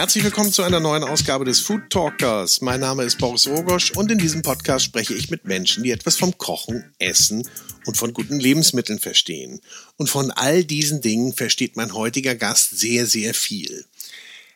Herzlich 0.00 0.24
willkommen 0.24 0.50
zu 0.50 0.62
einer 0.62 0.80
neuen 0.80 1.04
Ausgabe 1.04 1.44
des 1.44 1.60
Food 1.60 1.90
Talkers. 1.90 2.62
Mein 2.62 2.80
Name 2.80 3.04
ist 3.04 3.18
Boris 3.18 3.46
Rogosch 3.46 3.90
und 3.90 4.10
in 4.10 4.16
diesem 4.16 4.40
Podcast 4.40 4.86
spreche 4.86 5.12
ich 5.12 5.28
mit 5.28 5.44
Menschen, 5.44 5.84
die 5.84 5.90
etwas 5.90 6.16
vom 6.16 6.38
Kochen, 6.38 6.94
Essen 6.98 7.46
und 7.84 7.98
von 7.98 8.14
guten 8.14 8.40
Lebensmitteln 8.40 8.98
verstehen. 8.98 9.60
Und 9.98 10.08
von 10.08 10.30
all 10.30 10.64
diesen 10.64 11.02
Dingen 11.02 11.34
versteht 11.34 11.76
mein 11.76 11.92
heutiger 11.92 12.34
Gast 12.34 12.70
sehr, 12.70 13.04
sehr 13.04 13.34
viel. 13.34 13.84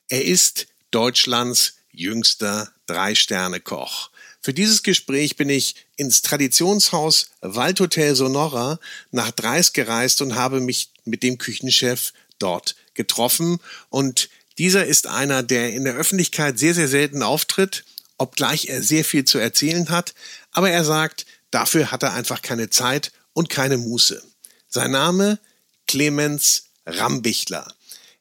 Er 0.08 0.24
ist 0.24 0.66
Deutschlands 0.90 1.74
jüngster 1.92 2.72
Drei-Sterne-Koch. 2.86 4.08
Für 4.40 4.54
dieses 4.54 4.82
Gespräch 4.82 5.36
bin 5.36 5.50
ich 5.50 5.74
ins 5.96 6.22
Traditionshaus 6.22 7.26
Waldhotel 7.42 8.16
Sonora 8.16 8.80
nach 9.10 9.30
Dreis 9.30 9.74
gereist 9.74 10.22
und 10.22 10.36
habe 10.36 10.60
mich 10.60 10.88
mit 11.04 11.22
dem 11.22 11.36
Küchenchef 11.36 12.14
dort 12.38 12.76
getroffen 12.94 13.58
und 13.90 14.30
dieser 14.58 14.86
ist 14.86 15.06
einer, 15.06 15.42
der 15.42 15.72
in 15.72 15.84
der 15.84 15.94
Öffentlichkeit 15.94 16.58
sehr, 16.58 16.74
sehr 16.74 16.88
selten 16.88 17.22
auftritt, 17.22 17.84
obgleich 18.18 18.66
er 18.66 18.82
sehr 18.82 19.04
viel 19.04 19.24
zu 19.24 19.38
erzählen 19.38 19.88
hat, 19.90 20.14
aber 20.52 20.70
er 20.70 20.84
sagt, 20.84 21.26
dafür 21.50 21.90
hat 21.90 22.02
er 22.02 22.14
einfach 22.14 22.42
keine 22.42 22.70
Zeit 22.70 23.12
und 23.32 23.48
keine 23.48 23.76
Muße. 23.78 24.22
Sein 24.68 24.92
Name 24.92 25.38
Clemens 25.86 26.66
Rambichler. 26.86 27.72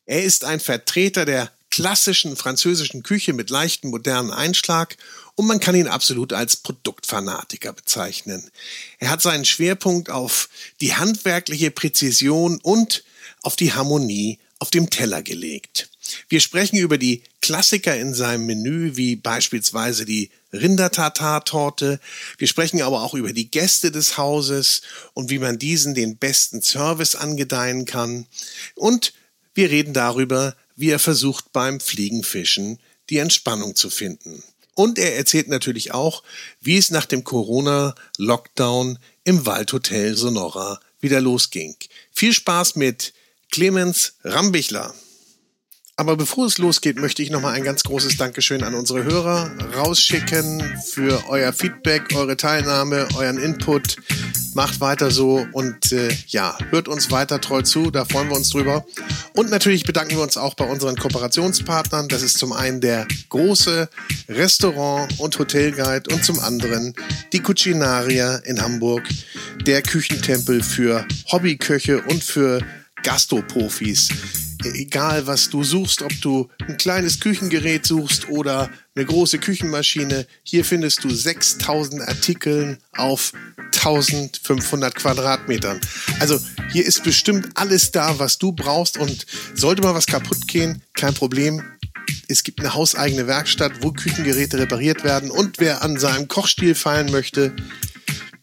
Er 0.05 0.23
ist 0.23 0.43
ein 0.43 0.59
Vertreter 0.59 1.25
der 1.25 1.51
klassischen 1.69 2.35
französischen 2.35 3.01
Küche 3.01 3.33
mit 3.33 3.49
leichten 3.49 3.89
modernen 3.89 4.31
Einschlag 4.31 4.95
und 5.35 5.47
man 5.47 5.59
kann 5.59 5.75
ihn 5.75 5.87
absolut 5.87 6.33
als 6.33 6.57
Produktfanatiker 6.57 7.73
bezeichnen. 7.73 8.51
Er 8.99 9.09
hat 9.09 9.21
seinen 9.21 9.45
Schwerpunkt 9.45 10.09
auf 10.09 10.49
die 10.81 10.93
handwerkliche 10.93 11.71
Präzision 11.71 12.59
und 12.61 13.03
auf 13.41 13.55
die 13.55 13.73
Harmonie 13.73 14.39
auf 14.59 14.69
dem 14.69 14.89
Teller 14.91 15.23
gelegt. 15.23 15.89
Wir 16.27 16.39
sprechen 16.39 16.77
über 16.77 16.97
die 16.97 17.23
Klassiker 17.41 17.97
in 17.97 18.13
seinem 18.13 18.45
Menü, 18.45 18.95
wie 18.95 19.15
beispielsweise 19.15 20.05
die 20.05 20.29
Rindertartar-Torte. 20.51 21.99
Wir 22.37 22.47
sprechen 22.47 22.81
aber 22.81 23.03
auch 23.03 23.13
über 23.13 23.33
die 23.33 23.49
Gäste 23.49 23.91
des 23.91 24.17
Hauses 24.17 24.81
und 25.13 25.29
wie 25.29 25.39
man 25.39 25.57
diesen 25.59 25.93
den 25.93 26.17
besten 26.17 26.61
Service 26.61 27.15
angedeihen 27.15 27.85
kann. 27.85 28.27
Und 28.75 29.13
wir 29.53 29.69
reden 29.69 29.93
darüber, 29.93 30.55
wie 30.75 30.89
er 30.89 30.99
versucht 30.99 31.53
beim 31.53 31.79
Fliegenfischen 31.79 32.79
die 33.09 33.17
Entspannung 33.17 33.75
zu 33.75 33.89
finden. 33.89 34.43
Und 34.75 34.97
er 34.97 35.15
erzählt 35.15 35.49
natürlich 35.49 35.93
auch, 35.93 36.23
wie 36.59 36.77
es 36.77 36.89
nach 36.89 37.05
dem 37.05 37.23
Corona-Lockdown 37.23 38.97
im 39.23 39.45
Waldhotel 39.45 40.17
Sonora 40.17 40.79
wieder 40.99 41.21
losging. 41.21 41.75
Viel 42.11 42.33
Spaß 42.33 42.75
mit 42.75 43.13
Clemens 43.51 44.13
Rambichler. 44.23 44.95
Aber 45.95 46.17
bevor 46.17 46.47
es 46.47 46.57
losgeht, 46.57 46.97
möchte 46.97 47.21
ich 47.21 47.29
nochmal 47.29 47.53
ein 47.53 47.63
ganz 47.63 47.83
großes 47.83 48.17
Dankeschön 48.17 48.63
an 48.63 48.73
unsere 48.73 49.03
Hörer 49.03 49.51
rausschicken 49.75 50.59
für 50.91 51.23
euer 51.29 51.53
Feedback, 51.53 52.15
eure 52.15 52.35
Teilnahme, 52.35 53.07
euren 53.15 53.37
Input. 53.37 53.97
Macht 54.55 54.81
weiter 54.81 55.11
so 55.11 55.45
und 55.51 55.91
äh, 55.91 56.09
ja, 56.27 56.57
hört 56.71 56.87
uns 56.87 57.11
weiter 57.11 57.39
treu 57.41 57.61
zu, 57.61 57.91
da 57.91 58.05
freuen 58.05 58.29
wir 58.29 58.37
uns 58.37 58.49
drüber. 58.49 58.85
Und 59.35 59.51
natürlich 59.51 59.83
bedanken 59.83 60.15
wir 60.15 60.23
uns 60.23 60.35
auch 60.35 60.55
bei 60.55 60.65
unseren 60.65 60.95
Kooperationspartnern. 60.95 62.07
Das 62.07 62.23
ist 62.23 62.39
zum 62.39 62.53
einen 62.53 62.81
der 62.81 63.07
große 63.29 63.87
Restaurant- 64.29 65.19
und 65.19 65.37
Hotelguide 65.37 66.11
und 66.11 66.23
zum 66.25 66.39
anderen 66.39 66.95
die 67.33 67.39
Cucinaria 67.39 68.37
in 68.37 68.61
Hamburg, 68.61 69.07
der 69.67 69.83
Küchentempel 69.83 70.63
für 70.63 71.05
Hobbyköche 71.31 72.01
und 72.01 72.23
für 72.23 72.65
Gastroprofis 73.03 74.09
egal 74.65 75.27
was 75.27 75.49
du 75.49 75.63
suchst, 75.63 76.01
ob 76.01 76.21
du 76.21 76.49
ein 76.67 76.77
kleines 76.77 77.19
Küchengerät 77.19 77.85
suchst 77.85 78.29
oder 78.29 78.69
eine 78.95 79.05
große 79.05 79.39
Küchenmaschine, 79.39 80.27
hier 80.43 80.65
findest 80.65 81.03
du 81.03 81.09
6000 81.09 82.01
Artikeln 82.01 82.77
auf 82.95 83.33
1500 83.73 84.95
Quadratmetern. 84.95 85.81
Also 86.19 86.39
hier 86.71 86.85
ist 86.85 87.03
bestimmt 87.03 87.49
alles 87.55 87.91
da, 87.91 88.19
was 88.19 88.37
du 88.37 88.51
brauchst 88.51 88.97
und 88.97 89.25
sollte 89.55 89.81
mal 89.81 89.95
was 89.95 90.05
kaputt 90.05 90.47
gehen, 90.47 90.81
kein 90.93 91.13
Problem. 91.13 91.63
Es 92.27 92.43
gibt 92.43 92.59
eine 92.59 92.73
hauseigene 92.73 93.27
Werkstatt, 93.27 93.81
wo 93.81 93.91
Küchengeräte 93.91 94.57
repariert 94.57 95.03
werden 95.03 95.31
und 95.31 95.59
wer 95.59 95.81
an 95.81 95.99
seinem 95.99 96.27
Kochstil 96.27 96.75
feilen 96.75 97.11
möchte, 97.11 97.53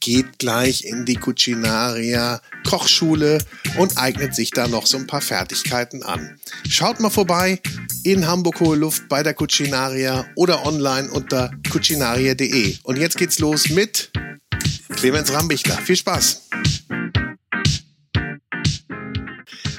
geht 0.00 0.38
gleich 0.38 0.84
in 0.84 1.04
die 1.04 1.16
Cucinaria 1.16 2.40
Kochschule 2.66 3.38
und 3.76 3.98
eignet 3.98 4.34
sich 4.34 4.50
da 4.50 4.66
noch 4.66 4.86
so 4.86 4.96
ein 4.96 5.06
paar 5.06 5.20
Fertigkeiten 5.20 6.02
an. 6.02 6.38
Schaut 6.68 7.00
mal 7.00 7.10
vorbei 7.10 7.60
in 8.02 8.26
Hamburg 8.26 8.60
Hohe 8.60 8.76
Luft 8.76 9.08
bei 9.08 9.22
der 9.22 9.34
Cucinaria 9.34 10.26
oder 10.34 10.66
online 10.66 11.10
unter 11.10 11.50
cucinaria.de. 11.70 12.78
Und 12.82 12.96
jetzt 12.96 13.18
geht's 13.18 13.38
los 13.38 13.68
mit 13.68 14.10
Clemens 14.96 15.32
Rambichler. 15.32 15.76
Viel 15.76 15.96
Spaß! 15.96 16.48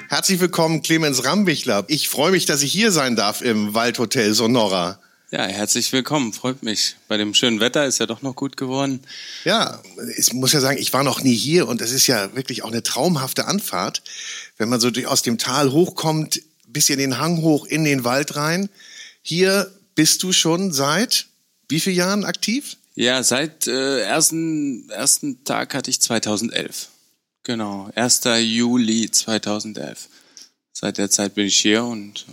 Herzlich 0.07 0.39
willkommen, 0.39 0.81
Clemens 0.81 1.23
Rambichler. 1.23 1.85
Ich 1.87 2.09
freue 2.09 2.31
mich, 2.31 2.45
dass 2.45 2.61
ich 2.61 2.71
hier 2.71 2.91
sein 2.91 3.15
darf 3.15 3.41
im 3.41 3.73
Waldhotel 3.73 4.33
Sonora. 4.33 4.99
Ja, 5.33 5.45
herzlich 5.45 5.93
willkommen. 5.93 6.33
Freut 6.33 6.61
mich. 6.61 6.97
Bei 7.07 7.15
dem 7.15 7.33
schönen 7.33 7.61
Wetter 7.61 7.85
ist 7.85 7.99
ja 7.99 8.05
doch 8.05 8.21
noch 8.21 8.35
gut 8.35 8.57
geworden. 8.57 8.99
Ja, 9.45 9.81
ich 10.17 10.33
muss 10.33 10.51
ja 10.51 10.59
sagen, 10.59 10.77
ich 10.77 10.91
war 10.91 11.05
noch 11.05 11.23
nie 11.23 11.33
hier 11.33 11.69
und 11.69 11.79
es 11.79 11.93
ist 11.93 12.05
ja 12.07 12.35
wirklich 12.35 12.63
auch 12.63 12.71
eine 12.71 12.83
traumhafte 12.83 13.45
Anfahrt, 13.45 14.01
wenn 14.57 14.67
man 14.67 14.81
so 14.81 14.89
aus 15.05 15.21
dem 15.21 15.37
Tal 15.37 15.71
hochkommt, 15.71 16.41
bisschen 16.67 16.99
den 16.99 17.17
Hang 17.17 17.41
hoch 17.43 17.65
in 17.65 17.85
den 17.85 18.03
Wald 18.03 18.35
rein. 18.35 18.67
Hier 19.21 19.71
bist 19.95 20.21
du 20.23 20.33
schon 20.33 20.73
seit 20.73 21.27
wie 21.69 21.79
vielen 21.79 21.95
Jahren 21.95 22.25
aktiv? 22.25 22.75
Ja, 22.95 23.23
seit 23.23 23.67
äh, 23.67 24.01
ersten 24.01 24.89
ersten 24.89 25.45
Tag 25.45 25.73
hatte 25.73 25.89
ich 25.91 26.01
2011. 26.01 26.89
Genau, 27.43 27.89
1. 27.95 28.23
Juli 28.41 29.09
2011. 29.09 30.09
Seit 30.73 30.97
der 30.97 31.09
Zeit 31.09 31.35
bin 31.35 31.45
ich 31.45 31.57
hier 31.57 31.85
und 31.85 32.25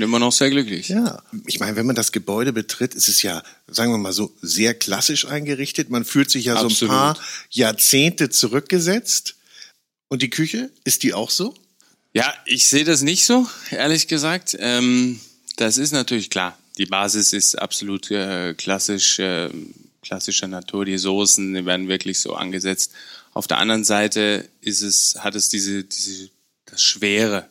bin 0.00 0.08
immer 0.08 0.18
noch 0.18 0.32
sehr 0.32 0.48
glücklich. 0.48 0.88
Ja, 0.88 1.22
ich 1.46 1.60
meine, 1.60 1.76
wenn 1.76 1.84
man 1.84 1.94
das 1.94 2.10
Gebäude 2.10 2.54
betritt, 2.54 2.94
ist 2.94 3.08
es 3.08 3.20
ja, 3.20 3.42
sagen 3.66 3.92
wir 3.92 3.98
mal 3.98 4.14
so, 4.14 4.32
sehr 4.40 4.72
klassisch 4.72 5.26
eingerichtet. 5.26 5.90
Man 5.90 6.06
fühlt 6.06 6.30
sich 6.30 6.46
ja 6.46 6.54
Absolut. 6.54 6.72
so 6.72 6.86
ein 6.86 6.88
paar 6.88 7.18
Jahrzehnte 7.50 8.30
zurückgesetzt. 8.30 9.36
Und 10.08 10.22
die 10.22 10.30
Küche, 10.30 10.70
ist 10.84 11.02
die 11.02 11.12
auch 11.12 11.28
so? 11.28 11.54
Ja, 12.14 12.32
ich 12.46 12.66
sehe 12.66 12.84
das 12.84 13.02
nicht 13.02 13.26
so, 13.26 13.46
ehrlich 13.70 14.08
gesagt. 14.08 14.56
Ähm, 14.58 15.20
das 15.56 15.76
ist 15.76 15.92
natürlich 15.92 16.30
klar. 16.30 16.58
Die 16.78 16.86
Basis 16.86 17.34
ist 17.34 17.56
absolut 17.56 18.10
äh, 18.10 18.54
klassisch, 18.54 19.18
äh, 19.18 19.50
klassischer 20.00 20.48
Natur. 20.48 20.86
Die 20.86 20.96
Soßen 20.96 21.52
die 21.52 21.66
werden 21.66 21.88
wirklich 21.88 22.20
so 22.20 22.34
angesetzt. 22.34 22.92
Auf 23.34 23.46
der 23.46 23.58
anderen 23.58 23.84
Seite 23.84 24.48
ist 24.62 24.80
es, 24.80 25.16
hat 25.18 25.34
es 25.34 25.50
diese, 25.50 25.84
diese, 25.84 26.30
das 26.64 26.80
Schwere, 26.80 27.50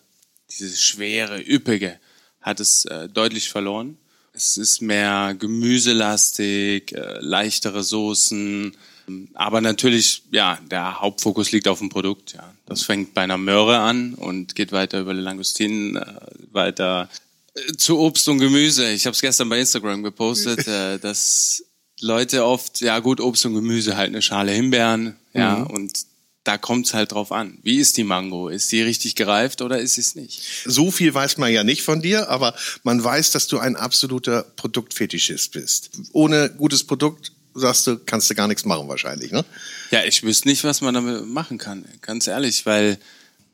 dieses 0.50 0.82
schwere, 0.82 1.40
üppige 1.40 2.00
hat 2.42 2.60
es 2.60 2.86
äh, 2.86 3.08
deutlich 3.10 3.50
verloren. 3.50 3.98
Es 4.34 4.58
ist 4.58 4.82
mehr 4.82 5.36
gemüselastig, 5.38 6.94
äh, 6.94 7.20
leichtere 7.20 7.84
Soßen, 7.84 8.76
aber 9.34 9.62
natürlich, 9.62 10.24
ja, 10.32 10.60
der 10.70 11.00
Hauptfokus 11.00 11.52
liegt 11.52 11.68
auf 11.68 11.80
dem 11.80 11.90
Produkt. 11.90 12.34
Ja, 12.34 12.54
das 12.66 12.84
fängt 12.84 13.14
bei 13.14 13.22
einer 13.22 13.38
Möhre 13.38 13.80
an 13.80 14.14
und 14.14 14.56
geht 14.56 14.72
weiter 14.72 15.00
über 15.00 15.14
die 15.14 15.20
Langustinen, 15.20 15.96
äh, 15.96 16.06
weiter 16.52 17.10
äh, 17.56 17.74
zu 17.74 18.00
Obst 18.00 18.28
und 18.30 18.40
Gemüse. 18.40 18.92
Ich 18.92 19.06
habe 19.06 19.14
es 19.14 19.22
gestern 19.22 19.50
bei 19.50 19.60
Instagram 19.60 20.04
gepostet, 20.04 20.68
äh, 20.68 21.00
dass 21.00 21.64
Leute 22.02 22.46
oft, 22.46 22.82
ja 22.82 23.00
gut, 23.00 23.20
Obst 23.20 23.46
und 23.46 23.56
Gemüse 23.56 23.98
halt 23.98 24.10
eine 24.10 24.22
Schale 24.22 24.52
Himbeeren, 24.52 25.16
ja, 25.34 25.58
mhm. 25.58 25.68
und 25.68 26.06
da 26.44 26.58
kommt 26.58 26.88
es 26.88 26.94
halt 26.94 27.12
drauf 27.12 27.32
an. 27.32 27.58
Wie 27.64 27.78
ist 27.78 27.98
die 27.98 28.04
Mango? 28.04 28.50
Ist 28.50 28.72
die 28.72 28.82
richtig 28.82 29.16
gereift 29.16 29.62
oder 29.62 29.80
ist 29.80 29.96
sie 29.96 30.02
es 30.02 30.16
nicht? 30.16 30.42
So 30.66 30.90
viel 30.90 31.14
weiß 31.14 31.38
man 31.38 31.52
ja 31.52 31.64
nicht 31.64 31.84
von 31.84 32.02
dir, 32.02 32.30
aber 32.30 32.56
man 32.84 33.04
weiß, 33.04 33.32
dass 33.32 33.48
du 33.48 33.60
ein 33.60 33.76
absoluter 33.76 34.44
Produktfetischist 34.56 35.52
bist. 35.52 35.92
Ohne 36.14 36.50
gutes 36.50 36.84
Produkt 36.84 37.34
sagst 37.54 37.88
du, 37.88 37.98
kannst 37.98 38.30
du 38.30 38.36
gar 38.36 38.48
nichts 38.48 38.66
machen 38.66 38.88
wahrscheinlich, 38.88 39.32
ne? 39.32 39.44
Ja, 39.92 40.04
ich 40.04 40.24
wüsste 40.24 40.48
nicht, 40.48 40.64
was 40.64 40.82
man 40.82 40.94
damit 40.94 41.26
machen 41.26 41.58
kann, 41.58 41.86
ganz 42.02 42.28
ehrlich, 42.28 42.66
weil 42.66 42.98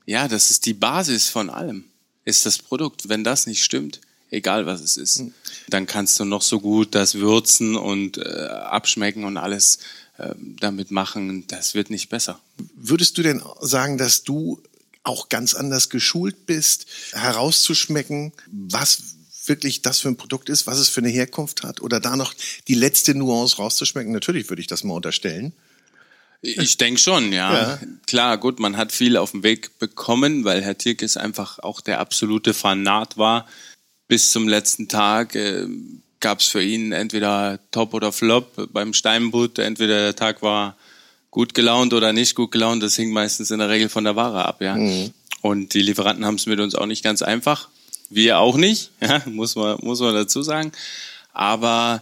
ja, 0.05 0.27
das 0.27 0.51
ist 0.51 0.65
die 0.65 0.73
Basis 0.73 1.29
von 1.29 1.49
allem, 1.49 1.85
ist 2.25 2.45
das 2.45 2.59
Produkt. 2.59 3.09
Wenn 3.09 3.23
das 3.23 3.47
nicht 3.47 3.63
stimmt, 3.63 4.01
egal 4.29 4.65
was 4.65 4.81
es 4.81 4.97
ist, 4.97 5.19
hm. 5.19 5.33
dann 5.69 5.87
kannst 5.87 6.19
du 6.19 6.25
noch 6.25 6.41
so 6.41 6.59
gut 6.59 6.93
das 6.93 7.15
würzen 7.15 7.75
und 7.75 8.17
äh, 8.17 8.21
abschmecken 8.21 9.23
und 9.23 9.37
alles 9.37 9.79
damit 10.17 10.91
machen, 10.91 11.45
das 11.47 11.73
wird 11.73 11.89
nicht 11.89 12.09
besser. 12.09 12.39
Würdest 12.75 13.17
du 13.17 13.23
denn 13.23 13.41
sagen, 13.61 13.97
dass 13.97 14.23
du 14.23 14.61
auch 15.03 15.29
ganz 15.29 15.53
anders 15.53 15.89
geschult 15.89 16.45
bist, 16.45 16.87
herauszuschmecken, 17.11 18.33
was 18.51 19.15
wirklich 19.45 19.81
das 19.81 19.99
für 19.99 20.07
ein 20.07 20.17
Produkt 20.17 20.49
ist, 20.49 20.65
was 20.67 20.79
es 20.79 20.89
für 20.89 21.01
eine 21.01 21.09
Herkunft 21.09 21.63
hat 21.63 21.81
oder 21.81 21.99
da 21.99 22.15
noch 22.15 22.33
die 22.67 22.73
letzte 22.73 23.13
Nuance 23.13 23.57
rauszuschmecken? 23.57 24.11
Natürlich 24.11 24.49
würde 24.49 24.61
ich 24.61 24.67
das 24.67 24.83
mal 24.83 24.95
unterstellen. 24.95 25.53
Ich 26.41 26.77
denke 26.77 26.99
schon, 26.99 27.31
ja. 27.31 27.53
ja. 27.53 27.79
Klar, 28.05 28.37
gut, 28.37 28.59
man 28.59 28.77
hat 28.77 28.91
viel 28.91 29.17
auf 29.17 29.31
den 29.31 29.43
Weg 29.43 29.79
bekommen, 29.79 30.43
weil 30.43 30.63
Herr 30.63 30.77
Tirkes 30.77 31.17
einfach 31.17 31.59
auch 31.59 31.81
der 31.81 31.99
absolute 31.99 32.53
Fanat 32.53 33.17
war 33.17 33.47
bis 34.07 34.31
zum 34.31 34.47
letzten 34.47 34.87
Tag 34.87 35.35
äh, 35.35 35.67
gab 36.25 36.39
es 36.39 36.47
für 36.47 36.63
ihn 36.63 36.91
entweder 36.91 37.59
Top 37.69 37.93
oder 37.93 38.11
Flop 38.11 38.73
beim 38.73 38.95
Steinbutt. 38.95 39.59
Entweder 39.59 39.97
der 40.05 40.15
Tag 40.15 40.41
war 40.41 40.75
gut 41.29 41.53
gelaunt 41.53 41.93
oder 41.93 42.13
nicht 42.13 42.33
gut 42.33 42.51
gelaunt. 42.51 42.81
Das 42.81 42.95
hing 42.95 43.11
meistens 43.11 43.51
in 43.51 43.59
der 43.59 43.69
Regel 43.69 43.89
von 43.89 44.05
der 44.05 44.15
Ware 44.15 44.43
ab. 44.43 44.59
Ja. 44.59 44.75
Mhm. 44.75 45.13
Und 45.41 45.75
die 45.75 45.83
Lieferanten 45.83 46.25
haben 46.25 46.33
es 46.33 46.47
mit 46.47 46.59
uns 46.59 46.73
auch 46.73 46.87
nicht 46.87 47.03
ganz 47.03 47.21
einfach. 47.21 47.69
Wir 48.09 48.39
auch 48.39 48.57
nicht, 48.57 48.89
ja, 49.01 49.21
muss 49.27 49.55
man, 49.55 49.77
muss 49.83 49.99
man 49.99 50.15
dazu 50.15 50.41
sagen. 50.41 50.71
Aber 51.31 52.01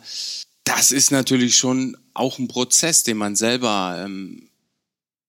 das 0.63 0.93
ist 0.93 1.11
natürlich 1.11 1.57
schon 1.57 1.97
auch 2.13 2.39
ein 2.39 2.47
Prozess, 2.47 3.03
den 3.03 3.17
man 3.17 3.35
selber 3.35 4.03
ähm, 4.05 4.47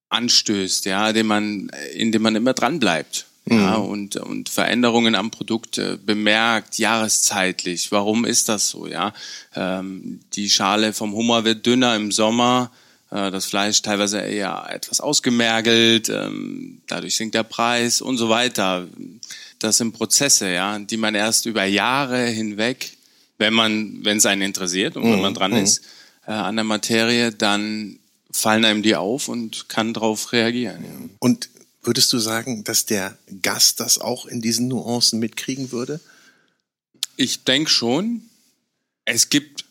anstößt, 0.08 0.84
ja, 0.84 1.12
den 1.12 1.26
man, 1.26 1.68
in 1.94 2.12
dem 2.12 2.22
man 2.22 2.36
immer 2.36 2.52
dran 2.52 2.78
bleibt. 2.78 3.26
Mhm. 3.46 3.58
Ja, 3.58 3.74
und, 3.74 4.16
und 4.16 4.48
Veränderungen 4.48 5.14
am 5.14 5.30
Produkt 5.30 5.76
äh, 5.78 5.98
bemerkt, 6.02 6.78
jahreszeitlich. 6.78 7.92
Warum 7.92 8.24
ist 8.24 8.48
das 8.48 8.70
so? 8.70 8.86
Ja, 8.86 9.12
ähm, 9.54 10.20
die 10.34 10.48
Schale 10.48 10.92
vom 10.92 11.12
Hummer 11.12 11.44
wird 11.44 11.66
dünner 11.66 11.94
im 11.94 12.10
Sommer, 12.10 12.70
äh, 13.10 13.30
das 13.30 13.44
Fleisch 13.44 13.82
teilweise 13.82 14.20
eher 14.20 14.66
etwas 14.70 15.00
ausgemergelt, 15.00 16.08
ähm, 16.08 16.80
dadurch 16.86 17.16
sinkt 17.16 17.34
der 17.34 17.42
Preis 17.42 18.00
und 18.00 18.16
so 18.16 18.30
weiter. 18.30 18.86
Das 19.58 19.76
sind 19.76 19.92
Prozesse, 19.92 20.50
ja, 20.50 20.78
die 20.78 20.96
man 20.96 21.14
erst 21.14 21.44
über 21.44 21.64
Jahre 21.64 22.26
hinweg, 22.26 22.96
wenn 23.36 23.52
man, 23.52 24.04
wenn 24.04 24.18
es 24.18 24.26
einen 24.26 24.42
interessiert 24.42 24.96
und 24.96 25.04
mhm. 25.04 25.12
wenn 25.12 25.20
man 25.20 25.34
dran 25.34 25.52
mhm. 25.52 25.58
ist 25.58 25.82
äh, 26.26 26.32
an 26.32 26.56
der 26.56 26.64
Materie, 26.64 27.30
dann 27.30 27.98
fallen 28.30 28.64
einem 28.64 28.82
die 28.82 28.96
auf 28.96 29.28
und 29.28 29.68
kann 29.68 29.92
darauf 29.92 30.32
reagieren. 30.32 30.82
Ja. 30.82 31.08
Und 31.20 31.48
Würdest 31.84 32.12
du 32.12 32.18
sagen, 32.18 32.64
dass 32.64 32.86
der 32.86 33.16
Gast 33.42 33.80
das 33.80 33.98
auch 33.98 34.26
in 34.26 34.40
diesen 34.40 34.68
Nuancen 34.68 35.18
mitkriegen 35.18 35.70
würde? 35.70 36.00
Ich 37.16 37.44
denke 37.44 37.70
schon. 37.70 38.22
Es 39.04 39.28
gibt 39.28 39.66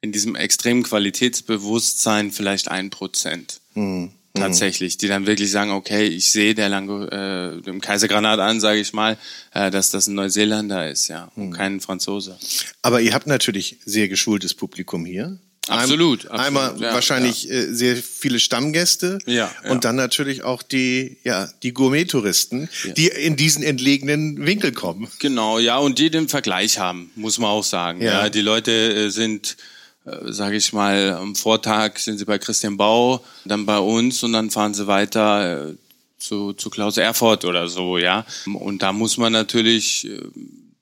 in 0.00 0.12
diesem 0.12 0.34
extremen 0.34 0.82
Qualitätsbewusstsein 0.82 2.32
vielleicht 2.32 2.68
ein 2.68 2.88
Prozent. 2.90 3.60
Hm. 3.74 4.12
Tatsächlich, 4.34 4.96
die 4.96 5.08
dann 5.08 5.26
wirklich 5.26 5.50
sagen, 5.50 5.72
okay, 5.72 6.06
ich 6.06 6.32
sehe 6.32 6.54
der 6.54 6.70
Lango, 6.70 7.04
äh, 7.04 7.60
dem 7.60 7.82
Kaisergranat 7.82 8.40
an, 8.40 8.60
sage 8.60 8.80
ich 8.80 8.94
mal, 8.94 9.18
äh, 9.52 9.70
dass 9.70 9.90
das 9.90 10.06
ein 10.06 10.14
Neuseeländer 10.14 10.90
ist, 10.90 11.08
ja, 11.08 11.30
und 11.36 11.48
hm. 11.48 11.52
kein 11.52 11.80
Franzose. 11.80 12.38
Aber 12.80 13.02
ihr 13.02 13.12
habt 13.12 13.26
natürlich 13.26 13.76
sehr 13.84 14.08
geschultes 14.08 14.54
Publikum 14.54 15.04
hier. 15.04 15.38
Absolut. 15.68 16.26
absolut 16.26 16.40
einmal 16.40 16.74
ja, 16.80 16.92
wahrscheinlich 16.92 17.44
ja. 17.44 17.54
Äh, 17.54 17.74
sehr 17.74 17.96
viele 17.96 18.40
Stammgäste 18.40 19.18
ja, 19.26 19.48
ja, 19.62 19.70
und 19.70 19.84
dann 19.84 19.94
natürlich 19.94 20.42
auch 20.42 20.60
die, 20.62 21.18
ja, 21.22 21.48
die 21.62 21.72
Gourmet-Touristen, 21.72 22.68
die 22.96 23.06
in 23.06 23.36
diesen 23.36 23.62
entlegenen 23.62 24.44
Winkel 24.44 24.72
kommen. 24.72 25.06
Genau, 25.20 25.60
ja, 25.60 25.78
und 25.78 26.00
die 26.00 26.10
den 26.10 26.28
Vergleich 26.28 26.78
haben, 26.78 27.12
muss 27.14 27.38
man 27.38 27.50
auch 27.50 27.62
sagen. 27.62 28.02
Ja, 28.02 28.28
die 28.28 28.40
Leute 28.40 28.72
äh, 28.72 29.08
sind, 29.10 29.56
äh, 30.04 30.32
sage 30.32 30.56
ich 30.56 30.72
mal, 30.72 31.12
am 31.12 31.36
Vortag 31.36 31.98
sind 31.98 32.18
sie 32.18 32.24
bei 32.24 32.38
Christian 32.38 32.76
Bau, 32.76 33.24
dann 33.44 33.64
bei 33.64 33.78
uns 33.78 34.20
und 34.24 34.32
dann 34.32 34.50
fahren 34.50 34.74
sie 34.74 34.88
weiter 34.88 35.70
äh, 35.70 35.74
zu, 36.18 36.54
zu 36.54 36.70
Klaus 36.70 36.96
Erfurt 36.96 37.44
oder 37.44 37.68
so, 37.68 37.98
ja. 37.98 38.26
Und 38.46 38.82
da 38.82 38.92
muss 38.92 39.16
man 39.16 39.32
natürlich 39.32 40.08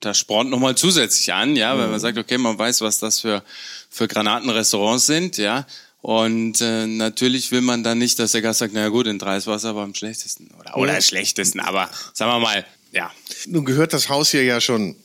das 0.00 0.18
spornt 0.18 0.50
nochmal 0.50 0.74
zusätzlich 0.74 1.32
an, 1.32 1.56
ja, 1.56 1.76
weil 1.76 1.86
man 1.86 1.96
mhm. 1.96 2.00
sagt, 2.00 2.18
okay, 2.18 2.38
man 2.38 2.58
weiß, 2.58 2.80
was 2.80 2.98
das 2.98 3.20
für, 3.20 3.42
für 3.90 4.08
Granatenrestaurants 4.08 5.06
sind, 5.06 5.36
ja. 5.36 5.66
Und 6.02 6.62
äh, 6.62 6.86
natürlich 6.86 7.52
will 7.52 7.60
man 7.60 7.84
dann 7.84 7.98
nicht, 7.98 8.18
dass 8.18 8.32
der 8.32 8.40
Gast 8.40 8.60
sagt, 8.60 8.72
naja 8.72 8.88
gut, 8.88 9.06
in 9.06 9.18
drei 9.18 9.36
ist 9.36 9.46
Wasser 9.46 9.70
aber 9.70 9.82
am 9.82 9.94
schlechtesten. 9.94 10.48
Oder, 10.58 10.76
oder 10.78 10.94
mhm. 10.94 11.02
schlechtesten, 11.02 11.60
aber 11.60 11.90
sagen 12.14 12.32
wir 12.32 12.40
mal, 12.40 12.66
ja. 12.92 13.10
Nun 13.46 13.64
gehört 13.66 13.92
das 13.92 14.08
Haus 14.08 14.30
hier 14.30 14.42
ja 14.42 14.60
schon, 14.60 14.96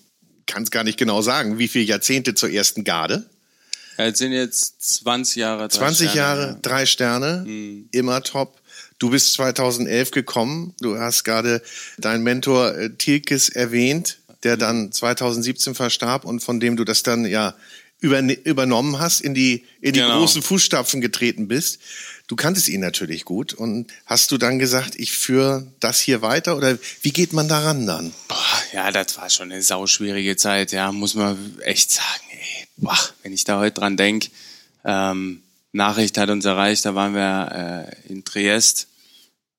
kann 0.45 0.63
es 0.63 0.71
gar 0.71 0.85
nicht 0.85 0.97
genau 0.97 1.21
sagen, 1.21 1.59
wie 1.59 1.67
viele 1.67 1.83
Jahrzehnte 1.83 2.33
zur 2.33 2.49
ersten 2.49 2.85
Garde? 2.85 3.29
Ja, 3.97 4.05
jetzt 4.05 4.19
sind 4.19 4.31
jetzt 4.31 4.81
20 5.01 5.35
Jahre, 5.35 5.67
drei 5.67 5.77
20 5.77 6.09
Sterne, 6.11 6.17
Jahre, 6.17 6.47
ja. 6.47 6.59
drei 6.61 6.85
Sterne, 6.85 7.43
mhm. 7.45 7.89
immer 7.91 8.23
top. 8.23 8.61
Du 8.97 9.09
bist 9.09 9.33
2011 9.33 10.11
gekommen, 10.11 10.73
du 10.79 10.97
hast 10.97 11.25
gerade 11.25 11.61
deinen 11.97 12.23
Mentor 12.23 12.73
äh, 12.75 12.89
Tilkes 12.91 13.49
erwähnt 13.49 14.19
der 14.45 14.57
dann 14.57 14.91
2017 14.91 15.75
verstarb 15.75 16.23
und 16.23 16.39
von 16.39 16.59
dem 16.59 16.77
du 16.77 16.85
das 16.85 17.03
dann 17.03 17.25
ja 17.25 17.55
übernommen 17.99 18.99
hast, 18.99 19.21
in 19.21 19.33
die, 19.33 19.65
in 19.81 19.93
die 19.93 20.01
genau. 20.01 20.19
großen 20.19 20.41
Fußstapfen 20.41 21.01
getreten 21.01 21.47
bist. 21.47 21.79
Du 22.27 22.35
kanntest 22.35 22.67
ihn 22.67 22.81
natürlich 22.81 23.25
gut 23.25 23.53
und 23.53 23.91
hast 24.05 24.31
du 24.31 24.37
dann 24.37 24.59
gesagt, 24.59 24.95
ich 24.95 25.13
führe 25.13 25.71
das 25.79 25.99
hier 25.99 26.21
weiter 26.21 26.57
oder 26.57 26.77
wie 27.01 27.11
geht 27.11 27.33
man 27.33 27.47
daran 27.47 27.87
dann? 27.87 28.13
Boah, 28.27 28.37
ja, 28.73 28.91
das 28.91 29.17
war 29.17 29.29
schon 29.29 29.51
eine 29.51 29.61
sauschwierige 29.61 30.35
Zeit, 30.35 30.71
ja, 30.71 30.91
muss 30.91 31.15
man 31.15 31.59
echt 31.61 31.91
sagen. 31.91 32.23
Ey, 32.31 32.67
boah, 32.77 32.97
wenn 33.23 33.33
ich 33.33 33.43
da 33.43 33.59
heute 33.59 33.79
dran 33.79 33.97
denk, 33.97 34.29
ähm, 34.83 35.41
Nachricht 35.71 36.17
hat 36.17 36.29
uns 36.29 36.45
erreicht, 36.45 36.85
da 36.85 36.95
waren 36.95 37.13
wir 37.13 37.95
äh, 38.07 38.11
in 38.11 38.23
Triest 38.23 38.87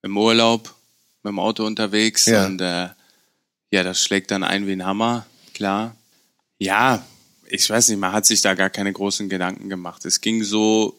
im 0.03 0.17
Urlaub 0.17 0.75
mit 1.23 1.33
dem 1.33 1.39
Auto 1.39 1.65
unterwegs 1.65 2.27
ja. 2.27 2.47
und 2.47 2.61
äh, 2.61 2.89
ja, 3.71 3.83
das 3.83 4.03
schlägt 4.03 4.31
dann 4.31 4.45
ein 4.45 4.67
wie 4.67 4.73
ein 4.73 4.85
Hammer, 4.85 5.27
klar. 5.55 5.97
Ja, 6.59 7.05
ich 7.49 7.69
weiß 7.69 7.89
nicht, 7.89 7.99
man 7.99 8.13
hat 8.13 8.27
sich 8.27 8.43
da 8.43 8.55
gar 8.55 8.71
keine 8.71 8.93
großen 8.93 9.29
Gedanken 9.29 9.69
gemacht. 9.69 10.05
Es 10.05 10.21
ging 10.21 10.43
so, 10.43 10.99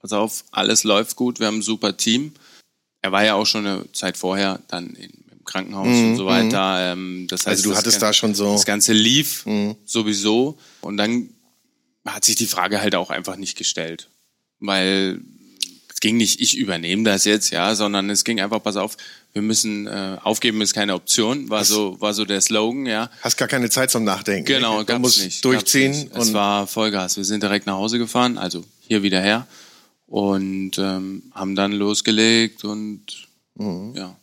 pass 0.00 0.12
auf, 0.12 0.44
alles 0.50 0.84
läuft 0.84 1.16
gut, 1.16 1.40
wir 1.40 1.46
haben 1.46 1.58
ein 1.58 1.62
super 1.62 1.96
Team. 1.96 2.32
Er 3.02 3.12
war 3.12 3.24
ja 3.24 3.34
auch 3.34 3.46
schon 3.46 3.66
eine 3.66 3.92
Zeit 3.92 4.16
vorher 4.16 4.60
dann 4.68 4.90
in, 4.90 5.10
im 5.30 5.44
Krankenhaus 5.44 5.86
mhm, 5.86 6.10
und 6.10 6.16
so 6.16 6.26
weiter. 6.26 6.94
Mhm. 6.96 7.02
Ähm, 7.02 7.26
das 7.28 7.40
heißt, 7.40 7.64
also 7.64 7.70
du 7.70 7.76
hattest 7.76 8.02
da 8.02 8.12
schon 8.12 8.34
so. 8.34 8.52
Das 8.52 8.66
Ganze 8.66 8.92
lief 8.92 9.46
mhm. 9.46 9.76
sowieso. 9.84 10.58
Und 10.82 10.96
dann 10.96 11.30
hat 12.04 12.24
sich 12.24 12.36
die 12.36 12.46
Frage 12.46 12.80
halt 12.80 12.94
auch 12.94 13.10
einfach 13.10 13.36
nicht 13.36 13.56
gestellt. 13.56 14.08
Weil 14.58 15.20
es 15.88 16.00
ging 16.00 16.16
nicht, 16.16 16.40
ich 16.40 16.56
übernehme 16.56 17.04
das 17.04 17.24
jetzt, 17.24 17.50
ja, 17.50 17.74
sondern 17.74 18.10
es 18.10 18.24
ging 18.24 18.40
einfach, 18.40 18.62
pass 18.62 18.76
auf, 18.76 18.96
wir 19.32 19.42
müssen 19.42 19.86
äh, 19.86 20.16
aufgeben 20.22 20.60
ist 20.60 20.74
keine 20.74 20.94
Option, 20.94 21.50
war 21.50 21.64
so 21.64 22.00
war 22.00 22.14
so 22.14 22.24
der 22.24 22.40
Slogan, 22.40 22.86
ja. 22.86 23.10
Hast 23.22 23.36
gar 23.36 23.48
keine 23.48 23.70
Zeit 23.70 23.90
zum 23.90 24.04
Nachdenken. 24.04 24.44
Genau, 24.44 24.84
musst 24.98 25.22
nicht. 25.24 25.44
Durchziehen. 25.44 25.92
Nicht. 25.92 26.16
es 26.16 26.32
war 26.32 26.66
Vollgas. 26.66 27.16
Wir 27.16 27.24
sind 27.24 27.42
direkt 27.42 27.66
nach 27.66 27.74
Hause 27.74 27.98
gefahren, 27.98 28.38
also 28.38 28.64
hier 28.80 29.02
wieder 29.02 29.20
her 29.20 29.46
und 30.06 30.78
ähm, 30.78 31.22
haben 31.32 31.54
dann 31.54 31.72
losgelegt 31.72 32.64
und 32.64 33.28
mhm. 33.54 33.94
ja. 33.94 34.16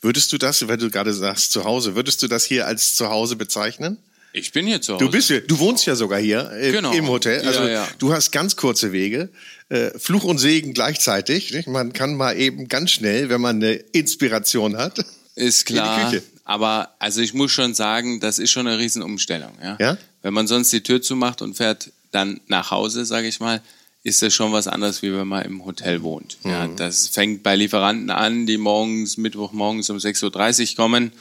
Würdest 0.00 0.32
du 0.32 0.38
das, 0.38 0.68
wenn 0.68 0.78
du 0.78 0.90
gerade 0.90 1.14
sagst 1.14 1.52
zu 1.52 1.64
Hause, 1.64 1.94
würdest 1.94 2.22
du 2.22 2.28
das 2.28 2.44
hier 2.44 2.66
als 2.66 2.94
zu 2.94 3.08
Hause 3.08 3.36
bezeichnen? 3.36 3.98
Ich 4.32 4.52
bin 4.52 4.66
hier 4.66 4.80
zu 4.80 4.94
Hause. 4.94 5.04
Du 5.04 5.10
bist 5.10 5.28
hier, 5.28 5.40
du 5.42 5.58
wohnst 5.58 5.84
ja 5.86 5.94
sogar 5.94 6.18
hier 6.18 6.50
äh, 6.52 6.72
genau. 6.72 6.92
im 6.92 7.08
Hotel. 7.08 7.46
Also 7.46 7.62
ja, 7.62 7.68
ja. 7.68 7.88
du 7.98 8.12
hast 8.12 8.32
ganz 8.32 8.56
kurze 8.56 8.92
Wege. 8.92 9.28
Äh, 9.68 9.90
Fluch 9.98 10.24
und 10.24 10.38
Segen 10.38 10.72
gleichzeitig. 10.72 11.52
Nicht? 11.52 11.68
Man 11.68 11.92
kann 11.92 12.14
mal 12.14 12.36
eben 12.38 12.68
ganz 12.68 12.92
schnell, 12.92 13.28
wenn 13.28 13.40
man 13.40 13.56
eine 13.56 13.72
Inspiration 13.72 14.76
hat. 14.76 15.04
Ist 15.34 15.66
klar. 15.66 16.12
Aber 16.44 16.94
also 16.98 17.20
ich 17.20 17.34
muss 17.34 17.52
schon 17.52 17.74
sagen, 17.74 18.20
das 18.20 18.38
ist 18.38 18.50
schon 18.50 18.66
eine 18.66 18.78
Riesenumstellung. 18.78 19.52
Ja? 19.62 19.76
ja? 19.78 19.98
Wenn 20.22 20.34
man 20.34 20.46
sonst 20.46 20.72
die 20.72 20.82
Tür 20.82 21.02
zumacht 21.02 21.42
und 21.42 21.54
fährt 21.54 21.90
dann 22.10 22.40
nach 22.48 22.70
Hause, 22.70 23.04
sage 23.04 23.28
ich 23.28 23.38
mal, 23.40 23.60
ist 24.02 24.22
das 24.22 24.34
schon 24.34 24.52
was 24.52 24.66
anderes, 24.66 25.02
wie 25.02 25.12
wenn 25.12 25.28
man 25.28 25.44
im 25.44 25.64
Hotel 25.64 26.02
wohnt. 26.02 26.38
Mhm. 26.42 26.50
Ja, 26.50 26.66
das 26.68 27.08
fängt 27.08 27.42
bei 27.42 27.54
Lieferanten 27.54 28.10
an, 28.10 28.46
die 28.46 28.58
morgens, 28.58 29.16
Mittwochmorgens 29.16 29.90
um 29.90 29.98
6.30 29.98 30.70
Uhr 30.70 30.76
kommen. 30.76 31.12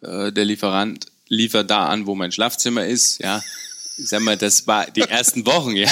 Äh, 0.00 0.32
der 0.32 0.44
Lieferant 0.44 1.06
liefert 1.28 1.70
da 1.70 1.86
an, 1.86 2.06
wo 2.06 2.14
mein 2.14 2.32
Schlafzimmer 2.32 2.86
ist, 2.86 3.20
ja. 3.22 3.42
Ich 3.96 4.08
sag 4.08 4.22
mal, 4.22 4.36
das 4.36 4.66
war 4.66 4.90
die 4.90 5.02
ersten 5.02 5.46
Wochen, 5.46 5.76
ja. 5.76 5.88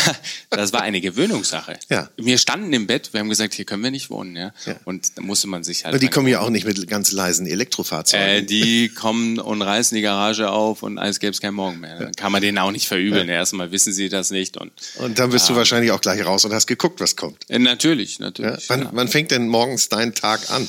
Das 0.51 0.73
war 0.73 0.83
eine 0.83 1.01
Gewöhnungssache. 1.01 1.79
Ja. 1.89 2.11
Wir 2.17 2.37
standen 2.37 2.73
im 2.73 2.89
Bett, 2.89 3.13
wir 3.13 3.21
haben 3.21 3.29
gesagt, 3.29 3.55
hier 3.55 3.65
können 3.65 3.85
wir 3.85 3.93
nicht 3.93 4.11
wohnen, 4.11 4.35
ja. 4.35 4.53
ja. 4.67 4.75
Und 4.85 5.17
da 5.17 5.23
musste 5.23 5.47
man 5.47 5.63
sich 5.63 5.85
halt. 5.85 5.95
Und 5.95 6.03
die 6.03 6.09
kommen 6.09 6.27
ja 6.27 6.41
auch 6.41 6.51
nicht 6.51 6.67
mit 6.67 6.89
ganz 6.89 7.13
leisen 7.13 7.47
Elektrofahrzeugen. 7.47 8.27
Äh, 8.27 8.43
die 8.43 8.89
kommen 8.89 9.39
und 9.39 9.63
reißen 9.63 9.95
die 9.95 10.03
Garage 10.03 10.51
auf 10.51 10.83
und 10.83 10.99
als 10.99 11.21
gäbe 11.21 11.31
es 11.31 11.41
keinen 11.41 11.55
Morgen 11.55 11.79
mehr. 11.79 11.97
Dann 11.97 12.13
kann 12.13 12.33
man 12.33 12.43
denen 12.43 12.59
auch 12.59 12.73
nicht 12.73 12.89
verübeln. 12.89 13.29
Ja. 13.29 13.35
Erstmal 13.35 13.71
wissen 13.71 13.93
sie 13.93 14.09
das 14.09 14.33
nicht 14.33 14.57
und. 14.57 14.73
Und 14.97 15.21
dann 15.21 15.31
bist 15.31 15.49
äh, 15.49 15.53
du 15.53 15.57
wahrscheinlich 15.57 15.93
auch 15.93 16.01
gleich 16.01 16.25
raus 16.27 16.45
und 16.45 16.53
hast 16.53 16.67
geguckt, 16.67 17.01
was 17.01 17.15
kommt. 17.15 17.49
Äh, 17.49 17.61
natürlich, 17.61 18.19
natürlich. 18.19 18.69
Ja? 18.69 18.77
Wann, 18.77 18.89
wann 18.93 19.07
fängt 19.07 19.31
denn 19.31 19.47
morgens 19.47 19.89
dein 19.89 20.13
Tag 20.13 20.51
an? 20.51 20.69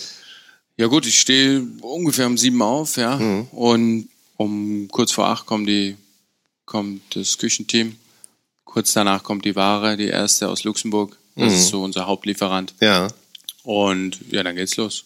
Ja 0.78 0.86
gut, 0.86 1.08
ich 1.08 1.20
stehe 1.20 1.64
ungefähr 1.82 2.28
um 2.28 2.38
sieben 2.38 2.62
auf, 2.62 2.98
ja. 2.98 3.18
Mhm. 3.18 3.48
Und 3.52 4.10
um 4.38 4.88
kurz 4.90 5.12
vor 5.12 5.28
acht 5.28 5.46
kommt, 5.46 5.68
die, 5.68 5.98
kommt 6.66 7.16
das 7.16 7.38
Küchenteam. 7.38 7.98
Kurz 8.64 8.94
danach 8.94 9.24
kommt 9.24 9.46
die 9.46 9.56
Ware, 9.56 9.98
die 9.98 10.08
erste 10.08 10.50
aus 10.50 10.64
Luxemburg. 10.64 11.18
Das 11.36 11.52
mhm. 11.52 11.58
ist 11.58 11.68
so 11.70 11.84
unser 11.84 12.08
Hauptlieferant. 12.08 12.74
Ja. 12.80 13.08
Und 13.64 14.20
ja, 14.32 14.44
dann 14.44 14.56
geht's 14.56 14.76
los. 14.78 15.06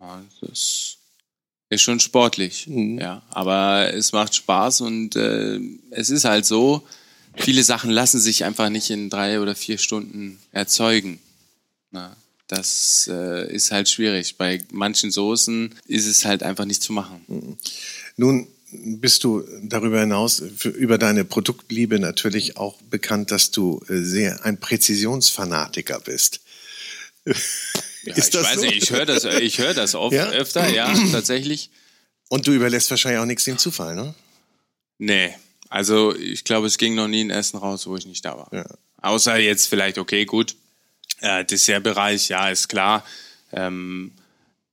Ja, 0.00 0.22
das 0.40 0.96
ist 1.68 1.82
schon 1.82 2.00
sportlich. 2.00 2.66
Mhm. 2.66 2.98
Ja, 2.98 3.22
aber 3.30 3.92
es 3.92 4.12
macht 4.12 4.34
Spaß 4.34 4.82
und 4.82 5.16
äh, 5.16 5.58
es 5.90 6.10
ist 6.10 6.24
halt 6.24 6.46
so, 6.46 6.86
viele 7.34 7.62
Sachen 7.62 7.90
lassen 7.90 8.20
sich 8.20 8.44
einfach 8.44 8.70
nicht 8.70 8.90
in 8.90 9.10
drei 9.10 9.40
oder 9.40 9.54
vier 9.54 9.78
Stunden 9.78 10.38
erzeugen. 10.52 11.20
Na, 11.90 12.16
das 12.46 13.08
äh, 13.10 13.52
ist 13.52 13.70
halt 13.70 13.88
schwierig. 13.88 14.36
Bei 14.36 14.60
manchen 14.70 15.10
Soßen 15.10 15.74
ist 15.86 16.06
es 16.06 16.24
halt 16.24 16.42
einfach 16.42 16.64
nicht 16.64 16.82
zu 16.82 16.92
machen. 16.92 17.24
Mhm. 17.28 17.56
Nun 18.16 18.48
bist 18.70 19.24
du 19.24 19.44
darüber 19.62 20.00
hinaus 20.00 20.42
für, 20.56 20.68
über 20.68 20.98
deine 20.98 21.24
Produktliebe 21.24 21.98
natürlich 21.98 22.56
auch 22.56 22.80
bekannt, 22.82 23.30
dass 23.30 23.50
du 23.50 23.80
äh, 23.88 24.00
sehr 24.02 24.44
ein 24.44 24.58
Präzisionsfanatiker 24.58 26.00
bist. 26.00 26.40
Ja, 28.06 28.14
ist 28.16 28.34
ich 28.34 28.42
weiß 28.42 28.56
so? 28.56 28.66
nicht, 28.66 28.82
ich 28.82 28.90
höre 28.90 29.06
das, 29.06 29.24
ich 29.24 29.56
höre 29.56 29.72
das 29.72 29.94
oft 29.94 30.12
ja? 30.14 30.28
öfter, 30.28 30.68
ja, 30.68 30.92
tatsächlich. 31.10 31.70
Und 32.28 32.46
du 32.46 32.52
überlässt 32.52 32.90
wahrscheinlich 32.90 33.18
auch 33.18 33.24
nichts 33.24 33.44
dem 33.44 33.56
Zufall, 33.56 33.94
ne? 33.94 34.14
Nee, 34.98 35.34
also 35.70 36.14
ich 36.14 36.44
glaube, 36.44 36.66
es 36.66 36.76
ging 36.76 36.94
noch 36.94 37.08
nie 37.08 37.24
ein 37.24 37.30
Essen 37.30 37.56
raus, 37.56 37.86
wo 37.86 37.96
ich 37.96 38.04
nicht 38.04 38.24
da 38.26 38.36
war. 38.36 38.48
Ja. 38.52 38.66
Außer 39.00 39.38
jetzt 39.38 39.68
vielleicht, 39.68 39.96
okay, 39.96 40.26
gut, 40.26 40.54
äh, 41.24 41.44
Dessertbereich, 41.44 42.28
ja, 42.28 42.48
ist 42.48 42.68
klar. 42.68 43.04
Ähm, 43.52 44.12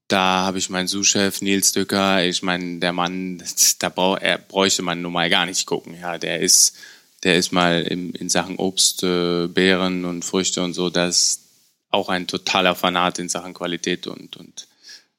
da 0.08 0.46
habe 0.46 0.58
ich 0.58 0.70
meinen 0.70 0.88
Sous-Chef 0.88 1.42
Nils 1.42 1.72
Dücker. 1.72 2.26
Ich 2.26 2.44
meine, 2.44 2.80
der 2.80 2.92
Mann, 2.92 3.42
da 3.80 3.90
brauch, 3.90 4.18
er 4.20 4.38
bräuchte 4.38 4.82
man 4.82 5.02
nun 5.02 5.14
mal 5.14 5.30
gar 5.30 5.46
nicht 5.46 5.66
gucken. 5.66 5.98
Ja, 6.00 6.18
der 6.18 6.42
ist, 6.42 6.76
der 7.24 7.38
ist 7.38 7.52
mal 7.52 7.82
in, 7.84 8.14
in 8.14 8.30
Sachen 8.30 8.58
Obst, 8.58 9.04
äh, 9.04 9.48
Beeren 9.48 10.06
und 10.06 10.26
Früchte 10.26 10.62
und 10.62 10.74
so, 10.74 10.90
das 10.90 11.40
auch 11.90 12.10
ein 12.10 12.28
totaler 12.28 12.76
Fanat 12.76 13.20
in 13.20 13.30
Sachen 13.30 13.54
Qualität 13.54 14.08
und, 14.08 14.38
und 14.38 14.68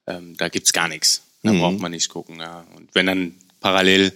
ähm, 0.07 0.37
da 0.37 0.49
gibt's 0.49 0.73
gar 0.73 0.89
nichts. 0.89 1.23
Da 1.43 1.53
mhm. 1.53 1.59
braucht 1.61 1.79
man 1.81 1.93
nicht 1.93 2.09
gucken. 2.09 2.41
Ja. 2.41 2.67
Und 2.77 2.95
wenn 2.95 3.07
dann 3.07 3.35
parallel 3.61 4.13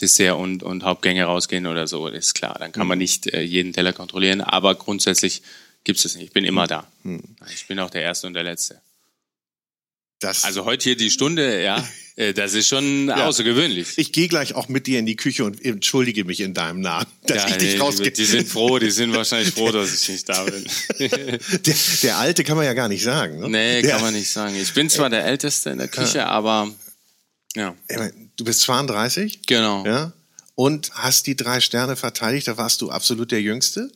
Dessert 0.00 0.36
und, 0.36 0.62
und 0.62 0.84
Hauptgänge 0.84 1.24
rausgehen 1.24 1.66
oder 1.66 1.86
so, 1.86 2.06
ist 2.08 2.34
klar. 2.34 2.56
Dann 2.58 2.72
kann 2.72 2.82
mhm. 2.82 2.88
man 2.88 2.98
nicht 2.98 3.26
äh, 3.28 3.40
jeden 3.42 3.72
Teller 3.72 3.92
kontrollieren, 3.92 4.40
aber 4.40 4.74
grundsätzlich 4.74 5.42
gibt's 5.86 6.04
es 6.04 6.16
nicht. 6.16 6.26
Ich 6.26 6.32
bin 6.32 6.44
immer 6.44 6.64
mhm. 6.64 6.68
da. 6.68 6.92
Mhm. 7.04 7.22
Ich 7.54 7.66
bin 7.66 7.78
auch 7.78 7.90
der 7.90 8.02
Erste 8.02 8.26
und 8.26 8.34
der 8.34 8.42
Letzte. 8.42 8.82
Das 10.18 10.44
also 10.44 10.64
heute 10.64 10.84
hier 10.84 10.96
die 10.96 11.10
Stunde, 11.10 11.62
ja, 11.62 11.86
äh, 12.16 12.34
das 12.34 12.54
ist 12.54 12.68
schon 12.68 13.08
ja. 13.08 13.26
außergewöhnlich. 13.26 13.96
Ich 13.96 14.12
gehe 14.12 14.26
gleich 14.28 14.54
auch 14.54 14.68
mit 14.68 14.88
dir 14.88 14.98
in 14.98 15.06
die 15.06 15.14
Küche 15.14 15.44
und 15.44 15.64
entschuldige 15.64 16.24
mich 16.24 16.40
in 16.40 16.54
deinem 16.54 16.80
Namen, 16.80 17.06
dass 17.26 17.44
ja, 17.44 17.48
ich 17.50 17.56
dich 17.58 17.80
rausgehe. 17.80 18.10
Die 18.10 18.24
sind 18.24 18.48
froh, 18.48 18.78
die 18.80 18.90
sind 18.90 19.14
wahrscheinlich 19.14 19.54
froh, 19.54 19.70
dass 19.70 19.94
ich 19.94 20.08
nicht 20.08 20.28
da 20.28 20.42
bin. 20.42 20.66
der, 20.98 21.38
der 22.02 22.16
Alte 22.18 22.42
kann 22.42 22.56
man 22.56 22.66
ja 22.66 22.74
gar 22.74 22.88
nicht 22.88 23.04
sagen. 23.04 23.38
Ne? 23.38 23.48
Nee, 23.48 23.82
der, 23.82 23.92
kann 23.92 24.00
man 24.00 24.12
nicht 24.12 24.30
sagen. 24.30 24.56
Ich 24.56 24.74
bin 24.74 24.90
zwar 24.90 25.08
der 25.08 25.24
Älteste 25.24 25.70
in 25.70 25.78
der 25.78 25.88
Küche, 25.88 26.18
ja. 26.18 26.26
aber 26.26 26.68
ja. 27.54 27.76
Du 28.36 28.44
bist 28.44 28.62
32? 28.62 29.46
Genau. 29.46 29.86
Ja. 29.86 30.12
Und 30.56 30.90
hast 30.94 31.26
die 31.26 31.36
drei 31.36 31.60
Sterne 31.60 31.94
verteidigt, 31.94 32.48
da 32.48 32.56
warst 32.56 32.82
du 32.82 32.90
absolut 32.90 33.30
der 33.30 33.40
Jüngste? 33.40 33.90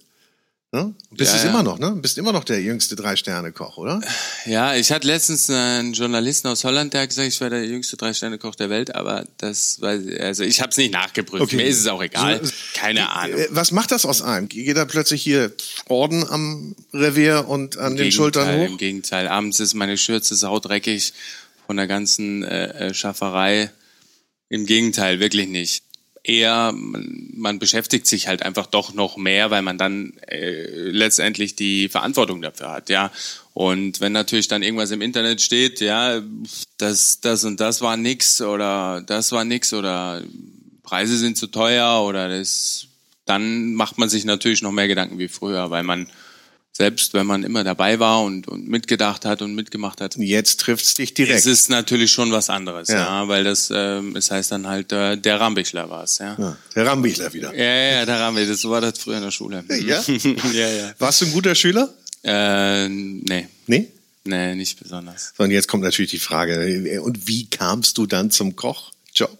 Ne? 0.72 0.94
Bist 1.10 1.34
ja, 1.34 1.42
ja. 1.42 1.50
immer 1.50 1.64
noch, 1.64 1.80
ne? 1.80 1.96
Bist 1.96 2.16
immer 2.16 2.30
noch 2.32 2.44
der 2.44 2.62
jüngste 2.62 2.94
Drei-Sterne-Koch, 2.94 3.76
oder? 3.76 4.00
Ja, 4.46 4.76
ich 4.76 4.92
hatte 4.92 5.04
letztens 5.04 5.50
einen 5.50 5.94
Journalisten 5.94 6.46
aus 6.46 6.62
Holland, 6.62 6.94
der 6.94 7.02
hat 7.02 7.08
gesagt, 7.08 7.26
ich 7.26 7.40
wäre 7.40 7.50
der 7.50 7.64
jüngste 7.66 7.96
Drei-Sterne-Koch 7.96 8.54
der 8.54 8.70
Welt, 8.70 8.94
aber 8.94 9.26
das 9.38 9.80
war, 9.80 9.98
also 10.20 10.44
ich 10.44 10.60
habe 10.60 10.70
es 10.70 10.76
nicht 10.76 10.92
nachgeprüft. 10.92 11.42
Okay. 11.42 11.56
Mir 11.56 11.64
ist 11.66 11.80
es 11.80 11.88
auch 11.88 12.00
egal. 12.00 12.40
Keine 12.74 13.10
Ahnung. 13.10 13.40
Äh, 13.40 13.48
was 13.50 13.72
macht 13.72 13.90
das 13.90 14.06
aus 14.06 14.22
einem? 14.22 14.48
Geht 14.48 14.76
da 14.76 14.84
plötzlich 14.84 15.24
hier 15.24 15.52
Orden 15.88 16.24
am 16.28 16.76
Revier 16.94 17.48
und 17.48 17.76
an 17.76 17.92
Im 17.92 17.96
den 17.96 17.96
Gegenteil, 17.96 18.12
Schultern 18.12 18.56
hoch? 18.56 18.66
Im 18.66 18.76
Gegenteil. 18.76 19.26
Abends 19.26 19.58
ist 19.58 19.74
meine 19.74 19.98
Schürze 19.98 20.36
saudreckig 20.36 21.14
von 21.66 21.78
der 21.78 21.88
ganzen 21.88 22.44
äh, 22.44 22.90
äh 22.90 22.94
Schafferei. 22.94 23.72
Im 24.48 24.66
Gegenteil, 24.66 25.18
wirklich 25.18 25.48
nicht 25.48 25.82
eher, 26.30 26.72
man 26.74 27.58
beschäftigt 27.58 28.06
sich 28.06 28.28
halt 28.28 28.42
einfach 28.42 28.66
doch 28.66 28.94
noch 28.94 29.16
mehr, 29.16 29.50
weil 29.50 29.62
man 29.62 29.78
dann 29.78 30.12
äh, 30.28 30.62
letztendlich 30.90 31.56
die 31.56 31.88
Verantwortung 31.88 32.40
dafür 32.40 32.70
hat, 32.70 32.88
ja. 32.88 33.10
Und 33.52 34.00
wenn 34.00 34.12
natürlich 34.12 34.46
dann 34.46 34.62
irgendwas 34.62 34.92
im 34.92 35.02
Internet 35.02 35.40
steht, 35.40 35.80
ja, 35.80 36.22
das, 36.78 37.20
das 37.20 37.44
und 37.44 37.58
das 37.58 37.82
war 37.82 37.96
nix 37.96 38.40
oder 38.40 39.02
das 39.02 39.32
war 39.32 39.44
nix 39.44 39.74
oder 39.74 40.22
Preise 40.84 41.18
sind 41.18 41.36
zu 41.36 41.48
teuer 41.48 42.04
oder 42.04 42.28
das, 42.28 42.86
dann 43.24 43.74
macht 43.74 43.98
man 43.98 44.08
sich 44.08 44.24
natürlich 44.24 44.62
noch 44.62 44.72
mehr 44.72 44.88
Gedanken 44.88 45.18
wie 45.18 45.28
früher, 45.28 45.70
weil 45.70 45.82
man 45.82 46.08
selbst 46.72 47.14
wenn 47.14 47.26
man 47.26 47.42
immer 47.42 47.64
dabei 47.64 47.98
war 47.98 48.22
und, 48.22 48.48
und 48.48 48.68
mitgedacht 48.68 49.24
hat 49.24 49.42
und 49.42 49.54
mitgemacht 49.54 50.00
hat. 50.00 50.16
Jetzt 50.16 50.60
trifft's 50.60 50.94
dich 50.94 51.14
direkt. 51.14 51.38
Es 51.38 51.46
ist 51.46 51.68
natürlich 51.68 52.12
schon 52.12 52.32
was 52.32 52.48
anderes, 52.48 52.88
ja, 52.88 52.96
ja 52.96 53.28
weil 53.28 53.44
das, 53.44 53.72
ähm, 53.74 54.16
es 54.16 54.30
heißt 54.30 54.52
dann 54.52 54.66
halt, 54.66 54.92
äh, 54.92 55.16
der 55.16 55.40
Rambichler 55.40 55.90
war 55.90 56.04
es, 56.04 56.18
ja. 56.18 56.36
ja. 56.38 56.56
Der 56.74 56.86
Rambichler 56.86 57.32
wieder. 57.32 57.54
Ja, 57.54 57.98
ja, 57.98 58.06
der 58.06 58.20
Rambichler, 58.20 58.52
das 58.52 58.64
war 58.64 58.80
das 58.80 58.98
früher 58.98 59.16
in 59.16 59.22
der 59.24 59.30
Schule. 59.30 59.64
Ja? 59.68 60.02
ja, 60.52 60.68
ja. 60.68 60.94
Warst 60.98 61.20
du 61.20 61.26
ein 61.26 61.32
guter 61.32 61.54
Schüler? 61.54 61.92
Äh, 62.22 62.88
nee. 62.88 63.48
Nee? 63.66 63.88
Nee, 64.24 64.54
nicht 64.54 64.78
besonders. 64.80 65.32
So, 65.36 65.44
und 65.44 65.50
jetzt 65.50 65.66
kommt 65.66 65.82
natürlich 65.82 66.10
die 66.10 66.18
Frage, 66.18 67.00
und 67.02 67.26
wie 67.26 67.46
kamst 67.46 67.98
du 67.98 68.06
dann 68.06 68.30
zum 68.30 68.54
Kochjob? 68.54 69.38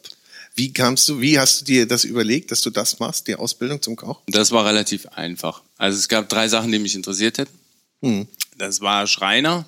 Wie 0.61 0.75
kamst 0.75 1.09
du, 1.09 1.23
wie 1.23 1.39
hast 1.39 1.63
du 1.63 1.65
dir 1.65 1.89
das 1.89 2.05
überlegt, 2.05 2.51
dass 2.51 2.61
du 2.61 2.69
das 2.69 2.99
machst, 2.99 3.27
die 3.29 3.35
Ausbildung 3.35 3.81
zum 3.81 3.97
Koch? 3.97 4.21
Das 4.27 4.51
war 4.51 4.67
relativ 4.67 5.07
einfach. 5.07 5.63
Also 5.79 5.97
es 5.97 6.07
gab 6.07 6.29
drei 6.29 6.49
Sachen, 6.49 6.71
die 6.71 6.79
mich 6.79 6.95
interessiert 6.95 7.39
hätten. 7.39 7.59
Hm. 8.03 8.29
Das 8.59 8.83
war 8.83 9.07
Schreiner, 9.07 9.65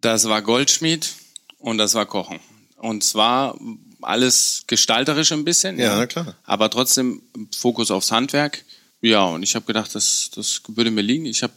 das 0.00 0.28
war 0.28 0.42
Goldschmied 0.42 1.12
und 1.58 1.78
das 1.78 1.94
war 1.94 2.06
Kochen. 2.06 2.38
Und 2.76 3.02
zwar 3.02 3.58
alles 4.00 4.62
gestalterisch 4.68 5.32
ein 5.32 5.44
bisschen. 5.44 5.76
Ja, 5.76 5.98
ja 5.98 6.06
klar. 6.06 6.36
Aber 6.44 6.70
trotzdem 6.70 7.20
Fokus 7.52 7.90
aufs 7.90 8.12
Handwerk. 8.12 8.64
Ja, 9.00 9.24
und 9.24 9.42
ich 9.42 9.56
habe 9.56 9.66
gedacht, 9.66 9.92
das, 9.96 10.30
das 10.32 10.62
würde 10.68 10.92
mir 10.92 11.02
liegen. 11.02 11.26
Ich 11.26 11.42
habe 11.42 11.52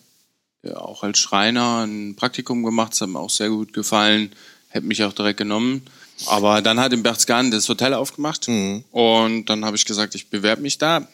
ja, 0.63 0.77
auch 0.77 1.03
als 1.03 1.19
Schreiner 1.19 1.85
ein 1.85 2.15
Praktikum 2.15 2.63
gemacht, 2.63 2.93
das 2.93 3.01
hat 3.01 3.09
mir 3.09 3.19
auch 3.19 3.29
sehr 3.29 3.49
gut 3.49 3.73
gefallen, 3.73 4.31
hätte 4.69 4.87
mich 4.87 5.03
auch 5.03 5.13
direkt 5.13 5.37
genommen. 5.37 5.85
Aber 6.27 6.61
dann 6.61 6.79
hat 6.79 6.93
in 6.93 7.03
Berchtesgaden 7.03 7.51
das 7.51 7.67
Hotel 7.67 7.93
aufgemacht 7.93 8.47
mhm. 8.47 8.83
und 8.91 9.45
dann 9.45 9.65
habe 9.65 9.75
ich 9.75 9.85
gesagt, 9.85 10.15
ich 10.15 10.29
bewerbe 10.29 10.61
mich 10.61 10.77
da. 10.77 11.07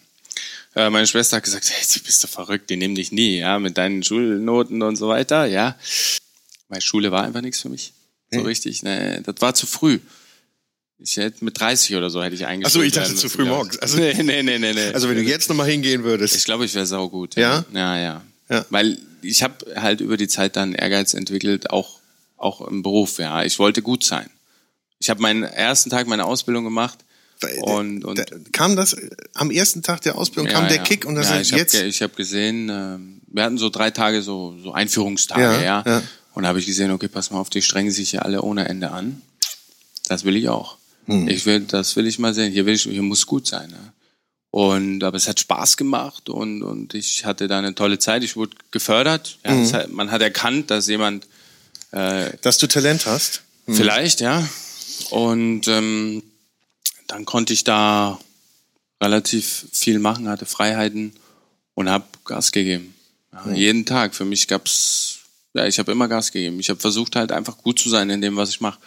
Äh, 0.76 0.90
meine 0.90 1.08
Schwester 1.08 1.38
hat 1.38 1.44
gesagt, 1.44 1.70
hey, 1.70 1.86
du 1.94 2.00
bist 2.04 2.24
doch 2.24 2.30
verrückt, 2.30 2.70
die 2.70 2.78
nehmen 2.78 2.96
dich 2.96 3.12
nie, 3.12 3.40
ja, 3.40 3.60
mit 3.60 3.78
deinen 3.78 4.04
Schulnoten 4.04 4.82
und 4.84 4.96
so 4.96 5.08
weiter, 5.08 5.46
ja. 5.46 5.76
Meine 6.70 6.82
Schule 6.82 7.12
war 7.12 7.24
einfach 7.24 7.42
nichts 7.42 7.60
für 7.62 7.70
mich, 7.70 7.94
so 8.32 8.40
mhm. 8.40 8.46
richtig. 8.46 8.84
Ne, 8.84 9.22
das 9.26 9.36
war 9.40 9.54
zu 9.54 9.68
früh. 9.68 10.00
Ich 11.04 11.18
hätte 11.18 11.44
mit 11.44 11.60
30 11.60 11.96
oder 11.96 12.10
so 12.10 12.24
hätte 12.24 12.36
ich 12.36 12.46
eigentlich. 12.46 12.68
Achso, 12.68 12.82
ich 12.82 12.94
dachte 12.94 13.16
zu 13.16 13.28
früh 13.28 13.44
morgens. 13.46 13.80
Also, 13.80 13.98
nee, 13.98 14.14
nee, 14.14 14.44
nee, 14.44 14.60
nee, 14.60 14.74
nee. 14.74 14.94
Also 14.94 15.10
wenn 15.10 15.16
du 15.16 15.24
jetzt 15.24 15.50
nochmal 15.50 15.68
hingehen 15.68 16.04
würdest. 16.04 16.36
Ich 16.36 16.46
glaube, 16.46 16.64
ich 16.64 16.76
wäre 16.76 16.86
saugut. 16.86 17.36
Ja? 17.36 17.66
Ja, 17.74 17.98
ja. 17.98 18.22
ja. 18.50 18.66
Weil 18.70 19.00
ich 19.24 19.42
habe 19.42 19.66
halt 19.76 20.00
über 20.00 20.16
die 20.16 20.28
Zeit 20.28 20.56
dann 20.56 20.76
Ehrgeiz 20.76 21.16
entwickelt, 21.16 21.72
auch, 21.72 22.00
auch 22.38 22.62
im 22.62 22.84
Beruf, 22.84 23.18
ja. 23.18 23.44
Ich 23.44 23.58
wollte 23.58 23.82
gut 23.82 24.04
sein. 24.04 24.30
Ich 25.02 25.10
habe 25.10 25.22
meinen 25.22 25.44
ersten 25.44 25.90
Tag 25.90 26.08
meiner 26.08 26.26
Ausbildung 26.26 26.64
gemacht. 26.64 27.00
Und, 27.62 28.06
und 28.06 28.20
da, 28.20 28.24
kam 28.52 28.76
das 28.76 28.96
am 29.34 29.50
ersten 29.50 29.82
Tag 29.82 30.02
der 30.02 30.16
Ausbildung 30.16 30.52
ja, 30.52 30.54
kam 30.54 30.68
der 30.68 30.78
ja. 30.78 30.84
Kick 30.84 31.06
und 31.06 31.16
das 31.16 31.30
ja, 31.30 31.42
ich 31.42 31.50
jetzt. 31.50 31.74
Hab, 31.74 31.86
ich 31.86 32.04
habe 32.04 32.14
gesehen, 32.14 32.70
äh, 32.70 32.98
wir 33.34 33.44
hatten 33.44 33.58
so 33.58 33.70
drei 33.70 33.90
Tage 33.90 34.22
so 34.22 34.56
so 34.62 34.74
Einführungstage, 34.74 35.42
ja. 35.42 35.62
ja. 35.62 35.84
ja. 35.84 36.04
Und 36.36 36.44
da 36.44 36.50
habe 36.50 36.60
ich 36.60 36.68
gesehen, 36.68 36.92
okay, 36.92 37.08
pass 37.08 37.32
mal 37.32 37.40
auf, 37.40 37.50
die 37.50 37.64
strengen 37.64 37.92
sich 37.92 38.12
hier 38.12 38.24
alle 38.24 38.44
ohne 38.44 38.70
Ende 38.70 38.92
an. 38.92 39.24
Das 40.08 40.24
will 40.24 40.36
ich 40.36 40.50
auch. 40.50 40.78
Hm. 41.08 41.28
Ich 41.28 41.48
will, 41.48 41.62
das 41.62 41.96
will 41.96 42.06
ich 42.06 42.20
mal 42.20 42.36
sehen. 42.36 42.52
Hier 42.54 42.68
will 42.68 42.76
ich, 42.76 42.84
hier 42.84 43.02
muss 43.02 43.26
gut 43.26 43.48
sein. 43.48 43.72
Ne? 43.72 43.94
Und 44.52 45.04
aber 45.04 45.18
es 45.18 45.28
hat 45.28 45.40
Spaß 45.40 45.78
gemacht 45.78 46.30
und 46.30 46.62
und 46.62 46.94
ich 46.94 47.26
hatte 47.26 47.48
da 47.48 47.58
eine 47.58 47.74
tolle 47.74 47.98
Zeit. 47.98 48.24
Ich 48.24 48.36
wurde 48.36 48.56
gefördert. 48.70 49.40
Ja, 49.44 49.54
mhm. 49.54 49.74
hat, 49.74 49.92
man 49.92 50.12
hat 50.12 50.22
erkannt, 50.22 50.70
dass 50.70 50.88
jemand, 50.88 51.26
äh, 51.92 52.32
dass 52.42 52.60
du 52.60 52.68
Talent 52.68 53.08
hast. 53.08 53.42
Mhm. 53.66 53.76
Vielleicht, 53.76 54.22
ja. 54.22 54.48
Und 55.10 55.68
ähm, 55.68 56.24
dann 57.08 57.26
konnte 57.26 57.54
ich 57.54 57.64
da 57.64 58.20
relativ 59.02 59.66
viel 59.72 60.00
machen, 60.00 60.30
hatte 60.30 60.46
Freiheiten 60.46 61.14
und 61.74 61.90
habe 61.90 62.06
Gas 62.26 62.52
gegeben. 62.52 62.94
Ja, 63.34 63.44
mhm. 63.46 63.56
Jeden 63.56 63.86
Tag. 63.86 64.16
Für 64.16 64.26
mich 64.26 64.48
gab's, 64.48 65.20
ja, 65.54 65.66
ich 65.66 65.80
habe 65.80 65.92
immer 65.92 66.08
Gas 66.08 66.32
gegeben. 66.32 66.60
Ich 66.60 66.70
habe 66.70 66.80
versucht 66.80 67.16
halt 67.16 67.32
einfach 67.32 67.58
gut 67.58 67.80
zu 67.80 67.90
sein 67.90 68.10
in 68.10 68.22
dem, 68.22 68.36
was 68.36 68.50
ich 68.50 68.62
mache. 68.62 68.80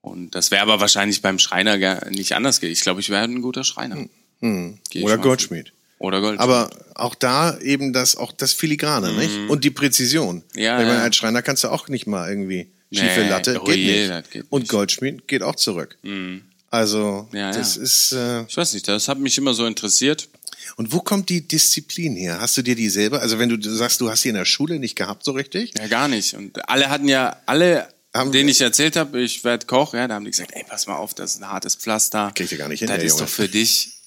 Und 0.00 0.34
das 0.34 0.50
wäre 0.50 0.62
aber 0.62 0.80
wahrscheinlich 0.80 1.22
beim 1.22 1.38
Schreiner 1.38 1.78
nicht 2.10 2.34
anders. 2.34 2.62
Ich 2.62 2.82
glaube, 2.82 3.00
ich 3.00 3.08
wäre 3.08 3.24
ein 3.24 3.40
guter 3.40 3.64
Schreiner. 3.64 4.06
Mhm. 4.40 4.78
Oder 5.02 5.16
Goldschmied. 5.18 5.72
Oder 5.98 6.20
Goldschmied. 6.20 6.40
Aber 6.40 6.70
auch 6.94 7.14
da 7.14 7.58
eben 7.60 7.92
das, 7.94 8.16
auch 8.16 8.32
das 8.32 8.52
Filigrane, 8.52 9.12
mhm. 9.12 9.18
nicht? 9.18 9.38
Und 9.48 9.64
die 9.64 9.70
Präzision. 9.70 10.42
Ja, 10.54 10.76
Weil 10.76 10.88
ja. 10.88 11.02
als 11.02 11.16
Schreiner 11.16 11.40
kannst 11.40 11.64
du 11.64 11.68
auch 11.68 11.88
nicht 11.88 12.06
mal 12.06 12.28
irgendwie 12.28 12.68
schiefe 12.94 13.20
nee, 13.20 13.28
Latte, 13.28 13.60
oh 13.60 13.64
geht, 13.64 13.76
je, 13.76 14.08
nicht. 14.08 14.30
geht, 14.30 14.44
Und 14.50 14.68
Goldschmied 14.68 15.26
geht 15.28 15.42
auch 15.42 15.56
zurück. 15.56 15.96
Mhm. 16.02 16.42
Also, 16.70 17.28
ja, 17.32 17.52
das 17.52 17.76
ja. 17.76 17.82
ist. 17.82 18.12
Äh, 18.12 18.42
ich 18.44 18.56
weiß 18.56 18.74
nicht, 18.74 18.88
das 18.88 19.06
hat 19.06 19.18
mich 19.18 19.38
immer 19.38 19.54
so 19.54 19.64
interessiert. 19.64 20.28
Und 20.76 20.92
wo 20.92 21.00
kommt 21.00 21.28
die 21.28 21.46
Disziplin 21.46 22.16
her? 22.16 22.40
Hast 22.40 22.56
du 22.56 22.62
dir 22.62 22.74
die 22.74 22.88
selber? 22.88 23.20
Also, 23.20 23.38
wenn 23.38 23.48
du 23.48 23.60
sagst, 23.76 24.00
du 24.00 24.10
hast 24.10 24.22
sie 24.22 24.30
in 24.30 24.34
der 24.34 24.44
Schule 24.44 24.78
nicht 24.78 24.96
gehabt, 24.96 25.24
so 25.24 25.32
richtig? 25.32 25.72
Ja, 25.78 25.86
gar 25.86 26.08
nicht. 26.08 26.34
Und 26.34 26.68
alle 26.68 26.90
hatten 26.90 27.06
ja, 27.06 27.36
alle, 27.46 27.86
haben 28.12 28.32
denen 28.32 28.48
ich 28.48 28.60
erzählt 28.60 28.96
habe, 28.96 29.20
ich 29.20 29.44
werde 29.44 29.66
Koch, 29.66 29.94
ja, 29.94 30.08
da 30.08 30.14
haben 30.14 30.24
die 30.24 30.30
gesagt, 30.30 30.50
ey, 30.54 30.64
pass 30.68 30.86
mal 30.86 30.96
auf, 30.96 31.14
das 31.14 31.34
ist 31.34 31.42
ein 31.42 31.48
hartes 31.48 31.76
Pflaster. 31.76 32.32
Krieg 32.34 32.50
ich 32.50 32.58
gar 32.58 32.68
nicht 32.68 32.80
hin, 32.80 32.88
Das 32.88 32.98
ist 33.02 33.10
Junge. 33.10 33.22
doch 33.22 33.28
für 33.28 33.48
dich. 33.48 33.90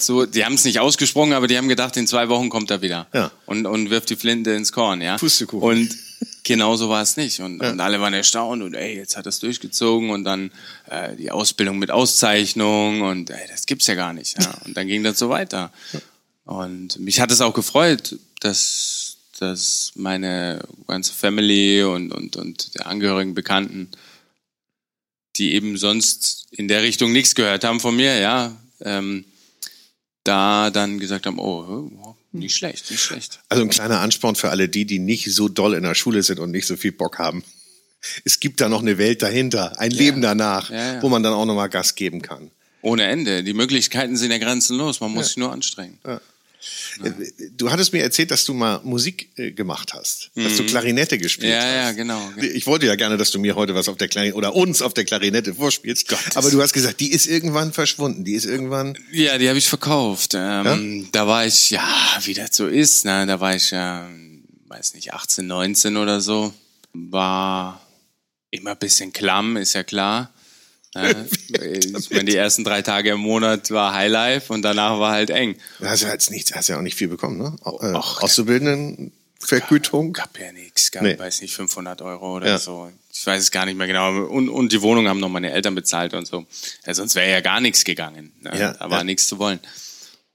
So, 0.00 0.26
die 0.26 0.44
haben 0.44 0.54
es 0.54 0.64
nicht 0.64 0.80
ausgesprochen, 0.80 1.32
aber 1.32 1.46
die 1.46 1.56
haben 1.56 1.68
gedacht, 1.68 1.96
in 1.96 2.08
zwei 2.08 2.28
Wochen 2.28 2.48
kommt 2.48 2.72
er 2.72 2.82
wieder. 2.82 3.06
Ja. 3.14 3.30
Und, 3.46 3.66
und 3.66 3.90
wirft 3.90 4.10
die 4.10 4.16
Flinte 4.16 4.50
ins 4.50 4.72
Korn, 4.72 5.00
ja. 5.00 5.16
Pustekuchen. 5.16 5.62
Und 5.68 5.96
genau 6.44 6.76
so 6.76 6.88
war 6.88 7.02
es 7.02 7.16
nicht. 7.16 7.40
Und, 7.40 7.62
ja. 7.62 7.70
und, 7.70 7.80
alle 7.80 8.00
waren 8.00 8.14
erstaunt 8.14 8.62
und 8.62 8.74
ey, 8.74 8.96
jetzt 8.96 9.16
hat 9.16 9.26
es 9.26 9.38
durchgezogen 9.38 10.10
und 10.10 10.24
dann 10.24 10.50
äh, 10.88 11.16
die 11.16 11.30
Ausbildung 11.30 11.78
mit 11.78 11.90
Auszeichnung 11.90 13.02
und 13.02 13.30
ey, 13.30 13.48
das 13.48 13.66
gibt's 13.66 13.86
ja 13.86 13.94
gar 13.94 14.12
nicht. 14.12 14.40
Ja. 14.40 14.50
Und 14.64 14.76
dann 14.76 14.86
ging 14.86 15.02
das 15.02 15.18
so 15.18 15.28
weiter. 15.28 15.72
Und 16.44 16.98
mich 16.98 17.20
hat 17.20 17.30
es 17.30 17.40
auch 17.40 17.54
gefreut, 17.54 18.18
dass, 18.40 19.16
dass 19.38 19.92
meine 19.94 20.60
ganze 20.86 21.12
Family 21.12 21.82
und, 21.82 22.12
und, 22.12 22.36
und 22.36 22.74
der 22.74 22.86
Angehörigen, 22.86 23.34
Bekannten, 23.34 23.90
die 25.36 25.54
eben 25.54 25.76
sonst 25.76 26.46
in 26.50 26.68
der 26.68 26.82
Richtung 26.82 27.12
nichts 27.12 27.34
gehört 27.34 27.64
haben 27.64 27.80
von 27.80 27.96
mir, 27.96 28.18
ja, 28.18 28.56
ähm, 28.80 29.24
da 30.24 30.70
dann 30.70 30.98
gesagt 30.98 31.26
haben, 31.26 31.38
oh, 31.38 31.90
oh 32.02 32.16
nicht 32.32 32.56
schlecht, 32.56 32.90
nicht 32.90 33.02
schlecht. 33.02 33.40
Also 33.48 33.62
ein 33.62 33.70
kleiner 33.70 34.00
Ansporn 34.00 34.36
für 34.36 34.50
alle 34.50 34.68
die, 34.68 34.84
die 34.84 34.98
nicht 34.98 35.32
so 35.32 35.48
doll 35.48 35.74
in 35.74 35.82
der 35.82 35.94
Schule 35.94 36.22
sind 36.22 36.38
und 36.38 36.50
nicht 36.50 36.66
so 36.66 36.76
viel 36.76 36.92
Bock 36.92 37.18
haben. 37.18 37.44
Es 38.24 38.40
gibt 38.40 38.60
da 38.60 38.68
noch 38.68 38.80
eine 38.80 38.98
Welt 38.98 39.22
dahinter, 39.22 39.78
ein 39.78 39.90
ja. 39.90 39.98
Leben 39.98 40.22
danach, 40.22 40.70
ja, 40.70 40.94
ja. 40.94 41.02
wo 41.02 41.08
man 41.08 41.22
dann 41.22 41.34
auch 41.34 41.44
nochmal 41.44 41.68
Gas 41.68 41.94
geben 41.94 42.22
kann. 42.22 42.50
Ohne 42.82 43.04
Ende. 43.04 43.44
Die 43.44 43.52
Möglichkeiten 43.52 44.16
sind 44.16 44.30
ja 44.30 44.38
grenzenlos. 44.38 45.00
Man 45.00 45.12
muss 45.12 45.28
sich 45.28 45.36
nur 45.36 45.52
anstrengen. 45.52 45.98
Ja. 46.06 46.20
Du 47.56 47.70
hattest 47.70 47.92
mir 47.92 48.02
erzählt, 48.02 48.30
dass 48.30 48.44
du 48.44 48.52
mal 48.52 48.80
Musik 48.84 49.30
äh, 49.36 49.52
gemacht 49.52 49.94
hast, 49.94 50.30
dass 50.34 50.56
du 50.56 50.62
mhm. 50.62 50.66
Klarinette 50.66 51.18
gespielt 51.18 51.52
ja, 51.52 51.60
hast. 51.60 51.74
Ja, 51.74 51.92
genau. 51.92 52.32
Ich 52.36 52.66
wollte 52.66 52.86
ja 52.86 52.96
gerne, 52.96 53.16
dass 53.16 53.30
du 53.30 53.38
mir 53.38 53.56
heute 53.56 53.74
was 53.74 53.88
auf 53.88 53.96
der 53.96 54.08
Klarinette 54.08 54.36
oder 54.36 54.54
uns 54.54 54.82
auf 54.82 54.92
der 54.92 55.04
Klarinette 55.04 55.54
vorspielst. 55.54 56.08
Gott, 56.08 56.36
aber 56.36 56.50
du 56.50 56.60
hast 56.60 56.72
gesagt, 56.72 57.00
die 57.00 57.12
ist 57.12 57.26
irgendwann 57.26 57.72
verschwunden. 57.72 58.24
Die 58.24 58.34
ist 58.34 58.44
irgendwann. 58.44 58.98
Ja, 59.10 59.38
die 59.38 59.48
habe 59.48 59.58
ich 59.58 59.68
verkauft. 59.68 60.34
Ähm, 60.34 61.02
ja? 61.02 61.08
Da 61.12 61.26
war 61.26 61.46
ich, 61.46 61.70
ja, 61.70 61.88
wie 62.24 62.34
das 62.34 62.54
so 62.54 62.66
ist, 62.66 63.04
ne? 63.04 63.26
da 63.26 63.40
war 63.40 63.56
ich 63.56 63.70
ja, 63.70 64.08
weiß 64.68 64.94
nicht, 64.94 65.14
18, 65.14 65.46
19 65.46 65.96
oder 65.96 66.20
so. 66.20 66.52
War 66.92 67.80
immer 68.50 68.72
ein 68.72 68.78
bisschen 68.78 69.12
klamm, 69.12 69.56
ist 69.56 69.74
ja 69.74 69.84
klar. 69.84 70.32
Ich 70.94 72.10
meine, 72.10 72.24
die 72.24 72.36
ersten 72.36 72.64
drei 72.64 72.82
Tage 72.82 73.10
im 73.10 73.20
Monat 73.20 73.70
war 73.70 73.94
Highlife 73.94 74.52
und 74.52 74.62
danach 74.62 74.98
war 74.98 75.12
halt 75.12 75.30
eng. 75.30 75.56
Du 75.78 75.86
hast 75.86 76.02
ja 76.02 76.10
jetzt 76.10 76.30
nichts, 76.30 76.52
hast 76.54 76.68
ja 76.68 76.78
auch 76.78 76.82
nicht 76.82 76.96
viel 76.96 77.08
bekommen, 77.08 77.38
ne? 77.38 77.56
Äh, 77.64 77.94
Och, 77.94 78.22
Auszubildenden 78.22 79.12
Vergütung? 79.38 80.12
Gab, 80.12 80.34
gab 80.34 80.42
ja 80.42 80.52
nichts, 80.52 80.90
gab, 80.90 81.02
nee. 81.02 81.18
weiß 81.18 81.42
nicht, 81.42 81.54
500 81.54 82.02
Euro 82.02 82.36
oder 82.36 82.48
ja. 82.48 82.58
so. 82.58 82.90
Ich 83.12 83.24
weiß 83.24 83.42
es 83.42 83.50
gar 83.50 83.66
nicht 83.66 83.76
mehr 83.76 83.86
genau. 83.86 84.24
Und, 84.26 84.48
und 84.48 84.72
die 84.72 84.82
Wohnung 84.82 85.08
haben 85.08 85.20
noch 85.20 85.28
meine 85.28 85.50
Eltern 85.50 85.74
bezahlt 85.74 86.12
und 86.14 86.26
so. 86.26 86.44
Ja, 86.86 86.94
sonst 86.94 87.14
wäre 87.14 87.30
ja 87.30 87.40
gar 87.40 87.60
nichts 87.60 87.84
gegangen. 87.84 88.32
Ne? 88.40 88.58
Ja, 88.58 88.72
da 88.74 88.90
war 88.90 88.98
ja. 88.98 89.04
nichts 89.04 89.28
zu 89.28 89.38
wollen. 89.38 89.60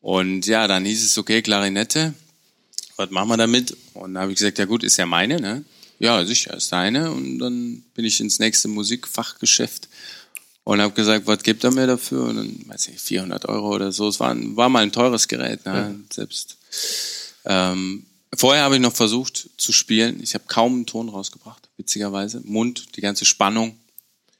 Und 0.01 0.47
ja, 0.47 0.67
dann 0.67 0.85
hieß 0.85 1.03
es, 1.03 1.17
okay, 1.17 1.41
Klarinette, 1.41 2.13
was 2.95 3.09
machen 3.09 3.27
wir 3.29 3.37
damit? 3.37 3.75
Und 3.93 4.13
dann 4.13 4.23
habe 4.23 4.31
ich 4.31 4.37
gesagt, 4.37 4.57
ja 4.57 4.65
gut, 4.65 4.83
ist 4.83 4.97
ja 4.97 5.05
meine, 5.05 5.39
ne? 5.39 5.63
Ja, 5.99 6.23
sicher, 6.25 6.55
ist 6.55 6.71
deine. 6.71 7.11
Und 7.11 7.39
dann 7.39 7.83
bin 7.93 8.05
ich 8.05 8.19
ins 8.19 8.39
nächste 8.39 8.67
Musikfachgeschäft 8.67 9.87
und 10.65 10.81
habe 10.81 10.93
gesagt, 10.93 11.27
was 11.27 11.43
gibt 11.43 11.63
er 11.63 11.71
mir 11.71 11.87
dafür? 11.87 12.23
Und 12.25 12.37
dann, 12.37 12.59
weiß 12.65 12.89
ich, 12.89 12.99
400 12.99 13.47
Euro 13.47 13.73
oder 13.73 13.91
so. 13.91 14.09
Es 14.09 14.19
war, 14.19 14.35
war 14.57 14.67
mal 14.67 14.83
ein 14.83 14.91
teures 14.91 15.27
Gerät, 15.27 15.65
ne? 15.65 15.73
Ja. 15.73 15.95
selbst. 16.11 16.57
Ähm, 17.45 18.05
vorher 18.35 18.63
habe 18.63 18.75
ich 18.75 18.81
noch 18.81 18.93
versucht 18.93 19.49
zu 19.57 19.71
spielen. 19.71 20.21
Ich 20.21 20.33
habe 20.33 20.45
kaum 20.47 20.73
einen 20.73 20.85
Ton 20.87 21.07
rausgebracht, 21.07 21.69
witzigerweise. 21.77 22.41
Mund, 22.43 22.97
die 22.97 23.01
ganze 23.01 23.25
Spannung 23.25 23.77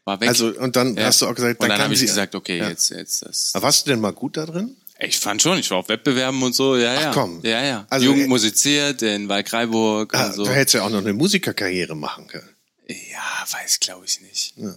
war 0.04 0.20
weg. 0.20 0.30
Also 0.30 0.48
und 0.48 0.76
dann 0.76 0.98
ja. 0.98 1.06
hast 1.06 1.22
du 1.22 1.28
auch 1.28 1.36
gesagt, 1.36 1.62
dann, 1.62 1.70
und 1.70 1.78
dann 1.78 1.84
habe 1.84 1.94
ich 1.94 2.02
gesagt, 2.02 2.34
okay, 2.34 2.58
ja. 2.58 2.70
jetzt, 2.70 2.90
jetzt 2.90 3.22
das. 3.22 3.52
Aber 3.54 3.68
warst 3.68 3.86
du 3.86 3.92
denn 3.92 4.02
mal 4.02 4.12
gut 4.12 4.36
da 4.36 4.48
drin? 4.48 4.76
Ich 4.98 5.20
fand 5.20 5.44
schon, 5.44 5.60
ich 5.60 5.70
war 5.70 5.78
auf 5.78 5.90
Wettbewerben 5.90 6.42
und 6.42 6.56
so, 6.56 6.76
ja, 6.76 6.94
ja. 6.94 7.10
Ach 7.10 7.14
komm. 7.14 7.42
Ja, 7.44 7.64
ja. 7.64 7.86
Also, 7.90 8.08
Jugend 8.08 8.30
musiziert 8.30 9.04
in 9.04 9.30
Waldkraiburg 9.30 10.12
ah, 10.16 10.28
und 10.28 10.34
so. 10.34 10.46
Da 10.46 10.52
hättest 10.52 10.74
du 10.74 10.78
ja 10.80 10.86
auch 10.86 10.90
noch 10.90 11.00
eine 11.00 11.14
Musikerkarriere 11.14 11.96
machen 11.96 12.26
können. 12.28 12.50
Ja, 12.88 13.46
weiß 13.52 13.80
glaube 13.80 14.06
ich 14.06 14.22
nicht. 14.22 14.54
Ja. 14.58 14.76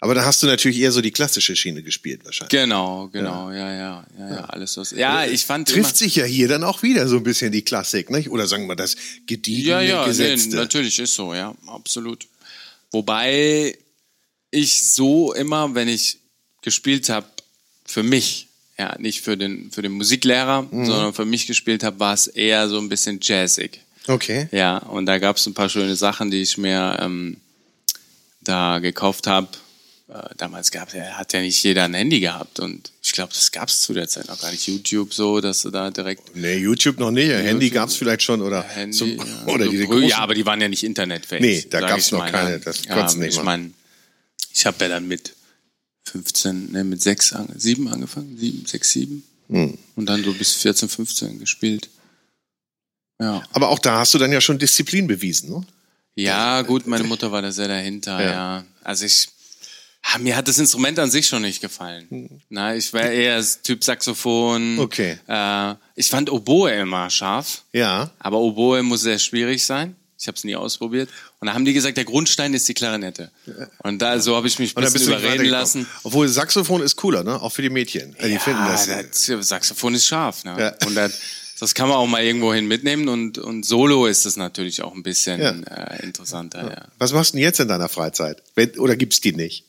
Aber 0.00 0.14
da 0.14 0.24
hast 0.24 0.42
du 0.42 0.46
natürlich 0.46 0.78
eher 0.78 0.92
so 0.92 1.00
die 1.00 1.10
klassische 1.10 1.56
Schiene 1.56 1.82
gespielt 1.82 2.24
wahrscheinlich. 2.24 2.50
Genau, 2.50 3.08
genau, 3.08 3.50
ja, 3.50 3.72
ja, 3.72 4.06
ja, 4.16 4.30
ja, 4.30 4.44
alles 4.44 4.76
was. 4.76 4.92
Ja, 4.92 5.24
ich 5.26 5.44
fand 5.44 5.68
trifft 5.68 5.96
sich 5.96 6.16
ja 6.16 6.24
hier 6.24 6.46
dann 6.46 6.62
auch 6.62 6.82
wieder 6.82 7.08
so 7.08 7.16
ein 7.16 7.24
bisschen 7.24 7.50
die 7.50 7.62
Klassik, 7.62 8.08
nicht? 8.10 8.30
Oder 8.30 8.46
sagen 8.46 8.68
wir 8.68 8.76
das 8.76 8.96
gediegene 9.26 9.68
ja, 9.68 9.80
ja, 9.80 10.06
Gesetzte. 10.06 10.56
Natürlich 10.56 10.98
ist 11.00 11.14
so, 11.14 11.34
ja, 11.34 11.52
absolut. 11.66 12.28
Wobei 12.92 13.76
ich 14.52 14.92
so 14.92 15.32
immer, 15.34 15.74
wenn 15.74 15.88
ich 15.88 16.18
gespielt 16.62 17.08
habe, 17.08 17.26
für 17.84 18.04
mich, 18.04 18.46
ja, 18.78 18.96
nicht 19.00 19.22
für 19.22 19.36
den 19.36 19.72
für 19.72 19.82
den 19.82 19.92
Musiklehrer, 19.92 20.62
mhm. 20.62 20.86
sondern 20.86 21.12
für 21.12 21.24
mich 21.24 21.48
gespielt 21.48 21.82
habe, 21.82 21.98
war 21.98 22.14
es 22.14 22.28
eher 22.28 22.68
so 22.68 22.78
ein 22.78 22.88
bisschen 22.88 23.18
jazzig. 23.20 23.80
Okay. 24.06 24.48
Ja, 24.52 24.78
und 24.78 25.06
da 25.06 25.18
gab 25.18 25.38
es 25.38 25.46
ein 25.46 25.54
paar 25.54 25.68
schöne 25.68 25.96
Sachen, 25.96 26.30
die 26.30 26.40
ich 26.40 26.56
mir 26.56 26.98
ähm, 27.00 27.38
da 28.42 28.78
gekauft 28.78 29.26
habe 29.26 29.48
äh, 29.48 29.67
damals 30.36 30.70
gab 30.70 30.94
ja, 30.94 31.02
hat 31.18 31.32
ja 31.34 31.40
nicht 31.40 31.62
jeder 31.62 31.84
ein 31.84 31.92
Handy 31.92 32.20
gehabt 32.20 32.60
und 32.60 32.92
ich 33.02 33.12
glaube, 33.12 33.32
das 33.34 33.52
gab 33.52 33.68
es 33.68 33.82
zu 33.82 33.92
der 33.92 34.08
Zeit 34.08 34.28
noch 34.28 34.40
gar 34.40 34.50
nicht. 34.50 34.66
YouTube 34.66 35.12
so, 35.12 35.40
dass 35.40 35.62
du 35.62 35.70
da 35.70 35.90
direkt. 35.90 36.34
Nee, 36.34 36.56
YouTube 36.56 36.98
noch 36.98 37.10
nicht. 37.10 37.30
Handy 37.30 37.68
gab 37.68 37.90
es 37.90 37.96
vielleicht 37.96 38.22
schon 38.22 38.40
oder 38.40 38.62
Handy, 38.62 38.96
zum, 38.96 39.16
ja, 39.16 39.24
oder 39.46 39.66
so 39.66 39.70
diese 39.70 39.86
großen, 39.86 40.08
Ja, 40.08 40.18
aber 40.18 40.34
die 40.34 40.46
waren 40.46 40.60
ja 40.60 40.68
nicht 40.68 40.82
internetfähig. 40.82 41.42
Nee, 41.42 41.66
da 41.68 41.80
gab 41.80 41.98
es 41.98 42.10
noch 42.10 42.20
mal. 42.20 42.30
keine. 42.30 42.58
Das 42.58 42.84
ja, 42.84 43.14
nicht 43.14 43.36
ich 43.36 43.42
meine, 43.42 43.72
ich 44.54 44.64
habe 44.64 44.76
ja 44.80 44.88
dann 44.88 45.06
mit 45.06 45.34
15, 46.04 46.72
ne, 46.72 46.84
mit 46.84 47.02
6, 47.02 47.34
7 47.56 47.88
angefangen, 47.88 48.38
7, 48.38 48.64
6, 48.64 48.90
7 48.90 49.22
hm. 49.50 49.78
und 49.96 50.06
dann 50.06 50.24
so 50.24 50.32
bis 50.32 50.54
14, 50.54 50.88
15 50.88 51.38
gespielt. 51.38 51.90
Ja. 53.20 53.42
Aber 53.52 53.68
auch 53.68 53.78
da 53.78 53.98
hast 53.98 54.14
du 54.14 54.18
dann 54.18 54.32
ja 54.32 54.40
schon 54.40 54.58
Disziplin 54.58 55.06
bewiesen, 55.06 55.50
ne? 55.50 55.66
Ja, 56.14 56.62
gut, 56.62 56.86
meine 56.86 57.04
Mutter 57.04 57.30
war 57.30 57.42
da 57.42 57.52
sehr 57.52 57.68
dahinter, 57.68 58.20
ja. 58.22 58.30
ja. 58.30 58.64
Also 58.82 59.04
ich 59.04 59.28
mir 60.18 60.36
hat 60.36 60.48
das 60.48 60.58
Instrument 60.58 60.98
an 60.98 61.10
sich 61.10 61.26
schon 61.26 61.42
nicht 61.42 61.60
gefallen. 61.60 62.06
Hm. 62.08 62.40
Na, 62.48 62.74
ich 62.74 62.92
war 62.94 63.02
eher 63.02 63.44
Typ 63.62 63.84
Saxophon. 63.84 64.78
Okay. 64.78 65.18
Äh, 65.26 65.74
ich 65.96 66.08
fand 66.08 66.30
Oboe 66.30 66.70
immer 66.72 67.10
scharf. 67.10 67.64
Ja. 67.72 68.10
Aber 68.18 68.38
Oboe 68.38 68.82
muss 68.82 69.02
sehr 69.02 69.18
schwierig 69.18 69.64
sein. 69.64 69.96
Ich 70.20 70.26
habe 70.26 70.36
es 70.36 70.42
nie 70.42 70.56
ausprobiert. 70.56 71.08
Und 71.38 71.46
da 71.46 71.54
haben 71.54 71.64
die 71.64 71.72
gesagt, 71.72 71.96
der 71.96 72.04
Grundstein 72.04 72.52
ist 72.52 72.68
die 72.68 72.74
Klarinette. 72.74 73.30
Und 73.84 74.00
da 74.02 74.18
so 74.18 74.34
habe 74.34 74.48
ich 74.48 74.58
mich 74.58 74.76
ein 74.76 74.82
bisschen 74.82 75.12
überreden 75.12 75.46
lassen. 75.46 75.86
Obwohl 76.02 76.26
Saxophon 76.26 76.82
ist 76.82 76.96
cooler, 76.96 77.22
ne? 77.22 77.40
Auch 77.40 77.52
für 77.52 77.62
die 77.62 77.70
Mädchen. 77.70 78.16
Ja, 78.20 78.26
die 78.26 78.38
finden 78.38 78.64
das. 78.66 78.86
das 78.86 79.48
Saxophon 79.48 79.94
ist 79.94 80.06
scharf. 80.06 80.42
Ne? 80.44 80.56
Ja. 80.58 80.86
Und 80.88 80.96
das, 80.96 81.20
das 81.60 81.72
kann 81.72 81.88
man 81.88 81.98
auch 81.98 82.08
mal 82.08 82.24
irgendwo 82.24 82.52
hin 82.52 82.66
mitnehmen. 82.66 83.06
Und, 83.06 83.38
und 83.38 83.64
Solo 83.64 84.06
ist 84.06 84.26
das 84.26 84.36
natürlich 84.36 84.82
auch 84.82 84.92
ein 84.92 85.04
bisschen 85.04 85.40
ja. 85.40 85.50
äh, 85.50 86.02
interessanter. 86.02 86.68
Ja. 86.68 86.88
Was 86.98 87.12
machst 87.12 87.34
du 87.34 87.36
denn 87.36 87.44
jetzt 87.44 87.60
in 87.60 87.68
deiner 87.68 87.88
Freizeit? 87.88 88.42
Oder 88.76 88.96
gibt's 88.96 89.20
die 89.20 89.32
nicht? 89.32 89.67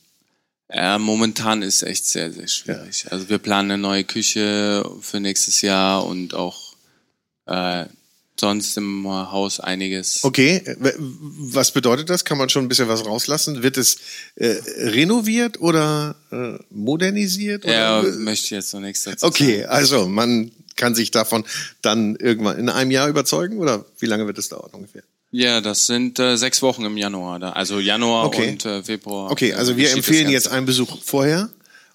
Ja, 0.71 0.99
momentan 0.99 1.62
ist 1.63 1.82
echt 1.82 2.05
sehr, 2.05 2.32
sehr 2.32 2.47
schwierig. 2.47 3.03
Ja. 3.03 3.12
Also 3.12 3.29
wir 3.29 3.39
planen 3.39 3.71
eine 3.71 3.82
neue 3.82 4.03
Küche 4.03 4.88
für 5.01 5.19
nächstes 5.19 5.62
Jahr 5.62 6.05
und 6.05 6.36
auch 6.36 6.75
äh, 7.47 7.86
sonst 8.39 8.77
im 8.77 9.08
Haus 9.08 9.60
einiges. 9.60 10.23
Okay, 10.23 10.63
was 10.79 11.71
bedeutet 11.71 12.10
das? 12.10 12.23
Kann 12.23 12.38
man 12.38 12.49
schon 12.49 12.65
ein 12.65 12.67
bisschen 12.69 12.88
was 12.88 13.05
rauslassen? 13.05 13.63
Wird 13.63 13.77
es 13.77 13.97
äh, 14.36 14.58
renoviert 14.77 15.60
oder 15.60 16.15
äh, 16.32 16.58
modernisiert? 16.69 17.65
Ja, 17.65 17.99
oder? 17.99 18.12
möchte 18.12 18.45
ich 18.45 18.51
jetzt 18.51 18.73
noch 18.73 18.79
nichts 18.82 19.03
dazu 19.03 19.25
Okay, 19.25 19.62
sagen. 19.62 19.69
also 19.69 20.08
man 20.08 20.51
kann 20.75 20.95
sich 20.95 21.12
davon 21.12 21.43
dann 21.82 22.15
irgendwann 22.15 22.58
in 22.58 22.69
einem 22.69 22.91
Jahr 22.91 23.10
überzeugen 23.10 23.58
oder 23.58 23.86
wie 23.99 24.05
lange 24.05 24.25
wird 24.27 24.38
es 24.38 24.49
dauern 24.49 24.69
ungefähr? 24.71 25.03
Ja, 25.31 25.61
das 25.61 25.85
sind 25.85 26.17
äh, 26.19 26.37
sechs 26.37 26.61
Wochen 26.61 26.85
im 26.85 26.97
Januar. 26.97 27.39
Da. 27.39 27.51
Also 27.51 27.79
Januar 27.79 28.25
okay. 28.25 28.49
und 28.49 28.65
äh, 28.65 28.83
Februar. 28.83 29.31
Okay, 29.31 29.53
also 29.53 29.77
wir 29.77 29.91
empfehlen 29.91 30.29
jetzt 30.29 30.47
einen 30.47 30.65
Besuch 30.65 30.97
vorher 31.03 31.49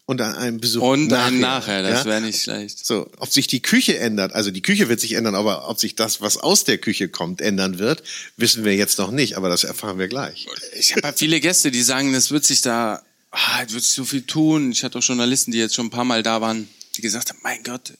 und 0.06 0.20
einen 0.20 0.60
Besuch 0.60 0.82
und 0.82 1.08
nachher. 1.08 1.24
einen 1.24 1.40
nachher. 1.40 1.82
Das 1.82 2.00
ja? 2.00 2.04
wäre 2.04 2.20
nicht 2.20 2.42
schlecht. 2.42 2.84
So, 2.84 3.10
ob 3.18 3.32
sich 3.32 3.46
die 3.46 3.60
Küche 3.60 3.98
ändert, 3.98 4.34
also 4.34 4.50
die 4.50 4.62
Küche 4.62 4.88
wird 4.88 5.00
sich 5.00 5.14
ändern, 5.14 5.34
aber 5.34 5.68
ob 5.68 5.80
sich 5.80 5.96
das, 5.96 6.20
was 6.20 6.36
aus 6.36 6.64
der 6.64 6.78
Küche 6.78 7.08
kommt, 7.08 7.40
ändern 7.40 7.78
wird, 7.78 8.04
wissen 8.36 8.64
wir 8.64 8.76
jetzt 8.76 8.98
noch 8.98 9.10
nicht. 9.10 9.36
Aber 9.36 9.48
das 9.48 9.64
erfahren 9.64 9.98
wir 9.98 10.08
gleich. 10.08 10.46
Ich 10.78 10.94
habe 10.94 11.12
viele 11.16 11.40
Gäste, 11.40 11.70
die 11.70 11.82
sagen, 11.82 12.14
es 12.14 12.30
wird 12.30 12.44
sich 12.44 12.60
da, 12.60 13.02
ah, 13.30 13.62
es 13.66 13.72
wird 13.72 13.82
sich 13.82 13.94
so 13.94 14.04
viel 14.04 14.22
tun. 14.22 14.70
Ich 14.70 14.84
hatte 14.84 14.98
auch 14.98 15.02
Journalisten, 15.02 15.50
die 15.50 15.58
jetzt 15.58 15.74
schon 15.74 15.86
ein 15.86 15.90
paar 15.90 16.04
Mal 16.04 16.22
da 16.22 16.40
waren, 16.40 16.68
die 16.96 17.02
gesagt 17.02 17.30
haben, 17.30 17.40
mein 17.42 17.62
Gott, 17.64 17.94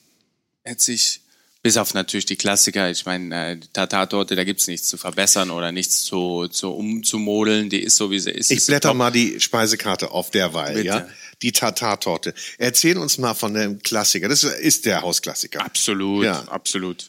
hätte 0.63 0.83
sich 0.83 1.23
bis 1.65 1.79
auf 1.79 1.95
natürlich 1.95 2.27
die 2.27 2.37
Klassiker. 2.37 2.91
Ich 2.91 3.07
meine, 3.07 3.53
äh, 3.53 3.57
die 3.57 3.69
Tatartorte, 3.69 4.37
da 4.37 4.45
gibt's 4.45 4.67
nichts 4.67 4.87
zu 4.87 4.99
verbessern 4.99 5.51
oder 5.51 5.73
nichts 5.73 6.05
zu, 6.05 6.47
zu 6.47 6.71
umzumodeln. 6.71 7.71
Die 7.71 7.81
ist 7.81 7.97
so, 7.97 8.11
wie 8.11 8.21
sie 8.21 8.33
ist. 8.33 8.51
Ich 8.51 8.67
blätter 8.67 8.93
mal 8.93 9.11
die 9.11 9.41
Speisekarte 9.41 10.11
auf 10.11 10.31
derweil, 10.31 10.75
Bitte. 10.75 10.87
ja? 10.87 11.09
Die 11.41 11.53
Tatartorte. 11.53 12.35
Erzähl 12.59 12.99
uns 12.99 13.17
mal 13.17 13.33
von 13.33 13.55
dem 13.55 13.83
Klassiker. 13.83 14.29
Das 14.29 14.45
ist 14.45 14.85
der 14.85 15.01
Hausklassiker. 15.01 15.65
Absolut, 15.65 16.27
ja. 16.27 16.43
absolut. 16.49 17.09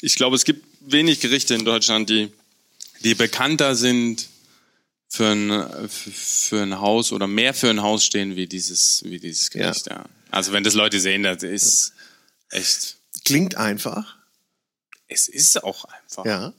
Ich 0.00 0.14
glaube, 0.14 0.36
es 0.36 0.44
gibt 0.44 0.64
wenig 0.82 1.18
Gerichte 1.18 1.54
in 1.54 1.64
Deutschland, 1.64 2.08
die, 2.10 2.32
die 3.00 3.16
bekannter 3.16 3.74
sind 3.74 4.28
für 5.08 5.32
ein, 5.32 5.88
für 5.88 6.62
ein 6.62 6.78
Haus 6.78 7.10
oder 7.10 7.26
mehr 7.26 7.52
für 7.52 7.68
ein 7.68 7.82
Haus 7.82 8.04
stehen 8.04 8.36
wie 8.36 8.46
dieses, 8.46 9.02
wie 9.04 9.18
dieses 9.18 9.50
Gericht. 9.50 9.88
Ja. 9.88 9.96
ja. 9.96 10.04
Also 10.30 10.52
wenn 10.52 10.62
das 10.62 10.74
Leute 10.74 11.00
sehen, 11.00 11.24
das 11.24 11.42
ist 11.42 11.94
echt 12.50 12.98
Klingt 13.24 13.56
einfach. 13.56 14.16
Es 15.08 15.28
ist 15.28 15.62
auch 15.64 15.84
einfach. 15.86 16.24
Ja. 16.24 16.52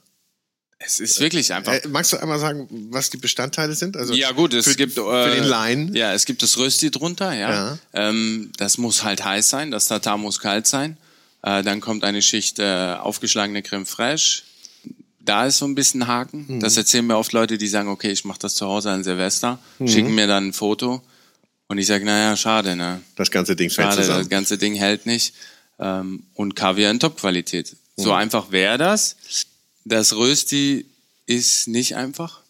Es 0.78 1.00
ist 1.00 1.20
wirklich 1.20 1.52
einfach. 1.54 1.72
Äh, 1.72 1.88
magst 1.88 2.12
du 2.12 2.18
einmal 2.18 2.38
sagen, 2.38 2.68
was 2.90 3.08
die 3.10 3.16
Bestandteile 3.16 3.74
sind? 3.74 3.96
Also 3.96 4.12
ja 4.12 4.30
gut, 4.32 4.52
es 4.52 4.66
für, 4.66 4.74
gibt 4.74 4.92
für 4.94 5.26
äh, 5.30 5.34
den 5.36 5.44
Laien. 5.44 5.94
Ja, 5.94 6.12
es 6.12 6.26
gibt 6.26 6.42
das 6.42 6.58
Rösti 6.58 6.90
drunter. 6.90 7.32
Ja, 7.32 7.50
Ja. 7.50 7.78
Ähm, 7.94 8.52
das 8.58 8.76
muss 8.76 9.02
halt 9.02 9.24
heiß 9.24 9.48
sein. 9.48 9.70
Das 9.70 9.86
Tatar 9.86 10.18
muss 10.18 10.38
kalt 10.38 10.66
sein. 10.66 10.98
Äh, 11.42 11.62
dann 11.62 11.80
kommt 11.80 12.04
eine 12.04 12.20
Schicht 12.20 12.58
äh, 12.58 12.94
aufgeschlagene 13.00 13.62
Creme 13.62 13.86
fraiche. 13.86 14.42
Da 15.20 15.46
ist 15.46 15.58
so 15.58 15.64
ein 15.64 15.74
bisschen 15.74 16.06
Haken. 16.06 16.44
Mhm. 16.46 16.60
Das 16.60 16.76
erzählen 16.76 17.06
mir 17.06 17.16
oft 17.16 17.32
Leute, 17.32 17.56
die 17.58 17.68
sagen, 17.68 17.88
okay, 17.88 18.10
ich 18.12 18.24
mache 18.24 18.38
das 18.38 18.54
zu 18.54 18.66
Hause 18.66 18.90
an 18.90 19.02
Silvester, 19.02 19.58
Mhm. 19.78 19.88
schicken 19.88 20.14
mir 20.14 20.26
dann 20.26 20.48
ein 20.48 20.52
Foto 20.52 21.02
und 21.68 21.78
ich 21.78 21.86
sage, 21.86 22.04
naja, 22.04 22.36
schade, 22.36 22.76
ne? 22.76 23.00
Das 23.16 23.30
ganze 23.30 23.56
Ding 23.56 23.70
fällt 23.70 23.86
Schade, 23.88 23.96
das 23.96 24.06
zusammen. 24.08 24.28
ganze 24.28 24.58
Ding 24.58 24.74
hält 24.74 25.06
nicht. 25.06 25.34
Ähm, 25.78 26.24
und 26.34 26.56
Kaviar 26.56 26.90
in 26.90 27.00
Top-Qualität. 27.00 27.76
So 27.96 28.10
Mhm. 28.10 28.16
einfach 28.16 28.50
wäre 28.52 28.78
das. 28.78 29.16
Das 29.84 30.14
Rösti 30.16 30.86
ist 31.26 31.68
nicht 31.68 31.96
einfach. 31.96 32.40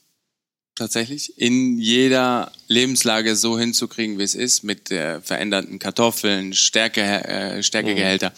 Tatsächlich. 0.74 1.38
In 1.40 1.78
jeder 1.78 2.52
Lebenslage 2.68 3.34
so 3.34 3.58
hinzukriegen, 3.58 4.18
wie 4.18 4.22
es 4.24 4.34
ist, 4.34 4.62
mit 4.62 4.90
äh, 4.90 5.20
veränderten 5.22 5.78
Kartoffeln, 5.78 6.52
Stärke, 6.52 7.00
äh, 7.02 7.62
Stärkegehälter. 7.62 8.32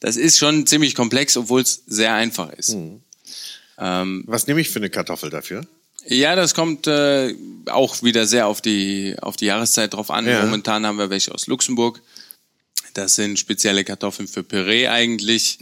Das 0.00 0.16
ist 0.16 0.38
schon 0.38 0.66
ziemlich 0.66 0.94
komplex, 0.94 1.36
obwohl 1.36 1.60
es 1.60 1.82
sehr 1.86 2.14
einfach 2.14 2.50
ist. 2.54 2.76
Ähm, 3.78 4.24
Was 4.26 4.46
nehme 4.46 4.60
ich 4.60 4.70
für 4.70 4.78
eine 4.78 4.90
Kartoffel 4.90 5.30
dafür? 5.30 5.66
ja, 6.08 6.34
das 6.34 6.54
kommt 6.54 6.86
äh, 6.88 7.34
auch 7.66 8.02
wieder 8.02 8.26
sehr 8.26 8.48
auf 8.48 8.60
die, 8.60 9.14
auf 9.20 9.36
die 9.36 9.44
Jahreszeit 9.46 9.92
drauf 9.94 10.10
an. 10.10 10.26
Ja. 10.26 10.42
Momentan 10.44 10.84
haben 10.86 10.98
wir 10.98 11.10
welche 11.10 11.32
aus 11.32 11.46
Luxemburg. 11.46 12.00
Das 12.94 13.14
sind 13.14 13.38
spezielle 13.38 13.84
Kartoffeln 13.84 14.28
für 14.28 14.42
Püree 14.42 14.88
eigentlich. 14.88 15.58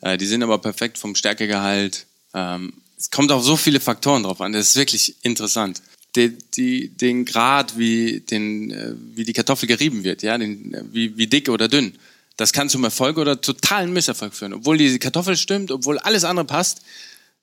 Äh, 0.00 0.18
die 0.18 0.26
sind 0.26 0.42
aber 0.42 0.58
perfekt 0.58 0.98
vom 0.98 1.14
Stärkegehalt. 1.14 2.06
Ähm, 2.34 2.72
es 2.98 3.10
kommt 3.10 3.30
auf 3.32 3.44
so 3.44 3.56
viele 3.56 3.80
Faktoren 3.80 4.24
drauf 4.24 4.40
an. 4.40 4.52
Das 4.52 4.68
ist 4.68 4.76
wirklich 4.76 5.16
interessant. 5.22 5.82
Die, 6.16 6.36
die, 6.56 6.88
den 6.88 7.24
Grad, 7.24 7.78
wie, 7.78 8.20
den, 8.20 8.70
äh, 8.70 8.94
wie 9.14 9.24
die 9.24 9.32
Kartoffel 9.32 9.68
gerieben 9.68 10.04
wird, 10.04 10.22
ja, 10.22 10.36
den, 10.38 10.74
äh, 10.74 10.82
wie, 10.90 11.16
wie 11.16 11.26
dick 11.26 11.48
oder 11.48 11.68
dünn. 11.68 11.94
Das 12.36 12.52
kann 12.52 12.68
zum 12.68 12.84
Erfolg 12.84 13.18
oder 13.18 13.40
totalen 13.40 13.92
Misserfolg 13.92 14.34
führen. 14.34 14.54
Obwohl 14.54 14.78
die 14.78 14.98
Kartoffel 14.98 15.36
stimmt, 15.36 15.70
obwohl 15.70 15.98
alles 15.98 16.24
andere 16.24 16.46
passt, 16.46 16.82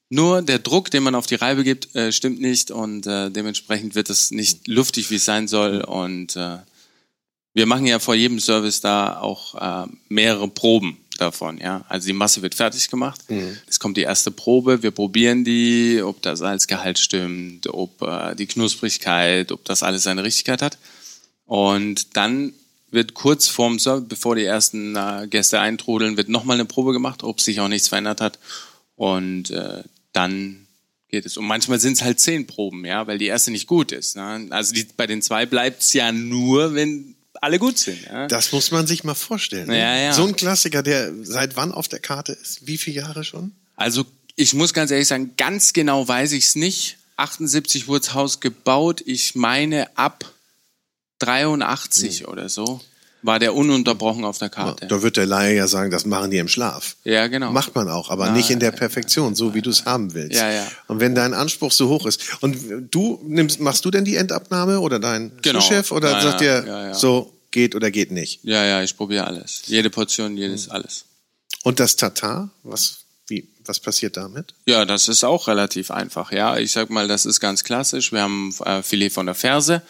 nur 0.10 0.42
der 0.42 0.60
Druck, 0.60 0.92
den 0.92 1.04
man 1.04 1.16
auf 1.16 1.26
die 1.26 1.36
Reibe 1.36 1.64
gibt, 1.64 1.96
äh, 1.96 2.12
stimmt 2.12 2.40
nicht 2.40 2.72
und 2.72 3.08
äh, 3.08 3.32
dementsprechend 3.32 3.96
wird 3.96 4.10
es 4.10 4.32
nicht 4.32 4.68
luftig, 4.68 5.10
wie 5.10 5.16
es 5.16 5.26
sein 5.26 5.48
soll. 5.48 5.82
Und 5.82 6.36
äh, 6.36 6.58
wir 7.56 7.66
machen 7.66 7.88
ja 7.88 8.00
vor 8.00 8.16
jedem 8.16 8.40
Service 8.40 8.82
da 8.82 9.20
auch 9.20 9.56
äh, 9.56 9.88
mehrere 10.10 10.48
Proben 10.50 10.98
davon. 11.18 11.58
Ja, 11.58 11.86
also 11.88 12.06
die 12.06 12.14
Masse 12.14 12.42
wird 12.42 12.54
fertig 12.54 12.90
gemacht. 12.90 13.22
Es 13.66 13.80
kommt 13.80 13.96
die 13.96 14.02
erste 14.02 14.30
Probe. 14.30 14.84
Wir 14.84 14.92
probieren 14.92 15.46
die, 15.46 16.02
ob 16.04 16.22
der 16.22 16.36
Salzgehalt 16.36 17.00
stimmt, 17.00 17.68
ob 17.68 18.02
äh, 18.02 18.36
die 18.36 18.46
Knusprigkeit, 18.46 19.54
ob 19.54 19.64
das 19.64 19.84
alles 19.84 20.04
seine 20.04 20.24
Richtigkeit 20.26 20.62
hat. 20.62 20.78
Und 21.46 22.18
dann 22.18 22.54
wird 22.92 23.14
kurz 23.14 23.48
vorm 23.48 23.80
Service, 23.80 24.10
bevor 24.10 24.36
die 24.36 24.44
ersten 24.44 24.98
äh, 24.98 25.26
Gäste 25.30 25.62
eintrudeln, 25.62 26.18
wird 26.18 26.28
nochmal 26.28 26.56
eine 26.56 26.66
Probe 26.66 26.92
gemacht, 26.92 27.24
ob 27.24 27.40
sich 27.40 27.62
auch 27.62 27.70
nichts 27.70 27.88
verändert 27.88 28.20
hat. 28.20 28.38
Und 28.98 29.52
äh, 29.52 29.84
dann 30.12 30.68
geht 31.08 31.26
es. 31.26 31.38
Und 31.38 31.46
manchmal 31.46 31.80
sind 31.80 31.94
es 31.94 32.04
halt 32.04 32.20
zehn 32.20 32.48
Proben, 32.48 32.84
ja, 32.84 33.08
weil 33.08 33.18
die 33.18 33.28
erste 33.28 33.52
nicht 33.52 33.68
gut 33.68 33.94
ist. 33.94 34.18
Ne? 34.18 34.48
Also 34.50 34.74
die, 34.74 34.86
bei 34.98 35.08
den 35.08 35.22
zwei 35.22 35.46
bleibt 35.46 35.84
es 35.84 35.94
ja 35.94 36.12
nur, 36.12 36.76
wenn 36.76 37.15
alle 37.42 37.60
gut 37.60 37.78
sind. 37.78 38.02
Ja? 38.04 38.28
Das 38.28 38.52
muss 38.52 38.72
man 38.72 38.88
sich 38.88 39.04
mal 39.04 39.16
vorstellen. 39.16 39.68
ne? 39.68 39.80
Ja, 39.80 39.96
ja. 39.96 40.14
So 40.14 40.26
ein 40.26 40.36
Klassiker, 40.36 40.84
der 40.84 41.12
seit 41.24 41.56
wann 41.56 41.72
auf 41.72 41.88
der 41.88 42.00
Karte 42.00 42.32
ist? 42.34 42.68
Wie 42.68 42.78
viele 42.78 42.98
Jahre 42.98 43.24
schon? 43.24 43.52
Also 43.76 44.06
ich 44.36 44.54
muss 44.54 44.74
ganz 44.74 44.92
ehrlich 44.92 45.08
sagen, 45.08 45.34
ganz 45.38 45.74
genau 45.74 46.08
weiß 46.08 46.34
ich 46.34 46.46
es 46.46 46.56
nicht. 46.56 46.98
78 47.18 47.88
wurde 47.88 48.02
das 48.06 48.14
Haus 48.14 48.40
gebaut. 48.40 49.02
Ich 49.06 49.36
meine 49.36 49.96
ab 49.98 50.26
83 51.20 52.28
oder 52.28 52.50
so 52.50 52.82
war 53.26 53.40
der 53.40 53.56
ununterbrochen 53.56 54.24
auf 54.24 54.38
der 54.38 54.50
Karte. 54.50 54.88
Da 54.88 55.02
wird 55.02 55.18
der 55.18 55.26
Laie 55.26 55.56
ja 55.56 55.68
sagen, 55.68 55.92
das 55.92 56.06
machen 56.06 56.32
die 56.32 56.38
im 56.38 56.48
Schlaf. 56.48 56.96
Ja, 57.04 57.28
genau. 57.28 57.52
Macht 57.52 57.74
man 57.76 57.90
auch, 57.90 58.10
aber 58.10 58.30
nicht 58.30 58.50
in 58.50 58.60
der 58.60 58.72
Perfektion, 58.72 59.36
so 59.36 59.54
wie 59.54 59.62
du 59.62 59.70
es 59.72 59.86
haben 59.86 60.14
willst. 60.14 60.40
Ja, 60.40 60.52
ja. 60.52 60.68
Und 60.88 61.00
wenn 61.00 61.16
dein 61.16 61.34
Anspruch 61.34 61.72
so 61.72 61.90
hoch 61.90 62.06
ist. 62.06 62.22
Und 62.42 62.58
du 62.92 63.20
nimmst, 63.26 63.60
machst 63.60 63.84
du 63.86 63.92
denn 63.92 64.06
die 64.06 64.16
Endabnahme 64.16 64.80
oder 64.80 65.00
dein 65.00 65.32
Genau. 65.42 65.62
Chef 65.62 65.92
oder 65.92 66.12
Ja, 66.12 66.22
sagt 66.22 66.42
ja, 66.42 66.62
dir 66.62 66.68
ja, 66.68 66.86
ja. 66.88 66.94
so 66.94 67.32
geht 67.52 67.74
oder 67.76 67.90
geht 67.92 68.12
nicht? 68.12 68.40
Ja, 68.44 68.64
ja, 68.66 68.84
ich 68.84 68.96
probiere 68.96 69.26
alles. 69.26 69.64
Jede 69.66 69.90
Portion, 69.90 70.38
jedes 70.38 70.70
alles. 70.70 71.06
Und 71.64 71.80
das 71.80 71.96
Tatar, 71.96 72.50
was, 72.64 73.00
wie, 73.28 73.48
was 73.66 73.80
passiert 73.80 74.18
damit? 74.18 74.54
Ja, 74.66 74.86
das 74.86 75.08
ist 75.08 75.24
auch 75.24 75.48
relativ 75.48 75.90
einfach. 75.90 76.32
Ja, 76.32 76.58
ich 76.58 76.72
sag 76.72 76.90
mal, 76.92 77.08
das 77.08 77.26
ist 77.26 77.40
ganz 77.40 77.64
klassisch. 77.64 78.12
Wir 78.12 78.22
haben 78.22 78.54
äh, 78.66 78.84
Filet 78.84 79.10
von 79.10 79.26
der 79.26 79.36
Ferse, 79.36 79.82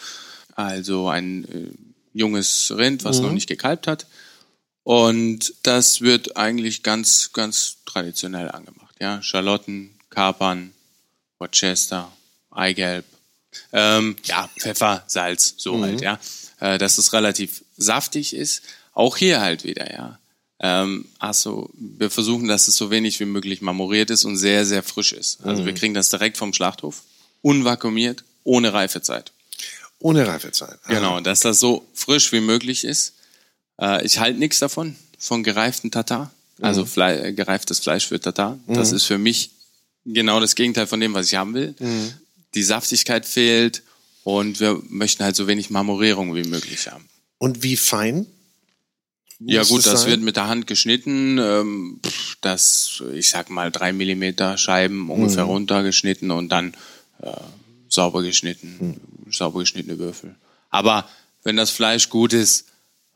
also 0.54 1.08
ein 1.08 1.44
äh, 1.44 1.68
junges 2.16 2.72
Rind, 2.76 3.04
was 3.04 3.20
noch 3.20 3.32
nicht 3.32 3.46
gekalbt 3.46 3.86
hat. 3.86 4.06
Und 4.82 5.54
das 5.62 6.00
wird 6.00 6.36
eigentlich 6.36 6.82
ganz, 6.82 7.32
ganz 7.32 7.78
traditionell 7.84 8.50
angemacht. 8.50 8.94
Ja, 9.00 9.22
Schalotten, 9.22 9.90
Kapern, 10.10 10.72
Worcester, 11.38 12.10
Eigelb, 12.50 13.04
ähm, 13.72 14.16
ja, 14.24 14.48
Pfeffer, 14.58 15.04
Salz, 15.06 15.54
so 15.56 15.80
halt, 15.82 16.00
ja. 16.00 16.18
Äh, 16.60 16.78
dass 16.78 16.98
es 16.98 17.12
relativ 17.12 17.64
saftig 17.76 18.34
ist. 18.34 18.62
Auch 18.92 19.16
hier 19.16 19.40
halt 19.40 19.64
wieder, 19.64 19.92
ja. 19.92 20.18
Ähm, 20.60 21.06
also 21.18 21.68
wir 21.74 22.10
versuchen, 22.10 22.48
dass 22.48 22.68
es 22.68 22.76
so 22.76 22.90
wenig 22.90 23.20
wie 23.20 23.26
möglich 23.26 23.60
marmoriert 23.60 24.10
ist 24.10 24.24
und 24.24 24.36
sehr, 24.36 24.64
sehr 24.64 24.82
frisch 24.82 25.12
ist. 25.12 25.44
Also 25.44 25.66
wir 25.66 25.74
kriegen 25.74 25.94
das 25.94 26.08
direkt 26.08 26.38
vom 26.38 26.54
Schlachthof, 26.54 27.02
unvakuumiert, 27.42 28.24
ohne 28.44 28.72
Reifezeit. 28.72 29.32
Ohne 29.98 30.26
Reifezeit. 30.26 30.78
Ah. 30.84 30.88
Genau, 30.88 31.20
dass 31.20 31.40
das 31.40 31.58
so 31.60 31.86
frisch 31.94 32.32
wie 32.32 32.40
möglich 32.40 32.84
ist. 32.84 33.14
Äh, 33.80 34.04
ich 34.04 34.18
halte 34.18 34.38
nichts 34.38 34.58
davon, 34.58 34.96
von 35.18 35.42
gereiften 35.42 35.90
Tatar. 35.90 36.30
Also 36.60 36.86
Fle 36.86 37.22
äh, 37.28 37.32
gereiftes 37.32 37.80
Fleisch 37.80 38.06
für 38.06 38.20
Tatar. 38.20 38.58
Das 38.66 38.92
ist 38.92 39.04
für 39.04 39.18
mich 39.18 39.50
genau 40.04 40.40
das 40.40 40.54
Gegenteil 40.54 40.86
von 40.86 41.00
dem, 41.00 41.12
was 41.14 41.26
ich 41.26 41.34
haben 41.34 41.54
will. 41.54 41.74
Die 42.54 42.62
Saftigkeit 42.62 43.26
fehlt 43.26 43.82
und 44.24 44.60
wir 44.60 44.80
möchten 44.88 45.22
halt 45.24 45.36
so 45.36 45.46
wenig 45.46 45.68
Marmorierung 45.70 46.34
wie 46.34 46.44
möglich 46.44 46.88
haben. 46.90 47.06
Und 47.38 47.62
wie 47.62 47.76
fein? 47.76 48.26
Ja 49.38 49.64
gut, 49.64 49.84
das 49.84 50.02
sein? 50.02 50.10
wird 50.12 50.20
mit 50.22 50.36
der 50.36 50.46
Hand 50.48 50.66
geschnitten. 50.66 51.36
Ähm, 51.38 52.00
das, 52.40 53.02
ich 53.12 53.28
sag 53.28 53.50
mal, 53.50 53.70
drei 53.70 53.92
Millimeter 53.92 54.56
Scheiben 54.56 55.10
ungefähr 55.10 55.44
Mhm. 55.44 55.50
runtergeschnitten 55.50 56.30
und 56.30 56.48
dann 56.48 56.72
äh, 57.20 57.32
sauber 57.90 58.22
geschnitten, 58.22 58.76
Mhm. 58.80 58.96
Sauber 59.30 59.60
geschnittene 59.60 59.98
Würfel. 59.98 60.34
Aber 60.70 61.08
wenn 61.42 61.56
das 61.56 61.70
Fleisch 61.70 62.08
gut 62.08 62.32
ist, 62.32 62.66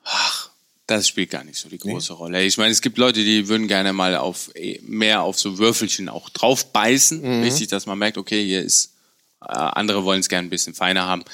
ach, 0.04 0.50
das 0.86 1.06
spielt 1.06 1.30
gar 1.30 1.44
nicht 1.44 1.58
so 1.58 1.68
die 1.68 1.78
große 1.78 2.12
Rolle. 2.12 2.42
Ich 2.42 2.58
meine, 2.58 2.72
es 2.72 2.80
gibt 2.80 2.98
Leute, 2.98 3.22
die 3.22 3.46
würden 3.48 3.68
gerne 3.68 3.92
mal 3.92 4.16
auf 4.16 4.50
eh, 4.56 4.80
mehr 4.82 5.22
auf 5.22 5.38
so 5.38 5.58
Würfelchen 5.58 6.08
auch 6.08 6.28
drauf 6.30 6.72
beißen. 6.72 7.20
Mhm. 7.20 7.44
Wichtig, 7.44 7.68
dass 7.68 7.86
man 7.86 7.98
merkt, 7.98 8.18
okay, 8.18 8.44
hier 8.44 8.62
ist, 8.62 8.92
äh, 9.40 9.52
andere 9.52 10.04
wollen 10.04 10.20
es 10.20 10.28
gerne 10.28 10.48
ein 10.48 10.50
bisschen 10.50 10.74
feiner 10.74 11.06
haben. 11.06 11.24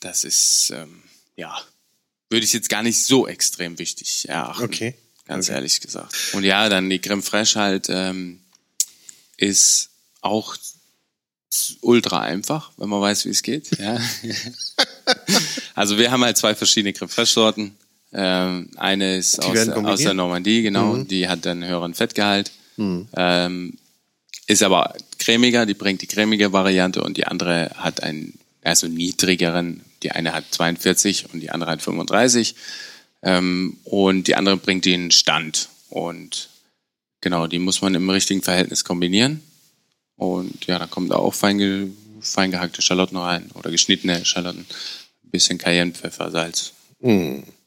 Das 0.00 0.24
ist, 0.24 0.70
ähm, 0.74 1.02
ja, 1.36 1.60
würde 2.30 2.46
ich 2.46 2.52
jetzt 2.52 2.68
gar 2.68 2.82
nicht 2.82 3.04
so 3.04 3.28
extrem 3.28 3.78
wichtig 3.78 4.28
erachten. 4.28 4.64
Okay. 4.64 4.94
Ganz 5.26 5.48
ehrlich 5.48 5.80
gesagt. 5.80 6.14
Und 6.32 6.44
ja, 6.44 6.68
dann 6.68 6.90
die 6.90 6.98
Creme 6.98 7.22
Fraiche 7.22 7.58
halt 7.58 7.86
ähm, 7.88 8.40
ist 9.36 9.90
auch 10.20 10.56
ultra 11.80 12.20
einfach, 12.20 12.70
wenn 12.76 12.88
man 12.88 13.00
weiß, 13.00 13.24
wie 13.26 13.30
es 13.30 13.42
geht. 13.42 13.78
Ja. 13.78 13.98
also 15.74 15.98
wir 15.98 16.10
haben 16.10 16.24
halt 16.24 16.36
zwei 16.36 16.54
verschiedene 16.54 16.92
Creme 16.92 17.08
Fraiche 17.08 17.32
Sorten. 17.32 17.76
Ähm, 18.12 18.70
eine 18.76 19.16
ist 19.16 19.40
aus, 19.42 19.68
aus 19.68 20.00
der 20.00 20.14
Normandie, 20.14 20.62
genau. 20.62 20.96
Die 20.98 21.28
hat 21.28 21.46
einen 21.46 21.64
höheren 21.64 21.94
Fettgehalt. 21.94 22.52
Ähm, 23.16 23.76
ist 24.46 24.62
aber 24.62 24.94
cremiger, 25.18 25.66
die 25.66 25.74
bringt 25.74 26.02
die 26.02 26.06
cremige 26.06 26.52
Variante 26.52 27.02
und 27.02 27.16
die 27.16 27.26
andere 27.26 27.70
hat 27.76 28.02
einen 28.02 28.38
also 28.62 28.86
niedrigeren. 28.86 29.82
Die 30.02 30.10
eine 30.10 30.32
hat 30.32 30.44
42 30.50 31.32
und 31.32 31.40
die 31.40 31.50
andere 31.50 31.70
hat 31.70 31.82
35. 31.82 32.54
Ähm, 33.22 33.78
und 33.84 34.26
die 34.26 34.36
andere 34.36 34.56
bringt 34.56 34.84
den 34.84 35.10
Stand. 35.10 35.68
Und 35.88 36.50
genau, 37.20 37.46
die 37.46 37.58
muss 37.58 37.80
man 37.80 37.94
im 37.94 38.10
richtigen 38.10 38.42
Verhältnis 38.42 38.84
kombinieren. 38.84 39.42
Und 40.16 40.66
ja, 40.66 40.78
da 40.78 40.86
kommen 40.86 41.08
da 41.08 41.16
auch 41.16 41.34
fein, 41.34 41.58
ge 41.58 41.88
fein 42.20 42.50
gehackte 42.50 42.80
Schalotten 42.82 43.16
rein 43.18 43.50
oder 43.54 43.70
geschnittene 43.70 44.24
Schalotten. 44.24 44.60
Ein 45.24 45.30
bisschen 45.30 45.58
Cayennepfeffer, 45.58 46.30
Salz. 46.30 46.72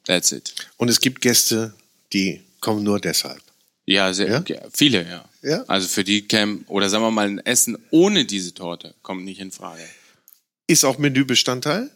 That's 0.06 0.32
it. 0.32 0.54
Und 0.78 0.90
es 0.90 1.00
gibt 1.00 1.22
Gäste, 1.22 1.74
die 2.14 2.42
kommen 2.62 2.84
nur 2.84 3.00
deshalb. 3.00 3.42
Ja, 3.86 4.12
sehr, 4.14 4.44
Ja? 4.48 4.60
viele, 4.74 5.08
ja. 5.08 5.26
Ja? 5.44 5.64
Also 5.68 5.88
für 5.88 6.04
die 6.04 6.24
käme, 6.28 6.60
oder 6.68 6.90
sagen 6.90 7.04
wir 7.04 7.12
mal, 7.12 7.28
ein 7.28 7.40
Essen 7.46 7.78
ohne 7.92 8.26
diese 8.26 8.54
Torte 8.54 8.96
kommt 9.02 9.24
nicht 9.24 9.40
in 9.40 9.52
Frage. 9.52 9.84
Ist 10.66 10.84
auch 10.84 10.98
Menübestandteil? 10.98 11.90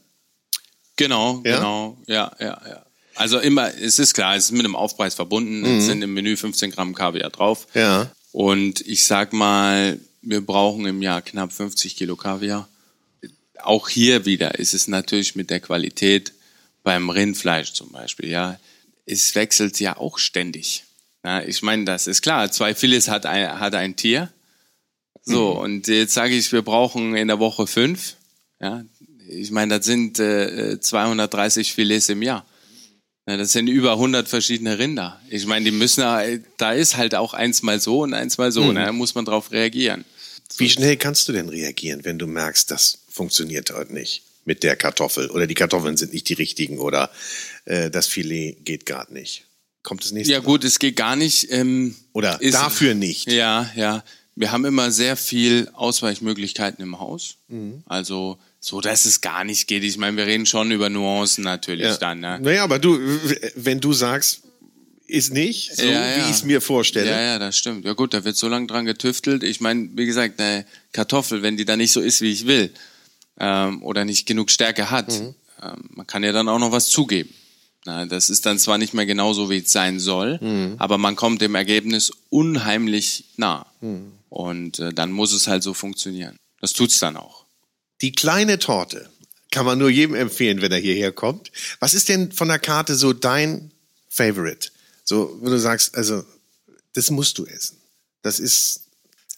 Genau, 0.98 1.42
Ja? 1.46 1.58
genau, 1.58 1.98
ja, 2.08 2.32
ja, 2.40 2.62
ja. 2.68 2.86
Also 3.16 3.40
immer, 3.40 3.74
es 3.76 4.00
ist 4.00 4.14
klar, 4.14 4.36
es 4.36 4.46
ist 4.46 4.52
mit 4.52 4.64
einem 4.64 4.76
Aufpreis 4.76 5.16
verbunden. 5.16 5.66
Es 5.66 5.86
sind 5.88 6.02
im 6.02 6.14
Menü 6.14 6.38
15 6.38 6.72
Gramm 6.72 6.96
Kaviar 6.96 7.30
drauf. 7.30 7.68
Ja. 7.74 8.10
Und 8.32 8.80
ich 8.82 9.04
sag 9.06 9.34
mal, 9.34 10.00
wir 10.22 10.46
brauchen 10.46 10.86
im 10.86 11.02
Jahr 11.02 11.22
knapp 11.22 11.52
50 11.52 11.96
Kilo 11.96 12.16
Kaviar. 12.16 12.68
Auch 13.60 13.90
hier 13.90 14.26
wieder 14.26 14.56
ist 14.60 14.74
es 14.74 14.88
natürlich 14.88 15.36
mit 15.36 15.50
der 15.50 15.60
Qualität 15.60 16.34
beim 16.84 17.10
Rindfleisch 17.10 17.74
zum 17.74 17.92
Beispiel, 17.92 18.30
ja. 18.30 18.60
Es 19.06 19.36
wechselt 19.36 19.80
ja 19.80 19.98
auch 19.98 20.18
ständig. 20.18 20.86
Ja, 21.24 21.42
ich 21.42 21.62
meine, 21.62 21.86
das 21.86 22.08
ist 22.08 22.22
klar. 22.22 22.52
Zwei 22.52 22.74
Filets 22.74 23.08
hat 23.08 23.26
ein, 23.26 23.60
hat 23.60 23.76
ein 23.76 23.96
Tier. 23.96 24.32
So, 25.24 25.54
mhm. 25.54 25.60
und 25.60 25.88
jetzt 25.88 26.14
sage 26.14 26.36
ich, 26.36 26.52
wir 26.52 26.64
brauchen 26.64 27.16
in 27.16 27.28
der 27.28 27.40
Woche 27.40 27.68
fünf. 27.68 28.16
Ja, 28.60 28.84
ich 29.28 29.52
meine, 29.52 29.78
das 29.78 29.86
sind 29.86 30.20
äh, 30.20 30.80
230 30.80 31.74
Filets 31.74 32.10
im 32.10 32.22
Jahr. 32.22 32.46
Ja, 33.28 33.38
das 33.38 33.52
sind 33.52 33.68
über 33.68 33.94
100 33.94 34.28
verschiedene 34.28 34.80
Rinder. 34.80 35.22
Ich 35.30 35.46
meine, 35.46 35.66
die 35.66 35.72
müssen, 35.72 36.02
da 36.58 36.72
ist 36.74 36.98
halt 36.98 37.14
auch 37.14 37.34
eins 37.34 37.62
mal 37.62 37.80
so 37.80 38.02
und 38.02 38.14
eins 38.14 38.38
mal 38.38 38.52
so. 38.52 38.64
Mhm. 38.64 38.76
Da 38.76 38.92
muss 38.92 39.14
man 39.14 39.26
drauf 39.26 39.52
reagieren. 39.52 40.06
Wie 40.58 40.70
schnell 40.70 40.98
kannst 40.98 41.28
du 41.28 41.34
denn 41.34 41.50
reagieren, 41.50 42.04
wenn 42.04 42.20
du 42.20 42.28
merkst, 42.28 42.70
das 42.72 43.00
funktioniert 43.10 43.72
heute 43.72 43.94
nicht 43.94 44.24
mit 44.44 44.64
der 44.64 44.76
Kartoffel 44.76 45.30
oder 45.30 45.48
die 45.48 45.54
Kartoffeln 45.54 45.98
sind 45.98 46.14
nicht 46.14 46.28
die 46.28 46.34
richtigen 46.34 46.80
oder 46.80 47.12
äh, 47.66 47.90
das 47.92 48.08
Filet 48.08 48.58
geht 48.66 48.86
gerade 48.86 49.14
nicht? 49.14 49.46
Kommt 49.84 50.04
es 50.04 50.12
nächste 50.12 50.34
Ja 50.34 50.40
gut, 50.40 50.64
es 50.64 50.80
geht 50.80 50.96
gar 50.96 51.16
nicht. 51.16 51.52
Ähm, 51.52 51.96
oder 52.14 52.42
ist, 52.42 52.56
dafür 52.56 52.96
nicht. 52.96 53.32
Ja, 53.32 53.72
ja. 53.76 54.04
Wir 54.36 54.52
haben 54.52 54.66
immer 54.66 54.92
sehr 54.92 55.16
viel 55.16 55.70
Ausweichmöglichkeiten 55.74 56.84
im 56.84 57.00
Haus. 57.00 57.38
Mhm. 57.48 57.84
Also 57.86 58.40
so, 58.64 58.80
dass 58.80 59.06
es 59.06 59.22
gar 59.22 59.44
nicht 59.44 59.68
geht. 59.68 59.84
Ich 59.84 59.98
meine, 59.98 60.16
wir 60.16 60.28
reden 60.28 60.46
schon 60.46 60.72
über 60.72 60.90
Nuancen 60.90 61.44
natürlich 61.44 61.86
ja. 61.86 61.98
dann. 61.98 62.20
Ne? 62.20 62.40
Naja, 62.42 62.64
aber 62.64 62.78
du, 62.78 63.00
wenn 63.56 63.80
du 63.80 63.92
sagst, 63.92 64.44
ist 65.08 65.34
nicht 65.34 65.76
so, 65.76 65.84
ja, 65.84 65.92
ja. 65.92 66.16
wie 66.18 66.30
ich 66.30 66.38
es 66.38 66.44
mir 66.44 66.62
vorstelle. 66.62 67.10
Ja, 67.10 67.22
ja, 67.22 67.40
das 67.40 67.58
stimmt. 67.58 67.84
Ja 67.84 67.94
gut, 67.94 68.14
da 68.14 68.24
wird 68.24 68.38
so 68.38 68.48
lange 68.48 68.68
dran 68.68 68.86
getüftelt. 68.86 69.44
Ich 69.44 69.62
meine, 69.62 69.90
wie 69.96 70.06
gesagt, 70.06 70.40
eine 70.40 70.66
Kartoffel, 70.94 71.42
wenn 71.42 71.58
die 71.58 71.66
da 71.66 71.76
nicht 71.76 71.92
so 71.92 72.00
ist, 72.00 72.22
wie 72.22 72.32
ich 72.32 72.46
will, 72.46 72.72
ähm, 73.40 73.84
oder 73.84 74.06
nicht 74.06 74.28
genug 74.28 74.52
Stärke 74.52 74.92
hat, 74.92 75.10
mhm. 75.10 75.34
ähm, 75.62 75.90
man 75.90 76.08
kann 76.08 76.24
ja 76.24 76.32
dann 76.32 76.48
auch 76.48 76.60
noch 76.60 76.72
was 76.72 76.88
zugeben. 76.88 77.34
Na, 77.84 78.06
das 78.06 78.30
ist 78.30 78.46
dann 78.46 78.60
zwar 78.60 78.78
nicht 78.78 78.94
mehr 78.94 79.08
genauso, 79.08 79.50
wie 79.50 79.58
es 79.58 79.72
sein 79.72 80.00
soll, 80.00 80.38
mhm. 80.40 80.76
aber 80.78 81.00
man 81.00 81.16
kommt 81.16 81.42
dem 81.42 81.56
Ergebnis 81.56 82.12
unheimlich 82.30 83.26
nah. 83.38 83.66
Mhm. 83.82 84.12
Und 84.30 84.80
äh, 84.80 84.94
dann 84.94 85.12
muss 85.12 85.34
es 85.34 85.48
halt 85.48 85.64
so 85.64 85.74
funktionieren. 85.74 86.38
Das 86.62 86.74
tut's 86.74 87.00
dann 87.00 87.18
auch. 87.18 87.41
Die 88.02 88.12
kleine 88.12 88.60
Torte 88.60 89.10
kann 89.52 89.66
man 89.66 89.78
nur 89.78 89.90
jedem 89.90 90.16
empfehlen, 90.16 90.62
wenn 90.62 90.72
er 90.72 90.80
hierher 90.80 91.12
kommt. 91.12 91.52
Was 91.80 91.94
ist 91.94 92.10
denn 92.10 92.32
von 92.32 92.48
der 92.48 92.60
Karte 92.60 92.96
so 92.96 93.14
dein 93.14 93.72
Favorite? 94.10 94.70
So, 95.04 95.38
wo 95.42 95.50
du 95.50 95.60
sagst, 95.60 95.96
also, 95.96 96.24
das 96.94 97.12
musst 97.12 97.38
du 97.38 97.46
essen. 97.46 97.78
Das 98.22 98.40
ist. 98.40 98.88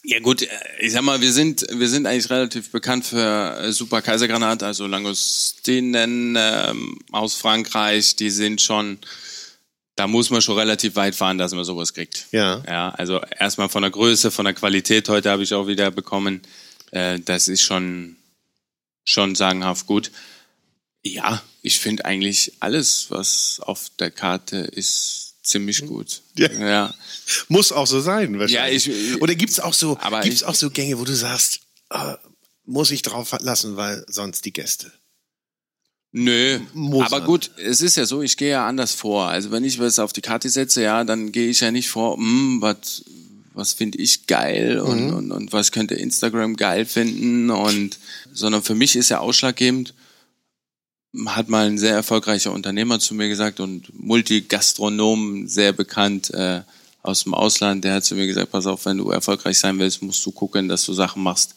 Ja 0.05 0.19
gut, 0.19 0.45
ich 0.79 0.91
sag 0.91 1.01
mal, 1.01 1.21
wir 1.21 1.31
sind, 1.31 1.65
wir 1.71 1.87
sind 1.87 2.05
eigentlich 2.05 2.29
relativ 2.29 2.71
bekannt 2.71 3.05
für 3.05 3.57
äh, 3.57 3.71
Super 3.71 4.01
Kaisergranat, 4.01 4.61
also 4.61 4.85
Langostinen 4.85 6.35
ähm, 6.37 6.99
aus 7.13 7.35
Frankreich, 7.35 8.17
die 8.17 8.29
sind 8.29 8.61
schon, 8.61 8.97
da 9.95 10.05
muss 10.07 10.29
man 10.29 10.41
schon 10.41 10.59
relativ 10.59 10.97
weit 10.97 11.15
fahren, 11.15 11.37
dass 11.37 11.53
man 11.53 11.63
sowas 11.63 11.93
kriegt. 11.93 12.27
Ja. 12.31 12.61
Ja, 12.67 12.89
also 12.89 13.21
erstmal 13.39 13.69
von 13.69 13.81
der 13.81 13.91
Größe, 13.91 14.29
von 14.29 14.43
der 14.43 14.53
Qualität, 14.53 15.07
heute 15.07 15.31
habe 15.31 15.43
ich 15.43 15.53
auch 15.53 15.67
wieder 15.67 15.89
bekommen, 15.89 16.41
äh, 16.91 17.19
das 17.21 17.47
ist 17.47 17.61
schon, 17.61 18.17
schon 19.03 19.35
sagenhaft 19.35 19.87
gut. 19.87 20.11
Ja, 21.03 21.41
ich 21.61 21.79
finde 21.79 22.05
eigentlich 22.05 22.53
alles, 22.59 23.07
was 23.09 23.59
auf 23.59 23.89
der 23.99 24.11
Karte 24.11 24.57
ist, 24.57 25.35
ziemlich 25.43 25.79
hm. 25.79 25.87
gut. 25.87 26.21
Ja. 26.37 26.51
ja. 26.51 26.95
Muss 27.49 27.71
auch 27.71 27.87
so 27.87 27.99
sein, 27.99 28.39
wahrscheinlich. 28.39 28.85
Ja, 28.85 28.93
ich, 28.93 29.21
Oder 29.21 29.35
gibt's 29.35 29.59
auch 29.59 29.73
so, 29.73 29.97
aber 29.99 30.21
gibt's 30.21 30.41
ich, 30.41 30.47
auch 30.47 30.55
so 30.55 30.69
Gänge, 30.69 30.99
wo 30.99 31.05
du 31.05 31.15
sagst, 31.15 31.61
äh, 31.89 32.15
muss 32.65 32.91
ich 32.91 33.01
drauf 33.01 33.35
lassen, 33.41 33.75
weil 33.75 34.05
sonst 34.07 34.45
die 34.45 34.53
Gäste. 34.53 34.91
Nö, 36.15 36.59
muss 36.73 37.11
aber 37.11 37.25
gut, 37.25 37.49
es 37.57 37.81
ist 37.81 37.97
ja 37.97 38.05
so, 38.05 38.21
ich 38.21 38.37
gehe 38.37 38.51
ja 38.51 38.67
anders 38.67 38.93
vor. 38.93 39.27
Also 39.29 39.49
wenn 39.49 39.63
ich 39.63 39.79
was 39.79 39.97
auf 39.97 40.13
die 40.13 40.21
Karte 40.21 40.47
setze, 40.47 40.83
ja, 40.83 41.03
dann 41.03 41.31
gehe 41.31 41.49
ich 41.49 41.59
ja 41.59 41.71
nicht 41.71 41.89
vor, 41.89 42.17
hm, 42.17 42.61
was 42.61 43.03
was 43.53 43.73
finde 43.73 43.97
ich 43.99 44.27
geil 44.27 44.79
und, 44.79 45.07
mhm. 45.07 45.13
und, 45.13 45.31
und 45.31 45.53
was 45.53 45.71
könnte 45.71 45.95
Instagram 45.95 46.55
geil 46.55 46.85
finden 46.85 47.49
und 47.49 47.97
sondern 48.31 48.63
für 48.63 48.75
mich 48.75 48.95
ist 48.95 49.09
ja 49.09 49.19
ausschlaggebend, 49.19 49.93
hat 51.27 51.49
mal 51.49 51.67
ein 51.67 51.77
sehr 51.77 51.93
erfolgreicher 51.93 52.51
Unternehmer 52.51 52.99
zu 52.99 53.13
mir 53.13 53.29
gesagt 53.29 53.59
und 53.59 53.91
Multigastronom, 53.93 55.47
sehr 55.47 55.71
bekannt 55.71 56.33
äh, 56.33 56.61
aus 57.03 57.23
dem 57.23 57.33
Ausland, 57.33 57.83
der 57.83 57.95
hat 57.95 58.05
zu 58.05 58.15
mir 58.15 58.25
gesagt, 58.25 58.51
pass 58.51 58.65
auf, 58.65 58.85
wenn 58.85 58.97
du 58.97 59.11
erfolgreich 59.11 59.59
sein 59.59 59.77
willst, 59.77 60.01
musst 60.01 60.25
du 60.25 60.31
gucken, 60.31 60.67
dass 60.67 60.85
du 60.85 60.93
Sachen 60.93 61.21
machst, 61.21 61.55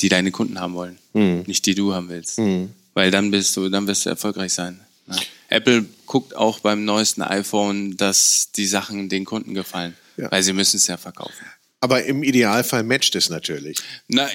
die 0.00 0.08
deine 0.08 0.30
Kunden 0.30 0.60
haben 0.60 0.74
wollen, 0.74 0.98
mhm. 1.14 1.44
nicht 1.46 1.64
die 1.66 1.74
du 1.74 1.94
haben 1.94 2.08
willst. 2.08 2.38
Mhm. 2.38 2.70
Weil 2.94 3.10
dann 3.10 3.30
bist 3.30 3.56
du, 3.56 3.68
dann 3.68 3.86
wirst 3.86 4.04
du 4.04 4.10
erfolgreich 4.10 4.52
sein. 4.52 4.80
Ja. 5.06 5.16
Apple 5.48 5.86
guckt 6.06 6.36
auch 6.36 6.60
beim 6.60 6.84
neuesten 6.84 7.22
iPhone, 7.22 7.96
dass 7.96 8.52
die 8.52 8.66
Sachen 8.66 9.08
den 9.08 9.24
Kunden 9.24 9.54
gefallen. 9.54 9.96
Ja. 10.16 10.30
Weil 10.30 10.42
sie 10.42 10.52
müssen 10.52 10.76
es 10.76 10.86
ja 10.86 10.96
verkaufen. 10.96 11.46
Aber 11.80 12.04
im 12.04 12.22
Idealfall 12.22 12.82
matcht 12.82 13.14
es 13.14 13.30
natürlich. 13.30 13.78
Na, 14.08 14.28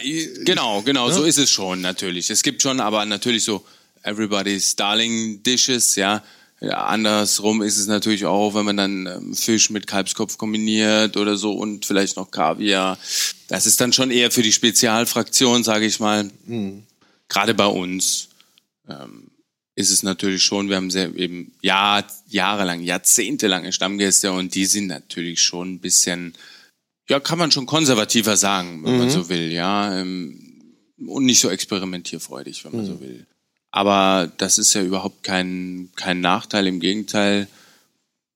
genau, 0.45 0.81
genau, 0.81 1.09
ja? 1.09 1.13
so 1.13 1.23
ist 1.23 1.37
es 1.37 1.51
schon 1.51 1.81
natürlich. 1.81 2.29
Es 2.29 2.41
gibt 2.41 2.61
schon, 2.61 2.79
aber 2.79 3.05
natürlich 3.05 3.43
so 3.43 3.65
Everybody's 4.01 4.75
Darling 4.75 5.43
Dishes, 5.43 5.95
ja. 5.95 6.23
ja. 6.61 6.85
Andersrum 6.85 7.61
ist 7.61 7.77
es 7.77 7.87
natürlich 7.87 8.25
auch, 8.25 8.55
wenn 8.55 8.65
man 8.65 8.77
dann 8.77 9.07
ähm, 9.07 9.35
Fisch 9.35 9.69
mit 9.69 9.87
Kalbskopf 9.87 10.37
kombiniert 10.37 11.17
oder 11.17 11.35
so 11.35 11.53
und 11.53 11.85
vielleicht 11.85 12.15
noch 12.15 12.31
Kaviar. 12.31 12.97
Das 13.49 13.65
ist 13.65 13.79
dann 13.81 13.91
schon 13.91 14.09
eher 14.09 14.31
für 14.31 14.41
die 14.41 14.53
Spezialfraktion, 14.53 15.63
sage 15.63 15.85
ich 15.85 15.99
mal. 15.99 16.29
Mhm. 16.45 16.83
Gerade 17.27 17.53
bei 17.53 17.65
uns. 17.65 18.29
Ähm, 18.89 19.31
ist 19.75 19.89
es 19.89 20.03
natürlich 20.03 20.43
schon, 20.43 20.69
wir 20.69 20.75
haben 20.75 20.91
sehr 20.91 21.15
eben 21.15 21.51
Jahr, 21.61 22.05
jahrelang, 22.27 22.81
jahrzehntelange 22.81 23.73
Stammgäste 23.73 24.31
und 24.31 24.53
die 24.53 24.65
sind 24.65 24.87
natürlich 24.87 25.41
schon 25.41 25.73
ein 25.73 25.79
bisschen, 25.79 26.33
ja, 27.09 27.19
kann 27.19 27.39
man 27.39 27.51
schon 27.51 27.65
konservativer 27.65 28.37
sagen, 28.37 28.83
wenn 28.83 28.93
mhm. 28.93 28.99
man 28.99 29.09
so 29.09 29.29
will, 29.29 29.51
ja. 29.51 29.99
Ähm, 29.99 30.39
und 31.07 31.25
nicht 31.25 31.39
so 31.39 31.49
experimentierfreudig, 31.49 32.63
wenn 32.63 32.71
man 32.73 32.81
mhm. 32.81 32.87
so 32.87 33.01
will. 33.01 33.25
Aber 33.71 34.31
das 34.37 34.59
ist 34.59 34.73
ja 34.75 34.83
überhaupt 34.83 35.23
kein, 35.23 35.89
kein 35.95 36.21
Nachteil, 36.21 36.67
im 36.67 36.79
Gegenteil. 36.79 37.47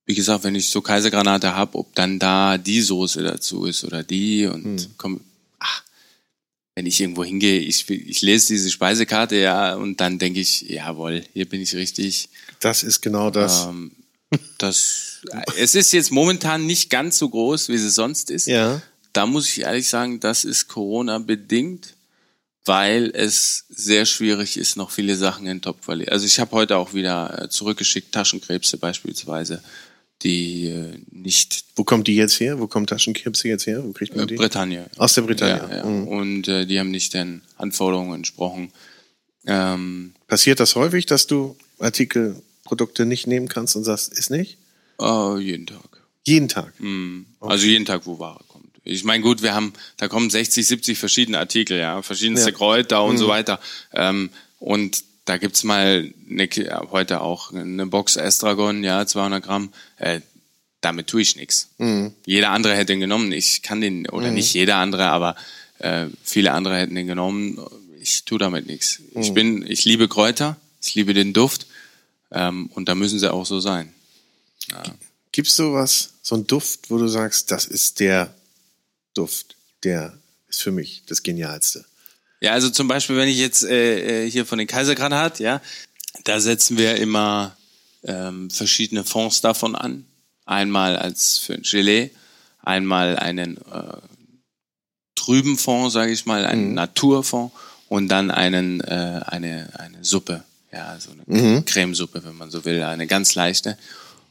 Wie 0.06 0.16
gesagt, 0.16 0.44
wenn 0.44 0.56
ich 0.56 0.72
so 0.72 0.82
Kaisergranate 0.82 1.54
habe, 1.54 1.78
ob 1.78 1.94
dann 1.94 2.18
da 2.18 2.58
die 2.58 2.82
Soße 2.82 3.22
dazu 3.22 3.66
ist 3.66 3.84
oder 3.84 4.04
die 4.04 4.48
und 4.48 4.66
mhm. 4.66 4.88
komm, 4.98 5.22
wenn 6.78 6.86
ich 6.86 7.02
irgendwo 7.02 7.24
hingehe, 7.24 7.60
ich, 7.60 7.90
ich 7.90 8.22
lese 8.22 8.50
diese 8.50 8.70
Speisekarte, 8.70 9.36
ja, 9.36 9.74
und 9.74 10.00
dann 10.00 10.20
denke 10.20 10.42
ich, 10.42 10.62
jawohl, 10.62 11.24
hier 11.34 11.50
bin 11.50 11.60
ich 11.60 11.74
richtig. 11.74 12.30
Das 12.60 12.84
ist 12.84 13.02
genau 13.02 13.32
das. 13.32 13.66
Ähm, 13.66 13.94
das 14.60 15.22
es 15.58 15.74
ist 15.74 15.92
jetzt 15.92 16.12
momentan 16.12 16.68
nicht 16.68 16.92
ganz 16.92 17.18
so 17.18 17.30
groß, 17.30 17.70
wie 17.70 17.74
es 17.74 17.96
sonst 17.96 18.30
ist. 18.30 18.46
Ja. 18.46 18.80
Da 19.12 19.26
muss 19.26 19.50
ich 19.50 19.62
ehrlich 19.62 19.90
sagen, 19.90 20.20
das 20.20 20.46
ist 20.46 20.68
Corona 20.68 21.18
bedingt, 21.18 21.96
weil 22.64 23.10
es 23.12 23.66
sehr 23.70 24.06
schwierig 24.06 24.56
ist, 24.56 24.78
noch 24.78 24.92
viele 24.92 25.16
Sachen 25.16 25.48
in 25.48 25.64
Top-Qualität. 25.64 26.12
Also 26.12 26.28
ich 26.28 26.40
habe 26.40 26.52
heute 26.52 26.78
auch 26.78 26.94
wieder 26.94 27.42
äh, 27.42 27.50
zurückgeschickt, 27.50 28.12
Taschenkrebse 28.12 28.78
beispielsweise 28.78 29.64
die 30.24 30.68
äh, 30.68 31.00
nicht. 31.12 31.66
Wo 31.76 31.84
kommt 31.84 32.08
die 32.08 32.16
jetzt 32.16 32.40
her? 32.40 32.60
Wo 32.60 32.68
kommt 32.68 32.90
Taschenkrebse 32.90 33.48
jetzt 33.48 33.68
her? 33.68 33.84
Wo 33.84 33.92
kriegt 33.92 34.16
man 34.16 34.26
äh, 34.26 34.28
die? 34.28 34.36
Bretagne. 34.36 34.90
Aus 34.98 35.14
der 35.14 35.22
Bretagne. 35.24 35.70
Ja, 35.70 35.78
ja. 35.78 35.86
Mhm. 35.86 36.08
Und 36.08 36.48
äh, 36.48 36.66
die 36.66 36.80
haben 36.80 36.92
nicht 36.92 37.14
den 37.14 37.42
Anforderungen 37.58 38.16
entsprochen. 38.16 38.72
Ähm, 39.46 40.14
Passiert 40.28 40.60
das 40.60 40.76
häufig, 40.76 41.06
dass 41.06 41.28
du 41.28 41.56
Artikel, 41.80 42.42
Produkte 42.64 43.06
nicht 43.06 43.28
nehmen 43.28 43.48
kannst 43.48 43.76
und 43.76 43.84
sagst, 43.84 44.12
ist 44.12 44.30
nicht? 44.30 44.58
Äh, 45.00 45.40
jeden 45.40 45.68
Tag. 45.68 46.02
Jeden 46.26 46.50
Tag? 46.50 46.74
Mhm. 46.80 47.26
Okay. 47.40 47.52
Also 47.52 47.66
jeden 47.66 47.86
Tag, 47.86 48.06
wo 48.06 48.20
Ware 48.20 48.44
kommt. 48.48 48.66
Ich 48.84 49.04
meine, 49.04 49.24
gut, 49.24 49.42
wir 49.42 49.54
haben, 49.54 49.74
da 49.98 50.08
kommen 50.08 50.30
60, 50.30 50.66
70 50.66 50.98
verschiedene 50.98 51.40
Artikel, 51.40 51.78
ja, 51.78 52.02
verschiedenste 52.02 52.50
ja. 52.50 52.56
Kräuter 52.56 53.04
und 53.04 53.14
mhm. 53.14 53.20
so 53.20 53.28
weiter. 53.28 53.60
Ähm, 53.94 54.30
und 54.60 55.04
da 55.28 55.38
gibt's 55.38 55.64
mal 55.64 56.12
eine, 56.30 56.50
heute 56.90 57.22
auch 57.22 57.52
eine 57.52 57.86
Box 57.86 58.16
Estragon, 58.16 58.84
ja, 58.84 59.06
200 59.06 59.44
Gramm. 59.44 59.74
Äh, 59.98 60.22
damit 60.80 61.08
tue 61.08 61.22
ich 61.22 61.36
nichts. 61.36 61.70
Mhm. 61.78 62.14
Jeder 62.26 62.52
andere 62.52 62.76
hätte 62.76 62.94
den 62.94 63.02
genommen. 63.02 63.34
Ich 63.34 63.62
kann 63.62 63.82
den, 63.82 64.08
oder 64.10 64.30
mhm. 64.30 64.36
nicht 64.36 64.54
jeder 64.54 64.78
andere, 64.78 65.08
aber 65.08 65.36
äh, 65.80 66.06
viele 66.24 66.54
andere 66.54 66.78
hätten 66.78 66.96
den 66.96 67.08
genommen. 67.08 67.60
Ich 68.02 68.24
tue 68.24 68.40
damit 68.40 68.68
nichts. 68.68 69.02
Mhm. 69.14 69.22
Ich 69.22 69.34
bin, 69.34 69.66
ich 69.68 69.84
liebe 69.84 70.08
Kräuter, 70.08 70.56
ich 70.82 70.96
liebe 70.96 71.14
den 71.14 71.34
Duft 71.34 71.68
ähm, 72.32 72.68
und 72.68 72.88
da 72.88 72.96
müssen 72.96 73.20
sie 73.20 73.32
auch 73.32 73.46
so 73.46 73.60
sein. 73.60 73.94
Ja. 74.72 74.84
Gibt's 75.34 75.58
sowas, 75.58 76.14
so 76.22 76.36
ein 76.36 76.48
Duft, 76.48 76.90
wo 76.90 76.98
du 76.98 77.08
sagst, 77.10 77.52
das 77.52 77.66
ist 77.66 78.00
der 78.00 78.34
Duft, 79.14 79.56
der 79.84 80.18
ist 80.48 80.62
für 80.62 80.72
mich 80.72 81.04
das 81.06 81.22
Genialste? 81.22 81.86
Ja, 82.40 82.52
also 82.52 82.70
zum 82.70 82.88
Beispiel, 82.88 83.18
wenn 83.18 83.30
ich 83.30 83.38
jetzt 83.38 83.64
äh, 83.64 84.26
äh 84.26 84.32
hier 84.32 84.46
von 84.46 84.58
den 84.58 84.68
Kaisergranat, 84.68 85.40
ja, 85.40 85.62
da 86.24 86.40
setzen 86.40 86.78
wir 86.78 86.98
immer 86.98 87.58
ähm, 88.04 88.50
verschiedene 88.50 89.04
Fonds 89.04 89.42
davon 89.42 89.76
an. 89.76 90.06
Einmal 90.46 90.98
als 90.98 91.38
für 91.38 91.56
ein 91.56 91.64
Gelee, 91.64 92.12
einmal 92.62 93.18
einen 93.18 93.58
äh, 93.58 93.98
trüben 95.16 95.58
Fond, 95.58 95.92
sage 95.92 96.12
ich 96.12 96.26
mal, 96.26 96.46
einen 96.46 96.70
mhm. 96.70 96.74
Naturfond 96.76 97.52
und 97.90 98.08
dann 98.08 98.32
einen, 98.32 98.82
äh, 98.82 99.22
eine, 99.26 99.70
eine 99.78 100.04
Suppe. 100.04 100.44
Ja, 100.72 100.98
so 101.00 101.12
eine 101.12 101.24
mhm. 101.26 101.66
Cremesuppe, 101.66 102.24
wenn 102.24 102.36
man 102.36 102.52
so 102.52 102.64
will, 102.66 102.84
eine 102.84 103.08
ganz 103.08 103.36
leichte. 103.36 103.78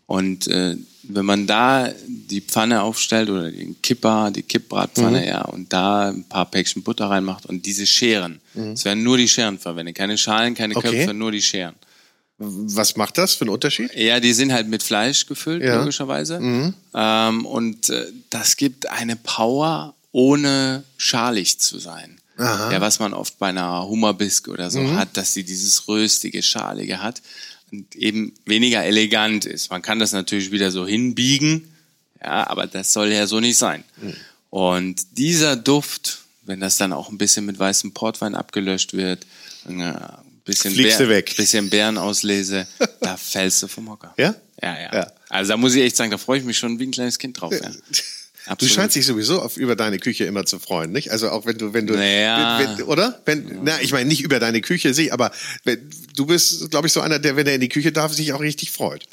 Und 0.07 0.47
äh, 0.47 0.77
wenn 1.03 1.25
man 1.25 1.47
da 1.47 1.91
die 2.07 2.41
Pfanne 2.41 2.83
aufstellt 2.83 3.29
oder 3.29 3.51
den 3.51 3.81
Kipper, 3.83 4.31
die 4.31 4.43
Kippbratpfanne, 4.43 5.21
mhm. 5.21 5.27
ja, 5.27 5.43
und 5.43 5.73
da 5.73 6.09
ein 6.09 6.25
paar 6.25 6.51
Päckchen 6.51 6.83
Butter 6.83 7.07
reinmacht 7.07 7.47
und 7.47 7.67
diese 7.67 7.87
Scheren, 7.87 8.41
mhm. 8.55 8.73
es 8.73 8.85
werden 8.85 9.03
nur 9.03 9.17
die 9.17 9.29
Scheren 9.29 9.59
verwendet, 9.59 9.97
keine 9.97 10.17
Schalen, 10.17 10.55
keine 10.55 10.77
okay. 10.77 10.91
Köpfe, 10.91 11.15
nur 11.15 11.33
die 11.33 11.43
Scheren. 11.43 11.75
Was 12.39 12.97
macht 12.97 13.17
das 13.17 13.35
für 13.35 13.43
einen 13.43 13.51
Unterschied? 13.51 13.95
Ja, 13.95 14.21
die 14.21 14.35
sind 14.35 14.53
halt 14.53 14.69
mit 14.69 14.83
Fleisch 14.83 15.27
gefüllt, 15.27 15.63
ja. 15.63 15.79
logischerweise. 15.79 16.39
Mhm. 16.39 16.75
Ähm, 16.95 17.47
und 17.47 17.89
äh, 17.89 18.07
das 18.29 18.57
gibt 18.57 18.91
eine 18.91 19.17
Power, 19.17 19.95
ohne 20.13 20.85
schalig 20.99 21.59
zu 21.59 21.79
sein. 21.79 22.21
Aha. 22.37 22.73
Ja, 22.73 22.81
was 22.83 22.99
man 22.99 23.15
oft 23.15 23.39
bei 23.39 23.49
einer 23.49 23.89
Hummerbisk 23.89 24.49
oder 24.49 24.71
so 24.71 24.81
mhm. 24.81 24.97
hat, 24.97 25.17
dass 25.17 25.33
sie 25.33 25.45
dieses 25.45 25.89
röstige, 25.89 26.43
schalige 26.43 27.03
hat 27.03 27.23
eben 27.95 28.33
weniger 28.45 28.85
elegant 28.85 29.45
ist. 29.45 29.71
Man 29.71 29.83
kann 29.83 29.99
das 29.99 30.13
natürlich 30.13 30.51
wieder 30.51 30.71
so 30.71 30.87
hinbiegen, 30.87 31.73
ja, 32.23 32.47
aber 32.49 32.67
das 32.67 32.93
soll 32.93 33.13
ja 33.13 33.27
so 33.27 33.41
nicht 33.41 33.59
sein. 33.59 33.85
Mhm. 34.01 34.15
Und 34.51 35.19
dieser 35.19 35.57
Duft, 35.57 36.21
wenn 36.45 36.61
das 36.61 36.77
dann 36.77 36.93
auch 36.93 37.11
ein 37.11 37.19
bisschen 37.19 37.47
mit 37.47 37.59
weißem 37.59 37.93
Portwein 37.93 38.35
abgelöscht 38.35 38.95
wird, 38.95 39.27
ein 39.67 39.81
äh, 39.81 39.95
bisschen, 40.45 40.75
Bär, 40.77 41.23
bisschen 41.23 41.71
Bärenauslese, 41.71 42.67
da 43.01 43.17
fällst 43.17 43.63
du 43.63 43.69
vom 43.69 43.91
Hocker. 43.91 44.15
Ja? 44.17 44.35
Ja, 44.63 44.81
ja? 44.81 44.95
ja. 44.95 45.13
Also 45.29 45.53
da 45.53 45.57
muss 45.57 45.75
ich 45.75 45.83
echt 45.83 45.97
sagen, 45.97 46.11
da 46.11 46.19
freue 46.19 46.39
ich 46.39 46.45
mich 46.45 46.57
schon 46.57 46.79
wie 46.79 46.87
ein 46.87 46.93
kleines 46.93 47.19
Kind 47.19 47.41
drauf. 47.41 47.53
Ja. 47.53 47.71
Absolut. 48.47 48.63
Du 48.63 48.75
scheinst 48.75 48.97
dich 48.97 49.05
sowieso 49.05 49.43
auf, 49.43 49.57
über 49.57 49.75
deine 49.75 49.99
Küche 49.99 50.25
immer 50.25 50.47
zu 50.47 50.59
freuen, 50.59 50.93
nicht? 50.93 51.11
Also 51.11 51.31
auch 51.31 51.47
wenn 51.47 51.59
du, 51.59 51.75
wenn 51.75 51.87
du, 51.87 51.95
naja. 51.95 52.61
wenn, 52.61 52.85
oder? 52.85 53.21
Wenn, 53.25 53.49
ja. 53.49 53.55
na, 53.63 53.81
ich 53.81 53.93
meine 53.93 54.07
nicht 54.07 54.23
über 54.23 54.39
deine 54.39 54.61
Küche, 54.61 54.95
sich, 54.95 55.13
aber 55.13 55.33
wenn, 55.65 55.91
du 56.15 56.27
bist, 56.27 56.71
glaube 56.71 56.87
ich, 56.87 56.93
so 56.93 57.01
einer, 57.01 57.19
der, 57.19 57.37
wenn 57.37 57.47
er 57.47 57.55
in 57.55 57.61
die 57.61 57.69
Küche 57.69 57.91
darf, 57.91 58.13
sich 58.13 58.33
auch 58.33 58.41
richtig 58.41 58.71
freut. 58.71 59.05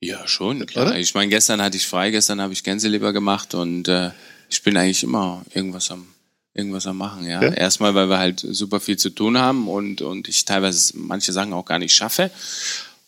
Ja, 0.00 0.26
schon, 0.26 0.64
klar. 0.66 0.86
Oder? 0.86 0.98
Ich 0.98 1.14
meine, 1.14 1.28
gestern 1.28 1.60
hatte 1.60 1.76
ich 1.76 1.86
frei, 1.86 2.10
gestern 2.10 2.40
habe 2.40 2.52
ich 2.52 2.62
Gänseleber 2.64 3.12
gemacht 3.12 3.54
und 3.54 3.88
äh, 3.88 4.10
ich 4.48 4.62
bin 4.62 4.76
eigentlich 4.76 5.02
immer 5.02 5.44
irgendwas 5.54 5.90
am 5.90 6.06
irgendwas 6.54 6.86
am 6.86 6.98
machen, 6.98 7.26
ja. 7.26 7.42
ja. 7.42 7.52
Erstmal, 7.52 7.94
weil 7.94 8.08
wir 8.08 8.18
halt 8.18 8.40
super 8.40 8.78
viel 8.78 8.98
zu 8.98 9.10
tun 9.10 9.38
haben 9.38 9.68
und, 9.68 10.02
und 10.02 10.28
ich 10.28 10.44
teilweise 10.44 10.92
manche 10.96 11.32
Sachen 11.32 11.52
auch 11.52 11.64
gar 11.64 11.78
nicht 11.78 11.94
schaffe. 11.94 12.30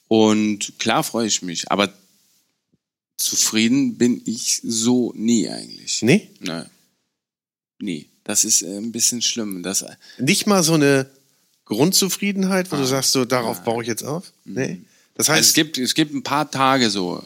Und 0.09 0.79
klar 0.79 1.05
freue 1.05 1.27
ich 1.27 1.43
mich, 1.43 1.71
aber 1.71 1.93
zufrieden 3.16 3.96
bin 3.96 4.22
ich 4.24 4.61
so 4.64 5.12
nie 5.14 5.48
eigentlich. 5.48 6.03
Nee? 6.03 6.31
Nein. 6.40 6.68
Nie. 7.79 8.09
Das 8.24 8.44
ist 8.44 8.62
äh, 8.62 8.79
ein 8.79 8.92
bisschen 8.92 9.22
schlimm. 9.22 9.62
Das, 9.62 9.83
äh, 9.83 9.94
Nicht 10.18 10.46
mal 10.46 10.62
so 10.62 10.74
eine 10.74 11.09
Grundzufriedenheit, 11.66 12.70
wo 12.72 12.77
ah, 12.77 12.81
du 12.81 12.87
sagst, 12.87 13.12
so 13.12 13.24
darauf 13.24 13.59
ja. 13.59 13.62
baue 13.64 13.83
ich 13.83 13.88
jetzt 13.88 14.05
auf? 14.05 14.33
Mhm. 14.44 14.55
Nee. 14.55 14.81
Das 15.14 15.29
heißt. 15.29 15.48
Es 15.48 15.55
gibt, 15.55 15.79
es 15.79 15.94
gibt 15.94 16.12
ein 16.14 16.22
paar 16.22 16.50
Tage 16.50 16.90
so 16.90 17.22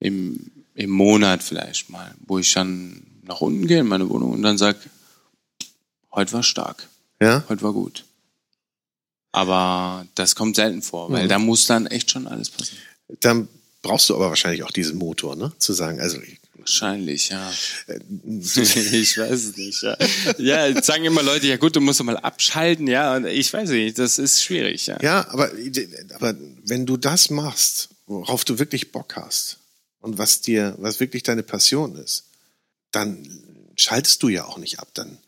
im, 0.00 0.50
im 0.74 0.90
Monat 0.90 1.42
vielleicht 1.42 1.90
mal, 1.90 2.14
wo 2.26 2.38
ich 2.38 2.52
dann 2.52 3.02
nach 3.22 3.40
unten 3.40 3.66
gehe 3.66 3.80
in 3.80 3.86
meine 3.86 4.08
Wohnung 4.08 4.32
und 4.32 4.42
dann 4.42 4.58
sag, 4.58 4.76
heute 6.12 6.32
war 6.32 6.42
stark. 6.42 6.88
Ja. 7.20 7.44
Heute 7.48 7.62
war 7.62 7.72
gut. 7.72 8.04
Aber 9.32 10.06
das 10.16 10.34
kommt 10.34 10.56
selten 10.56 10.82
vor, 10.82 11.12
weil 11.12 11.24
mhm. 11.24 11.28
da 11.28 11.38
muss 11.38 11.66
dann 11.66 11.86
echt 11.86 12.10
schon 12.10 12.26
alles 12.26 12.50
passieren. 12.50 12.82
Dann 13.20 13.48
brauchst 13.82 14.08
du 14.08 14.14
aber 14.14 14.28
wahrscheinlich 14.28 14.62
auch 14.62 14.70
diesen 14.70 14.98
Motor, 14.98 15.36
ne? 15.36 15.52
Zu 15.58 15.72
sagen, 15.72 16.00
also 16.00 16.18
Wahrscheinlich, 16.60 17.30
ja. 17.30 17.50
Äh, 17.86 18.00
ich 18.26 19.16
weiß 19.18 19.44
es 19.44 19.56
nicht, 19.56 19.82
ja. 19.82 19.96
Ja, 20.38 20.66
jetzt 20.66 20.86
sagen 20.86 21.04
immer 21.04 21.22
Leute, 21.22 21.46
ja 21.46 21.56
gut, 21.56 21.74
du 21.74 21.80
musst 21.80 22.02
mal 22.02 22.18
abschalten, 22.18 22.86
ja. 22.86 23.16
Und 23.16 23.26
ich 23.26 23.52
weiß 23.52 23.70
nicht, 23.70 23.98
das 23.98 24.18
ist 24.18 24.42
schwierig, 24.42 24.86
ja. 24.86 24.98
Ja, 25.02 25.26
aber, 25.30 25.50
aber 26.14 26.34
wenn 26.64 26.86
du 26.86 26.96
das 26.96 27.30
machst, 27.30 27.88
worauf 28.06 28.44
du 28.44 28.58
wirklich 28.58 28.92
Bock 28.92 29.16
hast 29.16 29.58
und 30.00 30.18
was 30.18 30.42
dir, 30.42 30.74
was 30.78 31.00
wirklich 31.00 31.22
deine 31.22 31.42
Passion 31.42 31.96
ist, 31.96 32.24
dann 32.90 33.26
schaltest 33.76 34.22
du 34.22 34.28
ja 34.28 34.44
auch 34.44 34.58
nicht 34.58 34.78
ab. 34.80 34.88
Dann 34.94 35.18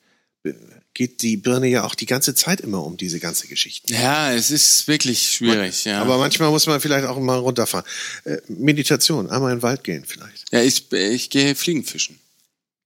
geht 0.94 1.22
die 1.22 1.36
Birne 1.36 1.68
ja 1.68 1.84
auch 1.84 1.94
die 1.94 2.06
ganze 2.06 2.34
Zeit 2.34 2.60
immer 2.60 2.84
um 2.84 2.96
diese 2.96 3.18
ganze 3.18 3.48
Geschichte. 3.48 3.92
Ja, 3.92 4.32
es 4.32 4.50
ist 4.50 4.88
wirklich 4.88 5.30
schwierig, 5.32 5.84
ja. 5.84 6.00
Aber 6.00 6.18
manchmal 6.18 6.50
muss 6.50 6.66
man 6.66 6.80
vielleicht 6.80 7.06
auch 7.06 7.18
mal 7.18 7.38
runterfahren. 7.38 7.86
Äh, 8.24 8.38
Meditation, 8.48 9.30
einmal 9.30 9.52
in 9.52 9.58
den 9.58 9.62
Wald 9.62 9.84
gehen 9.84 10.04
vielleicht. 10.06 10.52
Ja, 10.52 10.62
ich, 10.62 10.92
ich 10.92 11.30
gehe 11.30 11.54
Fliegenfischen. 11.54 12.18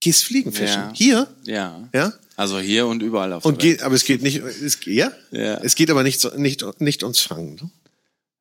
Gehst 0.01 0.25
Fliegenfischen? 0.25 0.83
Ja. 0.83 0.93
Hier? 0.95 1.29
Ja. 1.45 1.89
Ja? 1.93 2.13
Also 2.37 2.61
hier 2.61 2.87
und 2.87 3.03
überall 3.03 3.33
auf 3.33 3.45
und 3.45 3.63
der 3.63 3.71
Welt. 3.71 3.79
Geht, 3.79 3.85
aber 3.85 3.95
es 3.95 4.05
geht 4.05 4.23
nicht, 4.23 4.37
es, 4.37 4.79
ja? 4.85 5.11
ja? 5.31 5.55
Es 5.63 5.75
geht 5.75 5.91
aber 5.91 6.03
nicht, 6.03 6.37
nicht, 6.37 6.65
nicht 6.81 7.03
ums 7.03 7.21
Fangen, 7.21 7.57
ne? 7.57 7.71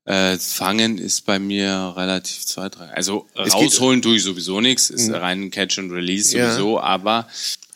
Äh, 0.06 0.38
Fangen 0.38 1.00
ist 1.00 1.26
bei 1.26 1.40
mir 1.40 1.94
relativ 1.98 2.46
zweitrangig. 2.46 2.96
Also 2.96 3.28
es 3.34 3.54
rausholen 3.54 4.04
tue 4.04 4.18
ich 4.18 4.24
sowieso 4.24 4.62
nichts, 4.62 4.92
ist 4.92 5.08
mhm. 5.08 5.16
rein 5.16 5.50
Catch 5.52 5.80
and 5.80 5.92
Release 5.92 6.30
sowieso, 6.30 6.76
ja. 6.76 6.84
aber 6.84 7.28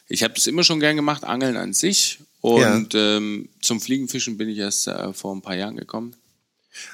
ich 0.09 0.23
habe 0.23 0.33
das 0.33 0.47
immer 0.47 0.63
schon 0.63 0.79
gern 0.79 0.95
gemacht, 0.95 1.23
Angeln 1.23 1.55
an 1.55 1.73
sich. 1.73 2.19
Und 2.41 2.93
ja. 2.93 3.17
ähm, 3.17 3.49
zum 3.61 3.79
Fliegenfischen 3.81 4.37
bin 4.37 4.49
ich 4.49 4.57
erst 4.57 4.87
äh, 4.87 5.13
vor 5.13 5.35
ein 5.35 5.41
paar 5.41 5.55
Jahren 5.55 5.75
gekommen. 5.75 6.15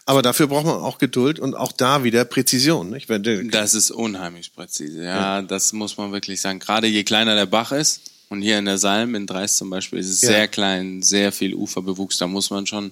Aber 0.05 0.21
dafür 0.21 0.47
braucht 0.47 0.65
man 0.65 0.75
auch 0.75 0.97
Geduld 0.97 1.39
und 1.39 1.55
auch 1.55 1.71
da 1.71 2.03
wieder 2.03 2.25
Präzision. 2.25 2.89
Nicht? 2.89 3.07
Wenn 3.09 3.49
das 3.49 3.73
ist 3.75 3.91
unheimlich 3.91 4.53
präzise, 4.53 5.03
ja, 5.03 5.39
ja, 5.39 5.41
das 5.41 5.73
muss 5.73 5.97
man 5.97 6.11
wirklich 6.11 6.41
sagen. 6.41 6.59
Gerade 6.59 6.87
je 6.87 7.03
kleiner 7.03 7.35
der 7.35 7.45
Bach 7.45 7.71
ist, 7.71 8.01
und 8.29 8.41
hier 8.41 8.57
in 8.57 8.65
der 8.65 8.77
Salm 8.77 9.15
in 9.15 9.27
Dreis 9.27 9.57
zum 9.57 9.69
Beispiel 9.69 9.99
ist 9.99 10.09
es 10.09 10.21
ja. 10.21 10.29
sehr 10.29 10.47
klein, 10.47 11.03
sehr 11.03 11.31
viel 11.31 11.53
Uferbewuchs, 11.53 12.17
da 12.17 12.27
muss 12.27 12.49
man 12.49 12.65
schon 12.65 12.91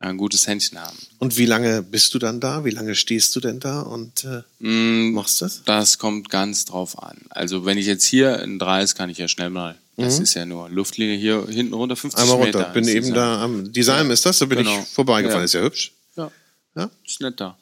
ein 0.00 0.16
gutes 0.16 0.46
Händchen 0.46 0.78
haben. 0.78 0.96
Und 1.18 1.38
wie 1.38 1.46
lange 1.46 1.82
bist 1.82 2.14
du 2.14 2.18
dann 2.18 2.40
da? 2.40 2.64
Wie 2.64 2.70
lange 2.70 2.94
stehst 2.94 3.34
du 3.36 3.40
denn 3.40 3.60
da 3.60 3.80
und 3.80 4.24
äh, 4.24 4.42
mm, 4.58 5.12
machst 5.12 5.40
das? 5.40 5.62
Das 5.64 5.98
kommt 5.98 6.30
ganz 6.30 6.64
drauf 6.64 7.02
an. 7.02 7.16
Also 7.30 7.64
wenn 7.64 7.78
ich 7.78 7.86
jetzt 7.86 8.04
hier 8.04 8.40
in 8.40 8.58
Dreis 8.58 8.94
kann 8.94 9.10
ich 9.10 9.18
ja 9.18 9.28
schnell 9.28 9.50
mal. 9.50 9.76
Das 9.96 10.18
mhm. 10.18 10.24
ist 10.24 10.34
ja 10.34 10.44
nur 10.44 10.68
Luftlinie 10.68 11.16
hier 11.16 11.46
hinten 11.48 11.74
runter 11.74 11.96
50 11.96 12.20
Einmal 12.20 12.36
runter. 12.36 12.58
Meter. 12.58 12.70
Bin 12.72 12.88
eben 12.88 13.14
da 13.14 13.42
am 13.42 13.72
Design 13.72 14.08
ja. 14.08 14.12
ist 14.12 14.26
das, 14.26 14.38
da 14.40 14.46
bin 14.46 14.58
genau. 14.58 14.80
ich 14.80 14.88
vorbeigefahren. 14.88 15.42
Ja. 15.42 15.44
Ist 15.44 15.54
ja 15.54 15.62
hübsch. 15.62 15.92
Ja. 16.16 16.30
ja. 16.76 16.90
Ist 17.06 17.20
nett 17.20 17.40
da. 17.40 17.56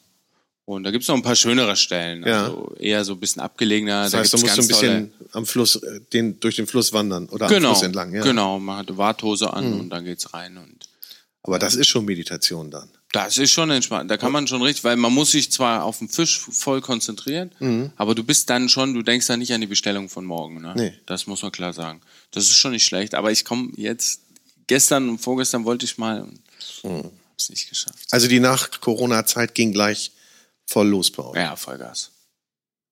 Und 0.65 0.83
da 0.83 0.91
gibt's 0.91 1.09
noch 1.09 1.15
ein 1.15 1.21
paar 1.21 1.35
schönere 1.35 1.75
Stellen, 1.75 2.25
ja. 2.25 2.45
also 2.45 2.73
eher 2.79 3.03
so 3.03 3.13
ein 3.13 3.19
bisschen 3.19 3.41
abgelegener. 3.41 4.03
Das 4.03 4.13
heißt, 4.13 4.33
da, 4.33 4.37
da 4.37 4.43
musst 4.43 4.57
du 4.57 4.61
ein 4.61 4.67
bisschen 4.67 5.13
am 5.33 5.45
Fluss, 5.45 5.75
äh, 5.75 5.99
den, 6.13 6.39
durch 6.39 6.55
den 6.55 6.67
Fluss 6.67 6.93
wandern 6.93 7.27
oder 7.27 7.47
genau, 7.47 7.69
am 7.69 7.75
Fluss 7.75 7.83
entlang. 7.83 8.13
Ja. 8.13 8.23
Genau, 8.23 8.59
man 8.59 8.77
hat 8.77 8.97
Warthose 8.97 9.51
an 9.51 9.73
mhm. 9.73 9.79
und 9.81 9.89
dann 9.89 10.05
geht's 10.05 10.33
rein 10.33 10.57
und 10.57 10.87
aber 11.43 11.59
das 11.59 11.75
ist 11.75 11.87
schon 11.87 12.05
Meditation 12.05 12.71
dann. 12.71 12.89
Das 13.11 13.37
ist 13.37 13.51
schon 13.51 13.69
entspannt. 13.69 14.09
Da 14.09 14.17
kann 14.17 14.31
man 14.31 14.47
schon 14.47 14.63
richtig, 14.63 14.83
weil 14.83 14.95
man 14.95 15.13
muss 15.13 15.31
sich 15.31 15.51
zwar 15.51 15.83
auf 15.83 15.99
den 15.99 16.09
Fisch 16.09 16.39
voll 16.39 16.81
konzentrieren, 16.81 17.51
mhm. 17.59 17.91
aber 17.95 18.15
du 18.15 18.23
bist 18.23 18.49
dann 18.49 18.69
schon, 18.69 18.93
du 18.93 19.03
denkst 19.03 19.27
dann 19.27 19.39
nicht 19.39 19.53
an 19.53 19.61
die 19.61 19.67
Bestellung 19.67 20.09
von 20.09 20.25
morgen. 20.25 20.61
Ne? 20.61 20.73
Nee. 20.75 20.93
Das 21.05 21.27
muss 21.27 21.43
man 21.43 21.51
klar 21.51 21.73
sagen. 21.73 22.01
Das 22.31 22.45
ist 22.45 22.55
schon 22.55 22.71
nicht 22.71 22.85
schlecht. 22.85 23.13
Aber 23.13 23.31
ich 23.31 23.45
komme 23.45 23.71
jetzt, 23.75 24.21
gestern 24.67 25.09
und 25.09 25.19
vorgestern 25.19 25.65
wollte 25.65 25.85
ich 25.85 25.97
mal 25.97 26.21
und 26.23 26.39
mhm. 26.83 27.11
hab's 27.31 27.49
nicht 27.49 27.69
geschafft. 27.69 28.07
Also 28.09 28.27
die 28.27 28.39
Nach-Corona-Zeit 28.39 29.53
ging 29.53 29.73
gleich 29.73 30.11
voll 30.65 30.87
los 30.87 31.11
bei 31.11 31.23
euch. 31.23 31.35
Ja, 31.35 31.55
Vollgas. 31.55 32.09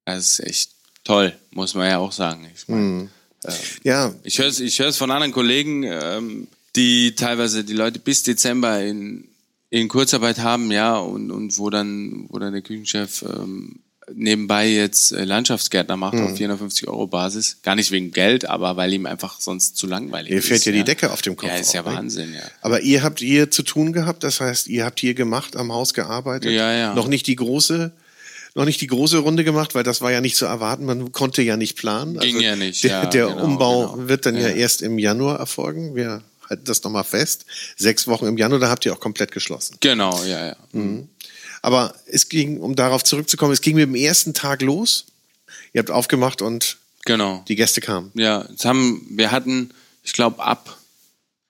Das 0.05 0.39
ist 0.39 0.39
echt 0.41 0.71
toll, 1.03 1.35
muss 1.51 1.73
man 1.73 1.89
ja 1.89 1.97
auch 1.97 2.11
sagen. 2.11 2.47
Ich 2.53 2.67
mein, 2.67 2.97
mhm. 2.97 3.09
äh, 3.45 3.53
ja. 3.83 4.13
Ich 4.23 4.37
höre 4.39 4.47
es 4.47 4.59
ich 4.59 4.77
hör's 4.79 4.97
von 4.97 5.09
anderen 5.09 5.31
Kollegen, 5.31 5.83
ähm, 5.83 6.47
die 6.75 7.15
teilweise 7.15 7.63
die 7.63 7.73
Leute 7.73 7.99
bis 7.99 8.23
Dezember 8.23 8.81
in, 8.81 9.27
in 9.69 9.87
Kurzarbeit 9.87 10.39
haben, 10.39 10.71
ja, 10.71 10.97
und, 10.97 11.31
und 11.31 11.57
wo 11.57 11.69
dann, 11.69 12.25
wo 12.29 12.39
dann 12.39 12.53
der 12.53 12.61
Küchenchef 12.61 13.23
ähm, 13.23 13.79
nebenbei 14.13 14.67
jetzt 14.67 15.11
äh, 15.11 15.23
Landschaftsgärtner 15.23 15.97
macht 15.97 16.15
mhm. 16.15 16.27
auf 16.27 16.37
450 16.37 16.87
Euro 16.87 17.07
Basis. 17.07 17.57
Gar 17.63 17.75
nicht 17.75 17.91
wegen 17.91 18.11
Geld, 18.11 18.45
aber 18.45 18.75
weil 18.77 18.93
ihm 18.93 19.05
einfach 19.05 19.39
sonst 19.39 19.77
zu 19.77 19.87
langweilig 19.87 20.31
ist. 20.31 20.35
Ihr 20.35 20.41
fällt 20.43 20.65
ja 20.65 20.71
die 20.71 20.83
Decke 20.83 21.11
auf 21.11 21.21
dem 21.21 21.35
Kopf. 21.35 21.49
Ja, 21.49 21.55
ist 21.55 21.73
ja 21.73 21.81
auch, 21.81 21.89
ne? 21.89 21.95
Wahnsinn, 21.95 22.33
ja. 22.33 22.41
Aber 22.61 22.81
ihr 22.81 23.03
habt 23.03 23.19
hier 23.19 23.51
zu 23.51 23.63
tun 23.63 23.93
gehabt, 23.93 24.23
das 24.23 24.41
heißt, 24.41 24.67
ihr 24.67 24.85
habt 24.85 24.99
hier 24.99 25.13
gemacht, 25.13 25.55
am 25.55 25.71
Haus 25.71 25.93
gearbeitet. 25.93 26.51
Ja, 26.51 26.73
ja. 26.73 26.93
Noch 26.93 27.07
nicht 27.07 27.27
die 27.27 27.35
große 27.35 27.91
noch 28.53 28.65
nicht 28.65 28.81
die 28.81 28.87
große 28.87 29.19
Runde 29.19 29.45
gemacht, 29.45 29.75
weil 29.75 29.83
das 29.83 30.01
war 30.01 30.11
ja 30.11 30.19
nicht 30.19 30.35
zu 30.35 30.45
erwarten. 30.45 30.83
Man 30.83 31.13
konnte 31.13 31.41
ja 31.41 31.55
nicht 31.55 31.77
planen. 31.77 32.19
Ging 32.19 32.35
also 32.35 32.45
ja 32.45 32.55
nicht. 32.57 32.83
Der, 32.83 32.91
ja, 32.91 33.05
der 33.05 33.27
genau, 33.27 33.43
Umbau 33.45 33.93
genau. 33.93 34.09
wird 34.09 34.25
dann 34.25 34.35
ja. 34.35 34.49
ja. 34.49 34.55
erst 34.55 34.81
im 34.81 34.99
Januar 34.99 35.39
erfolgen. 35.39 35.95
Wir 35.95 36.21
halten 36.51 36.65
das 36.65 36.83
nochmal 36.83 37.03
fest. 37.03 37.45
Sechs 37.77 38.07
Wochen 38.07 38.25
im 38.25 38.37
Januar, 38.37 38.59
da 38.59 38.69
habt 38.69 38.85
ihr 38.85 38.93
auch 38.93 38.99
komplett 38.99 39.31
geschlossen. 39.31 39.77
Genau, 39.79 40.23
ja, 40.23 40.47
ja. 40.47 40.55
Mhm. 40.73 41.09
Aber 41.61 41.95
es 42.07 42.29
ging, 42.29 42.59
um 42.59 42.75
darauf 42.75 43.03
zurückzukommen, 43.03 43.53
es 43.53 43.61
ging 43.61 43.75
mit 43.75 43.83
dem 43.83 43.95
ersten 43.95 44.33
Tag 44.33 44.61
los. 44.61 45.05
Ihr 45.73 45.79
habt 45.79 45.91
aufgemacht 45.91 46.41
und 46.41 46.77
genau. 47.05 47.43
die 47.47 47.55
Gäste 47.55 47.81
kamen. 47.81 48.11
Ja, 48.13 48.45
jetzt 48.49 48.65
haben, 48.65 49.05
wir 49.09 49.31
hatten, 49.31 49.71
ich 50.03 50.13
glaube, 50.13 50.43
ab, 50.43 50.77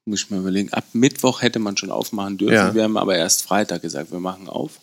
muss 0.05 0.23
ich 0.23 0.29
mal 0.29 0.39
überlegen, 0.39 0.71
ab 0.73 0.85
Mittwoch 0.93 1.41
hätte 1.41 1.59
man 1.59 1.77
schon 1.77 1.91
aufmachen 1.91 2.37
dürfen. 2.37 2.53
Ja. 2.53 2.73
Wir 2.73 2.83
haben 2.83 2.97
aber 2.97 3.17
erst 3.17 3.43
Freitag 3.43 3.81
gesagt, 3.81 4.11
wir 4.11 4.19
machen 4.19 4.47
auf. 4.47 4.79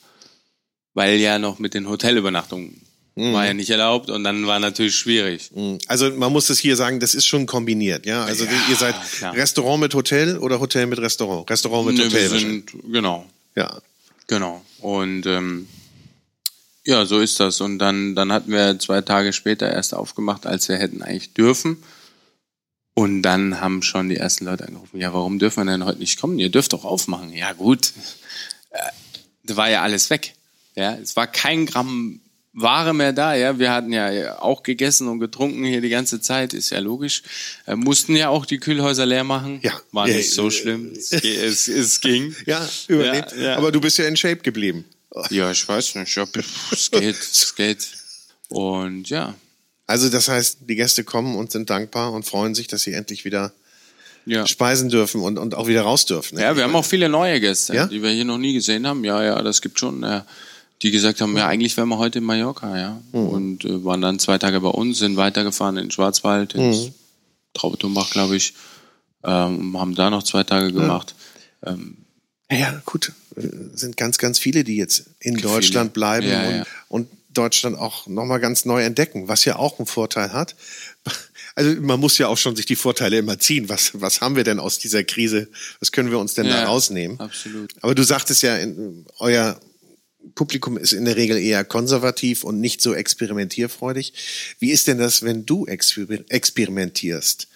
Weil 0.94 1.16
ja 1.16 1.38
noch 1.38 1.58
mit 1.58 1.74
den 1.74 1.88
Hotelübernachtungen 1.88 2.80
war 3.18 3.46
ja 3.46 3.54
nicht 3.54 3.70
erlaubt 3.70 4.10
und 4.10 4.24
dann 4.24 4.46
war 4.46 4.58
natürlich 4.60 4.94
schwierig. 4.96 5.50
Also 5.88 6.10
man 6.10 6.32
muss 6.32 6.50
es 6.50 6.58
hier 6.58 6.76
sagen, 6.76 7.00
das 7.00 7.14
ist 7.14 7.26
schon 7.26 7.46
kombiniert, 7.46 8.06
ja. 8.06 8.24
Also 8.24 8.44
Ja, 8.44 8.50
ihr 8.68 8.76
seid 8.76 8.94
klar. 9.18 9.34
Restaurant 9.34 9.80
mit 9.80 9.94
Hotel 9.94 10.38
oder 10.38 10.60
Hotel 10.60 10.86
mit 10.86 10.98
Restaurant? 10.98 11.48
Restaurant 11.50 11.86
mit 11.86 11.96
Ne, 11.98 12.04
Hotel. 12.04 12.30
wir 12.30 12.38
sind, 12.38 12.72
genau, 12.92 13.26
ja. 13.56 13.80
genau. 14.26 14.64
Und 14.80 15.26
ähm, 15.26 15.68
ja, 16.84 17.04
so 17.06 17.18
ist 17.20 17.38
das. 17.40 17.60
Und 17.60 17.78
dann, 17.78 18.14
dann 18.14 18.32
hatten 18.32 18.50
wir 18.52 18.78
zwei 18.78 19.00
Tage 19.02 19.32
später 19.32 19.70
erst 19.70 19.94
aufgemacht, 19.94 20.46
als 20.46 20.68
wir 20.68 20.76
hätten 20.76 21.02
eigentlich 21.02 21.34
dürfen. 21.34 21.82
Und 22.94 23.22
dann 23.22 23.60
haben 23.60 23.82
schon 23.82 24.08
die 24.08 24.16
ersten 24.16 24.44
Leute 24.44 24.66
angerufen, 24.66 24.98
ja, 25.00 25.12
warum 25.12 25.38
dürfen 25.38 25.64
wir 25.66 25.70
denn 25.72 25.84
heute 25.84 25.98
nicht 26.00 26.20
kommen? 26.20 26.38
Ihr 26.38 26.50
dürft 26.50 26.72
doch 26.72 26.84
aufmachen. 26.84 27.32
Ja, 27.32 27.52
gut. 27.52 27.92
Äh, 28.70 28.78
da 29.44 29.56
war 29.56 29.70
ja 29.70 29.82
alles 29.82 30.10
weg. 30.10 30.34
Ja, 30.74 30.94
es 30.94 31.14
war 31.16 31.26
kein 31.26 31.66
Gramm 31.66 32.20
Ware 32.53 32.92
mehr 32.94 33.12
da, 33.12 33.34
ja. 33.34 33.59
Wir 33.59 33.72
hatten 33.72 33.92
ja 33.92 34.40
auch 34.40 34.62
gegessen 34.62 35.07
und 35.09 35.20
getrunken 35.20 35.64
hier 35.64 35.80
die 35.80 35.90
ganze 35.90 36.20
Zeit, 36.20 36.55
ist 36.55 36.70
ja 36.70 36.78
logisch. 36.80 37.22
Äh, 37.66 37.76
mussten 37.76 38.16
ja 38.16 38.30
auch 38.30 38.46
die 38.46 38.59
Kühlhäuser 38.59 39.07
leer 39.07 39.22
machen. 39.24 39.61
Ja. 39.62 39.78
War 39.92 40.09
Ja, 40.09 40.16
nicht 40.16 40.32
so 40.32 40.51
schlimm. 40.51 40.92
Es, 40.96 41.12
es, 41.12 41.68
es 41.68 42.01
ging. 42.01 42.34
Ja, 42.46 42.68
überlebt. 42.88 43.32
Ja, 43.32 43.42
ja. 43.42 43.57
Aber 43.57 43.70
du 43.70 43.80
bist 43.80 43.99
ja 43.99 44.07
in 44.07 44.16
Shape 44.16 44.38
geblieben. 44.38 44.84
Ja, 45.30 45.51
ich 45.51 45.66
weiß 45.68 45.94
nicht. 45.96 46.14
Ja, 46.16 46.24
es 46.72 46.90
geht, 46.90 47.16
es 47.20 47.55
geht. 47.55 47.86
Und 48.49 49.09
ja, 49.11 49.34
Also 49.86 50.09
das 50.09 50.28
heißt, 50.28 50.59
die 50.62 50.74
Gäste 50.74 51.05
kommen 51.05 51.36
und 51.36 51.53
sind 51.53 51.70
dankbar 51.70 52.12
und 52.12 52.24
freuen 52.24 52.55
sich, 52.55 52.66
dass 52.66 52.82
sie 52.82 52.92
endlich 52.94 53.24
wieder 53.24 53.53
ja. 54.26 54.46
speisen 54.46 54.88
dürfen 54.90 55.20
und, 55.22 55.38
und 55.38 55.55
auch 55.55 55.66
wieder 55.68 55.82
raus 55.82 56.07
dürfen. 56.07 56.36
ne? 56.36 56.42
Ja, 56.42 56.57
wir 56.57 56.64
haben 56.64 56.74
auch 56.76 56.84
viele 56.84 57.09
neue 57.09 57.40
Gäste, 57.40 57.74
Ja? 57.74 57.86
die 57.86 58.03
wir 58.03 58.11
hier 58.11 58.24
noch 58.24 58.38
nie 58.38 58.53
gesehen 58.55 58.86
haben. 58.86 59.05
Ja, 59.05 59.22
ja, 59.22 59.40
das 59.42 59.61
gibt 59.62 59.78
schon, 59.78 60.03
äh, 60.03 60.22
die 60.83 60.91
gesagt 60.91 61.20
haben, 61.20 61.37
ja, 61.37 61.47
eigentlich 61.49 61.76
wären 61.76 61.89
wir 61.89 61.99
heute 61.99 62.18
in 62.18 62.24
Mallorca, 62.24 62.76
ja. 62.79 63.03
Mhm. 63.12 63.29
Und 63.29 63.64
äh, 63.64 63.85
waren 63.85 64.01
dann 64.01 64.18
zwei 64.18 64.39
Tage 64.39 64.61
bei 64.61 64.68
uns, 64.68 64.99
sind 64.99 65.16
weitergefahren 65.16 65.76
in 65.76 65.85
den 65.87 65.91
Schwarzwald, 65.91 66.55
ins 66.55 66.87
Mhm. 66.87 66.95
Traubetumbach, 67.55 68.11
glaube 68.11 68.37
ich. 68.37 68.55
Ähm, 69.24 69.76
haben 69.79 69.95
da 69.95 70.11
noch 70.11 70.22
zwei 70.22 70.45
Tage 70.45 70.72
gemacht. 70.72 71.14
Ähm, 71.66 71.97
Ja, 72.51 72.57
ja, 72.59 72.83
gut. 72.85 73.12
Äh, 73.37 73.43
Sind 73.74 73.97
ganz, 73.97 74.18
ganz 74.18 74.39
viele, 74.39 74.62
die 74.64 74.76
jetzt 74.76 75.05
in 75.20 75.37
Deutschland 75.37 75.93
bleiben 75.93 76.29
Ja, 76.29 76.47
und, 76.49 76.55
ja. 76.57 76.64
und 76.89 77.09
Deutschland 77.31 77.76
auch 77.79 78.07
nochmal 78.07 78.41
ganz 78.41 78.64
neu 78.64 78.83
entdecken, 78.83 79.29
was 79.29 79.45
ja 79.45 79.57
auch 79.57 79.79
einen 79.79 79.87
Vorteil 79.87 80.33
hat. 80.33 80.55
Also 81.55 81.81
man 81.81 81.99
muss 81.99 82.16
ja 82.18 82.29
auch 82.29 82.39
schon 82.39 82.55
sich 82.55 82.66
die 82.66 82.76
Vorteile 82.76 83.18
immer 83.18 83.39
ziehen. 83.39 83.68
Was, 83.68 83.91
was 84.01 84.20
haben 84.20 84.37
wir 84.37 84.45
denn 84.45 84.61
aus 84.61 84.79
dieser 84.79 85.03
Krise? 85.03 85.49
Was 85.81 85.91
können 85.91 86.11
wir 86.12 86.18
uns 86.20 86.35
denn 86.35 86.47
da 86.49 86.61
Ja, 86.61 86.64
rausnehmen? 86.66 87.18
absolut. 87.18 87.74
Aber 87.81 87.95
du 87.97 88.05
sagtest 88.05 88.43
ja, 88.43 88.57
in, 88.57 89.05
euer 89.18 89.59
Publikum 90.35 90.76
ist 90.76 90.93
in 90.93 91.05
der 91.05 91.16
Regel 91.16 91.39
eher 91.39 91.64
konservativ 91.64 92.45
und 92.45 92.61
nicht 92.61 92.81
so 92.81 92.95
experimentierfreudig. 92.95 94.12
Wie 94.59 94.70
ist 94.70 94.87
denn 94.87 94.99
das, 94.99 95.22
wenn 95.22 95.47
du 95.47 95.66
exper 95.66 96.07
experimentierst? 96.29 97.49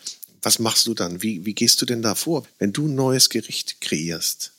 Was 0.42 0.58
machst 0.58 0.86
du 0.86 0.94
dann? 0.94 1.22
Wie, 1.22 1.44
wie 1.46 1.54
gehst 1.54 1.80
du 1.80 1.86
denn 1.86 2.02
da 2.02 2.14
vor, 2.14 2.46
wenn 2.58 2.72
du 2.72 2.86
ein 2.86 2.94
neues 2.94 3.28
Gericht 3.28 3.80
kreierst? 3.80 4.52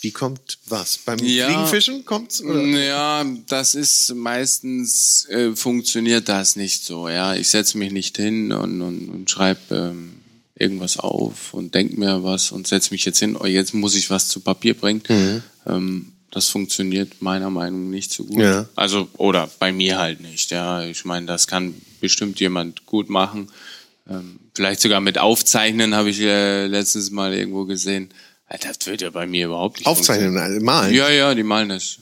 Wie 0.00 0.12
kommt 0.12 0.58
was? 0.66 0.98
Beim 0.98 1.18
Ja. 1.20 1.46
Fliegenfischen 1.48 2.04
kommt's? 2.04 2.42
Oder? 2.42 2.60
Ja, 2.62 3.24
das 3.48 3.74
ist 3.74 4.14
meistens 4.14 5.26
äh, 5.30 5.56
funktioniert 5.56 6.28
das 6.28 6.56
nicht 6.56 6.84
so. 6.84 7.08
Ja, 7.08 7.34
ich 7.34 7.48
setze 7.48 7.78
mich 7.78 7.90
nicht 7.90 8.16
hin 8.18 8.52
und, 8.52 8.82
und, 8.82 9.08
und 9.08 9.30
schreibe 9.30 9.74
ähm, 9.74 10.20
irgendwas 10.56 10.98
auf 10.98 11.54
und 11.54 11.74
denk 11.74 11.96
mir 11.96 12.22
was 12.22 12.52
und 12.52 12.66
setze 12.66 12.92
mich 12.92 13.04
jetzt 13.06 13.18
hin. 13.18 13.34
Oh, 13.34 13.46
jetzt 13.46 13.72
muss 13.72 13.94
ich 13.94 14.10
was 14.10 14.28
zu 14.28 14.40
Papier 14.40 14.74
bringen. 14.74 15.02
Mhm. 15.08 15.42
Ähm, 15.66 16.12
das 16.34 16.48
funktioniert 16.48 17.22
meiner 17.22 17.48
Meinung 17.50 17.84
nach 17.84 17.90
nicht 17.94 18.12
so 18.12 18.24
gut. 18.24 18.40
Ja. 18.40 18.66
Also 18.74 19.08
oder 19.16 19.48
bei 19.58 19.72
mir 19.72 19.98
halt 19.98 20.20
nicht. 20.20 20.50
Ja, 20.50 20.82
ich 20.84 21.04
meine, 21.04 21.26
das 21.26 21.46
kann 21.46 21.74
bestimmt 22.00 22.40
jemand 22.40 22.84
gut 22.86 23.08
machen. 23.08 23.50
Ähm, 24.08 24.38
vielleicht 24.54 24.80
sogar 24.80 25.00
mit 25.00 25.16
Aufzeichnen 25.18 25.94
habe 25.94 26.10
ich 26.10 26.20
äh, 26.20 26.66
letztens 26.66 27.10
mal 27.10 27.32
irgendwo 27.32 27.64
gesehen. 27.64 28.10
Das 28.48 28.86
wird 28.86 29.00
ja 29.00 29.10
bei 29.10 29.26
mir 29.26 29.46
überhaupt 29.46 29.78
nicht 29.78 29.86
Aufzeichnen, 29.86 30.36
also 30.36 30.60
malen. 30.60 30.94
ja, 30.94 31.08
ja, 31.08 31.34
die 31.34 31.42
malen 31.42 31.70
das. 31.70 31.98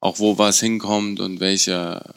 Auch 0.00 0.18
wo 0.18 0.36
was 0.38 0.60
hinkommt 0.60 1.20
und 1.20 1.40
welcher, 1.40 2.14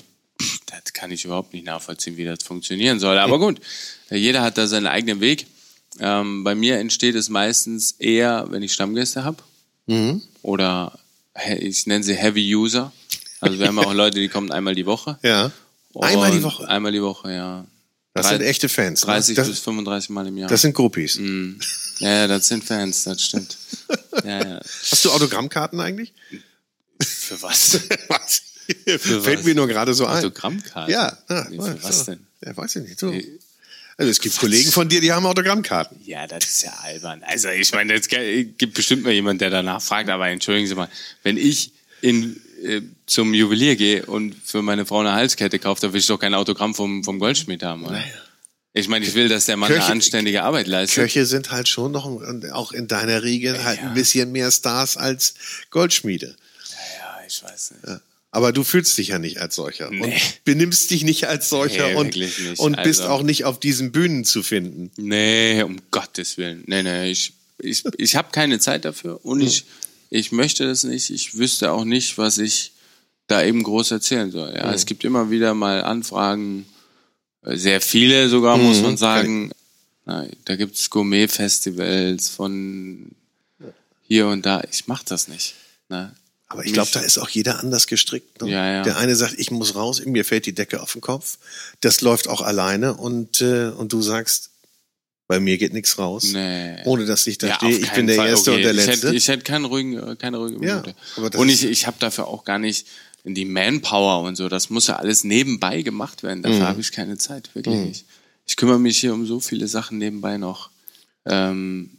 das 0.66 0.93
kann 0.93 1.12
ich 1.12 1.26
überhaupt 1.26 1.54
nicht 1.54 1.66
nachvollziehen, 1.66 2.18
wie 2.18 2.26
das 2.26 2.43
funktionieren 2.43 2.99
soll. 2.99 3.18
Aber 3.18 3.39
gut, 3.39 3.60
jeder 4.10 4.41
hat 4.41 4.58
da 4.58 4.68
seinen 4.68 4.88
eigenen 4.88 5.20
Weg. 5.22 5.47
Ähm, 5.99 6.43
bei 6.43 6.56
mir 6.56 6.78
entsteht 6.80 7.16
es 7.16 7.30
meistens 7.30 7.93
eher, 7.93 8.47
wenn 8.49 8.64
ich 8.64 8.74
Stammgäste 8.74 9.24
habe 9.24 9.43
Mhm. 9.88 10.22
oder 10.41 10.99
ich 11.59 11.87
nenne 11.87 12.03
sie 12.03 12.15
Heavy 12.15 12.55
User. 12.55 12.91
Also 13.39 13.59
wir 13.59 13.67
haben 13.67 13.79
auch 13.79 13.93
Leute, 13.93 14.19
die 14.19 14.29
kommen 14.29 14.51
einmal 14.51 14.75
die 14.75 14.85
Woche. 14.85 15.17
Ja. 15.23 15.51
Einmal 15.99 16.31
die 16.31 16.43
Woche. 16.43 16.67
Einmal 16.67 16.91
die 16.91 17.01
Woche, 17.01 17.33
ja. 17.33 17.65
Das 18.13 18.27
sind 18.29 18.41
echte 18.41 18.67
Fans. 18.67 19.01
ne? 19.01 19.13
30 19.13 19.35
das, 19.35 19.47
bis 19.47 19.59
35 19.59 20.09
Mal 20.09 20.27
im 20.27 20.37
Jahr. 20.37 20.49
das 20.49 20.61
sind 20.61 20.73
Groupies. 20.73 21.17
Mm. 21.17 21.53
Ja, 21.99 22.09
ja, 22.09 22.27
das 22.27 22.47
sind 22.47 22.63
Fans, 22.63 23.03
das 23.03 23.23
stimmt. 23.23 23.57
Ja, 24.25 24.45
ja. 24.45 24.59
Hast 24.59 25.05
du 25.05 25.11
Autogrammkarten 25.11 25.79
eigentlich? 25.79 26.13
Für 27.01 27.41
was? 27.41 27.79
was? 28.09 28.41
Für 28.85 28.99
Fällt 29.21 29.39
was? 29.39 29.45
mir 29.45 29.55
nur 29.55 29.67
gerade 29.67 29.93
so 29.93 30.05
ein. 30.05 30.17
Autogrammkarten? 30.17 30.93
Ja, 30.93 31.17
Wie, 31.49 31.55
ja, 31.55 31.63
für 31.63 31.83
was 31.83 32.05
denn? 32.05 32.27
Ja, 32.43 32.55
weiß 32.55 32.75
ich 32.75 32.83
nicht. 32.83 32.99
So. 32.99 33.11
Also 33.97 34.09
es 34.09 34.19
gibt 34.19 34.37
Kollegen 34.37 34.71
von 34.71 34.89
dir, 34.89 35.01
die 35.01 35.11
haben 35.11 35.25
Autogrammkarten. 35.25 35.99
Ja, 36.05 36.25
das 36.27 36.45
ist 36.45 36.63
ja 36.63 36.73
albern. 36.83 37.21
Also 37.23 37.49
ich 37.49 37.71
meine, 37.73 37.93
es 37.93 38.07
gibt 38.07 38.73
bestimmt 38.73 39.03
mal 39.03 39.11
jemand, 39.13 39.41
der 39.41 39.49
danach 39.49 39.81
fragt, 39.81 40.09
aber 40.09 40.27
entschuldigen 40.29 40.67
Sie 40.67 40.75
mal, 40.75 40.89
wenn 41.23 41.37
ich 41.37 41.71
in, 42.01 42.41
äh, 42.63 42.81
zum 43.05 43.33
Juwelier 43.33 43.75
gehe 43.75 44.05
und 44.05 44.35
für 44.43 44.61
meine 44.61 44.85
Frau 44.85 44.99
eine 45.01 45.11
Halskette 45.13 45.59
kaufe, 45.59 45.81
da 45.81 45.93
will 45.93 45.99
ich 45.99 46.07
doch 46.07 46.19
kein 46.19 46.33
Autogramm 46.33 46.73
vom, 46.73 47.03
vom 47.03 47.19
Goldschmied 47.19 47.61
haben, 47.63 47.85
oder? 47.85 48.03
Ich 48.73 48.87
meine, 48.87 49.05
ich 49.05 49.13
will, 49.13 49.27
dass 49.27 49.45
der 49.45 49.57
Mann 49.57 49.69
Köche- 49.69 49.83
eine 49.83 49.91
anständige 49.91 50.43
Arbeit 50.43 50.65
leistet. 50.67 51.03
Köche 51.03 51.25
sind 51.25 51.51
halt 51.51 51.67
schon 51.67 51.91
noch, 51.91 52.05
auch 52.53 52.71
in 52.71 52.87
deiner 52.87 53.21
Riege, 53.21 53.63
halt 53.65 53.79
ein 53.81 53.93
bisschen 53.93 54.31
mehr 54.31 54.49
Stars 54.49 54.95
als 54.95 55.33
Goldschmiede. 55.71 56.35
Ja, 56.97 57.19
ich 57.27 57.43
weiß 57.43 57.71
nicht. 57.71 58.01
Aber 58.34 58.53
du 58.53 58.63
fühlst 58.63 58.97
dich 58.97 59.09
ja 59.09 59.19
nicht 59.19 59.39
als 59.41 59.55
solcher 59.55 59.89
und 59.89 59.99
Nee. 59.99 60.17
benimmst 60.45 60.89
dich 60.89 61.03
nicht 61.03 61.27
als 61.27 61.49
solcher 61.49 61.89
Nee, 61.89 61.95
und, 61.95 62.15
und 62.59 62.82
bist 62.84 63.01
Also- 63.01 63.11
auch 63.13 63.23
nicht 63.23 63.43
auf 63.43 63.59
diesen 63.59 63.91
Bühnen 63.91 64.23
zu 64.23 64.41
finden. 64.41 64.89
Nee, 64.95 65.61
um 65.63 65.77
Gottes 65.91 66.38
Willen. 66.38 66.63
Nee, 66.65 66.82
nee, 66.84 67.11
ich, 67.11 67.34
ich, 67.59 67.84
ich 67.97 68.15
habe 68.15 68.29
keine 68.32 68.59
Zeit 68.59 68.86
dafür 68.86 69.19
und 69.25 69.41
ich, 69.41 69.65
ich 70.09 70.32
möchte 70.32 70.65
das 70.65 70.84
nicht. 70.86 71.09
Ich 71.09 71.38
wüsste 71.38 71.71
auch 71.73 71.84
nicht, 71.84 72.17
was 72.17 72.38
ich 72.38 72.71
da 73.27 73.43
eben 73.43 73.63
groß 73.63 73.91
erzählen 73.91 74.32
soll. 74.32 74.53
Ja, 74.55 74.73
es 74.73 74.86
gibt 74.86 75.03
immer 75.03 75.29
wieder 75.29 75.53
mal 75.53 75.84
Anfragen, 75.84 76.65
äh, 77.43 77.57
sehr 77.57 77.82
viele 77.82 78.29
sogar, 78.29 78.57
muss 78.57 78.82
man 78.82 78.95
sagen. 78.97 79.51
Na, 80.05 80.25
da 80.45 80.55
gibt's 80.55 80.89
Gourmet-Festivals 80.89 82.29
von 82.29 83.11
hier 84.07 84.27
und 84.27 84.45
da. 84.45 84.61
Ich 84.71 84.88
mach 84.88 85.03
das 85.03 85.27
nicht. 85.27 85.53
Ne? 85.89 86.13
Aber 86.52 86.66
ich 86.66 86.74
glaube, 86.74 86.89
da 86.93 86.99
ist 86.99 87.18
auch 87.18 87.30
jeder 87.30 87.60
anders 87.60 87.88
gestrickt. 87.88 88.41
Ne? 88.41 88.52
Ja, 88.52 88.72
ja. 88.74 88.84
Der 88.84 88.97
eine 88.97 89.16
sagt, 89.16 89.36
ich 89.38 89.52
muss 89.52 89.76
raus, 89.76 90.04
mir 90.06 90.26
fällt 90.26 90.45
die 90.45 90.54
Decke 90.54 90.82
auf 90.82 90.91
den 90.93 91.02
Kopf. 91.02 91.38
Das 91.80 92.02
läuft 92.02 92.28
auch 92.28 92.41
alleine 92.41 92.93
und, 92.95 93.41
äh, 93.41 93.70
und 93.70 93.93
du 93.93 94.02
sagst, 94.02 94.49
bei 95.28 95.39
mir 95.39 95.58
geht 95.58 95.72
nichts 95.74 95.97
raus. 95.97 96.26
Nee. 96.34 96.76
Ohne 96.84 97.06
dass 97.06 97.26
ich 97.26 97.38
da 97.38 97.47
Ja, 97.47 97.56
stehe, 97.56 97.78
ich 97.78 97.91
bin 97.91 98.06
der 98.08 98.18
Fall. 98.18 98.28
Erste 98.30 98.52
Okay, 98.52 98.58
und 98.58 98.64
der 98.64 98.72
ich 98.72 98.86
Letzte. 98.86 99.08
Hätte, 99.08 99.16
ich 99.18 99.28
hätte 99.30 99.43
keine 99.43 99.68
ruhige, 99.68 100.16
keine 100.18 100.38
ruhige 100.38 100.60
Minute. 100.60 100.93
und 101.38 101.47
ich, 101.49 101.64
ich 101.64 101.88
habe 101.88 101.95
dafür 101.99 102.28
auch 102.28 102.43
gar 102.43 102.60
nicht 102.60 102.86
die 103.24 103.45
Manpower 103.45 104.24
und 104.28 104.36
so. 104.36 104.49
Das 104.49 104.70
muss 104.70 104.88
ja 104.88 104.97
alles 104.97 105.24
nebenbei 105.24 105.84
gemacht 105.84 106.24
werden. 106.24 106.39
Mhm. 106.39 106.43
Dafür 106.43 106.68
habe 106.68 106.82
ich 106.82 106.91
keine 106.91 107.18
Zeit, 107.18 107.49
wirklich 107.56 107.76
nicht. 107.78 108.06
Ich 108.45 108.58
kümmere 108.58 108.80
mich 108.80 108.97
hier 108.99 109.14
um 109.14 109.26
so 109.26 109.39
viele 109.39 109.68
Sachen 109.70 109.99
nebenbei 109.99 110.38
noch. 110.38 110.70
Ähm, 111.26 111.91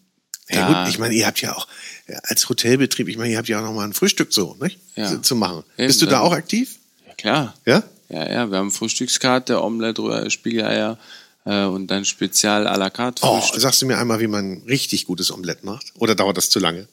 Ja, 0.50 0.66
gut, 0.84 0.90
ich 0.92 0.98
meine, 0.98 1.14
ihr 1.14 1.26
habt 1.26 1.40
ja 1.40 1.54
auch 1.56 1.66
ja, 2.08 2.18
als 2.24 2.48
Hotelbetrieb, 2.48 3.08
ich 3.08 3.16
meine, 3.16 3.30
ihr 3.32 3.38
habt 3.38 3.48
ja 3.48 3.58
auch 3.60 3.64
noch 3.64 3.72
mal 3.72 3.84
ein 3.84 3.92
Frühstück 3.94 4.32
so, 4.32 4.56
nicht? 4.60 4.78
Ja. 4.96 5.22
Zu- 5.22 5.34
machen. 5.36 5.64
Eben, 5.78 5.86
Bist 5.86 6.02
du 6.02 6.06
da 6.06 6.12
dann- 6.12 6.20
auch 6.22 6.32
aktiv? 6.32 6.78
ja, 7.06 7.14
klar. 7.14 7.54
Ja? 7.64 7.82
Ja, 8.08 8.30
ja, 8.30 8.50
wir 8.50 8.58
haben 8.58 8.70
Frühstückskarte, 8.70 9.62
Omelette, 9.62 10.30
Spiegeleier 10.30 10.98
äh, 11.46 11.64
und 11.64 11.86
dann 11.86 12.04
Spezial 12.04 12.66
à 12.66 12.76
la 12.76 12.90
carte 12.90 13.22
Oh, 13.24 13.40
Frühstück. 13.40 13.60
sagst 13.62 13.80
du 13.82 13.86
mir 13.86 13.96
einmal, 13.98 14.20
wie 14.20 14.26
man 14.26 14.52
ein 14.52 14.62
richtig 14.66 15.06
gutes 15.06 15.30
Omelett 15.30 15.64
macht? 15.64 15.92
Oder 15.98 16.14
dauert 16.14 16.36
das 16.36 16.50
zu 16.50 16.58
lange? 16.58 16.88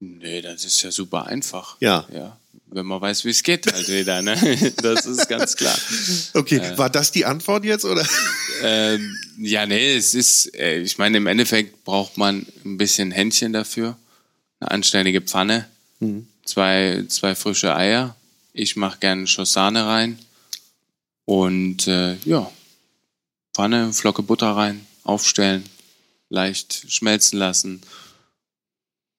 Nee, 0.00 0.42
das 0.42 0.64
ist 0.64 0.82
ja 0.82 0.90
super 0.90 1.26
einfach. 1.26 1.76
Ja. 1.80 2.06
Ja. 2.12 2.36
Wenn 2.74 2.86
man 2.86 3.00
weiß, 3.02 3.24
wie 3.26 3.30
es 3.30 3.42
geht, 3.42 3.70
halt 3.70 3.86
wieder, 3.88 4.22
ne? 4.22 4.34
Das 4.82 5.04
ist 5.04 5.28
ganz 5.28 5.56
klar. 5.56 5.76
Okay, 6.34 6.56
Äh. 6.56 6.78
war 6.78 6.88
das 6.88 7.12
die 7.12 7.24
Antwort 7.26 7.64
jetzt 7.64 7.84
oder? 7.84 8.06
Ähm, 8.62 9.14
ja, 9.38 9.66
nee, 9.66 9.94
es 9.94 10.14
ist, 10.14 10.54
äh, 10.54 10.78
ich 10.80 10.96
meine, 10.96 11.18
im 11.18 11.26
Endeffekt 11.26 11.84
braucht 11.84 12.16
man 12.16 12.46
ein 12.64 12.78
bisschen 12.78 13.10
Händchen 13.10 13.52
dafür, 13.52 13.96
eine 14.60 14.70
anständige 14.70 15.20
Pfanne, 15.20 15.68
zwei, 16.44 17.04
zwei 17.08 17.34
frische 17.34 17.74
Eier. 17.76 18.16
Ich 18.54 18.76
mache 18.76 18.98
gerne 19.00 19.26
Schossane 19.26 19.86
rein 19.86 20.18
und 21.26 21.86
äh, 21.88 22.16
ja, 22.24 22.50
Pfanne, 23.54 23.92
Flocke 23.92 24.22
Butter 24.22 24.56
rein, 24.56 24.86
aufstellen, 25.04 25.64
leicht 26.30 26.86
schmelzen 26.88 27.38
lassen 27.38 27.82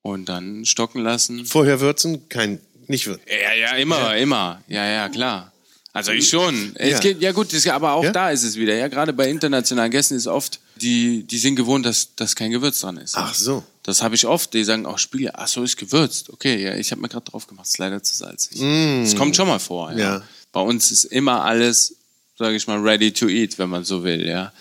und 0.02 0.28
dann 0.28 0.66
stocken 0.66 1.02
lassen. 1.04 1.46
Vorher 1.46 1.80
würzen? 1.80 2.28
Kein, 2.30 2.60
nicht 2.88 3.08
würzen. 3.08 3.24
Ja, 3.28 3.54
ja, 3.54 3.76
immer, 3.78 4.16
immer. 4.18 4.62
Ja, 4.68 4.86
ja, 4.86 5.10
klar. 5.10 5.52
Also 5.96 6.12
ich 6.12 6.28
schon. 6.28 6.72
Es 6.76 6.90
Ja. 6.94 7.00
geht, 7.00 7.22
ja 7.22 7.32
gut, 7.32 7.54
das, 7.54 7.68
aber 7.68 7.94
auch 7.94 8.04
Ja? 8.04 8.12
da 8.12 8.32
ist 8.32 8.44
es 8.44 8.56
wieder. 8.56 8.74
Ja, 8.76 8.88
gerade 8.88 9.14
bei 9.14 9.30
internationalen 9.30 9.92
Gästen 9.92 10.16
ist 10.16 10.26
oft, 10.26 10.60
die, 10.78 11.22
die 11.24 11.38
sind 11.38 11.56
gewohnt, 11.56 11.86
dass, 11.86 12.16
dass 12.16 12.36
kein 12.36 12.50
Gewürz 12.50 12.82
dran 12.82 12.98
ist. 12.98 13.16
Ach 13.16 13.34
so. 13.34 13.64
Das 13.84 14.02
habe 14.02 14.16
ich 14.16 14.26
oft. 14.26 14.54
Die 14.56 14.64
sagen 14.64 14.88
auch 14.88 14.98
Spiele, 14.98 15.38
ach 15.38 15.48
so, 15.48 15.62
ist 15.62 15.78
gewürzt. 15.78 16.32
Okay, 16.32 16.64
ja, 16.64 16.74
ich 16.76 16.90
habe 16.92 17.00
mir 17.02 17.10
gerade 17.10 17.30
drauf 17.30 17.46
gemacht, 17.46 17.68
ist 17.68 17.78
leider 17.78 18.02
zu 18.02 18.16
salzig. 18.16 18.60
Das 18.60 19.16
kommt 19.16 19.36
schon 19.36 19.48
mal 19.48 19.60
vor. 19.60 19.92
Ja. 19.92 19.96
Mm. 19.96 20.00
Ja. 20.00 20.24
Bei 20.52 20.62
uns 20.62 20.90
ist 20.92 21.04
immer 21.06 21.44
alles, 21.44 21.96
sage 22.40 22.56
ich 22.56 22.66
mal, 22.66 22.80
ready 22.80 23.12
to 23.12 23.28
eat, 23.28 23.60
wenn 23.60 23.70
man 23.70 23.84
so 23.84 24.04
will, 24.04 24.26
ja. 24.26 24.52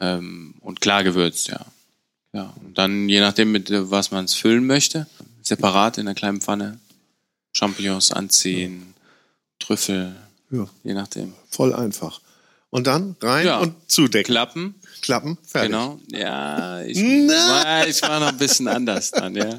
Ähm, 0.00 0.54
und 0.60 0.80
klar 0.80 1.04
gewürzt, 1.04 1.48
ja. 1.48 1.60
Ja. 2.32 2.54
Und 2.64 2.78
dann, 2.78 3.08
je 3.08 3.20
nachdem, 3.20 3.52
mit 3.52 3.70
äh, 3.70 3.90
was 3.90 4.12
man 4.12 4.24
es 4.24 4.32
füllen 4.34 4.66
möchte, 4.66 5.06
separat 5.42 5.98
in 5.98 6.06
einer 6.06 6.14
kleinen 6.14 6.40
Pfanne, 6.40 6.78
Champignons 7.52 8.12
anziehen, 8.12 8.94
Trüffel, 9.58 10.14
Ja, 10.50 10.68
je 10.84 10.94
nachdem. 10.94 11.34
voll 11.50 11.74
einfach. 11.74 12.20
Und 12.70 12.86
dann 12.86 13.16
rein 13.20 13.46
Ja. 13.46 13.58
und 13.58 13.74
zudecken. 13.90 14.32
Klappen, 14.32 14.74
Klappen, 15.02 15.38
fertig. 15.44 15.70
Genau, 15.72 15.98
ja, 16.12 16.82
ich, 16.82 16.96
war, 17.28 17.86
ich 17.88 18.00
war 18.02 18.20
noch 18.20 18.28
ein 18.28 18.36
bisschen 18.38 18.68
anders 18.68 19.10
dann, 19.10 19.34
ja. 19.34 19.58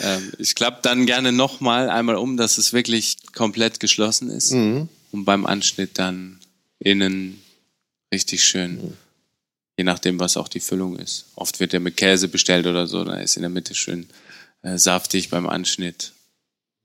Ähm, 0.00 0.32
ich 0.38 0.54
klappe 0.54 0.80
dann 0.82 1.06
gerne 1.06 1.32
nochmal 1.32 1.88
einmal 1.88 2.16
um, 2.16 2.36
dass 2.36 2.58
es 2.58 2.72
wirklich 2.74 3.16
komplett 3.34 3.80
geschlossen 3.80 4.28
ist 4.28 4.52
Mhm. 4.52 4.88
und 5.12 5.24
beim 5.24 5.46
Anschnitt 5.46 5.98
dann 5.98 6.40
innen 6.78 7.40
richtig 8.12 8.44
schön, 8.44 8.74
Mhm. 8.82 8.92
je 9.78 9.84
nachdem, 9.84 10.20
was 10.20 10.36
auch 10.36 10.48
die 10.48 10.60
Füllung 10.60 10.98
ist. 10.98 11.24
Oft 11.36 11.58
wird 11.58 11.72
der 11.72 11.80
mit 11.80 11.96
Käse 11.96 12.28
bestellt 12.28 12.66
oder 12.66 12.86
so, 12.86 13.02
da 13.04 13.14
ist 13.14 13.36
in 13.36 13.42
der 13.42 13.50
Mitte 13.50 13.74
schön 13.74 14.08
äh, 14.62 14.76
saftig 14.76 15.30
beim 15.30 15.48
Anschnitt, 15.48 16.12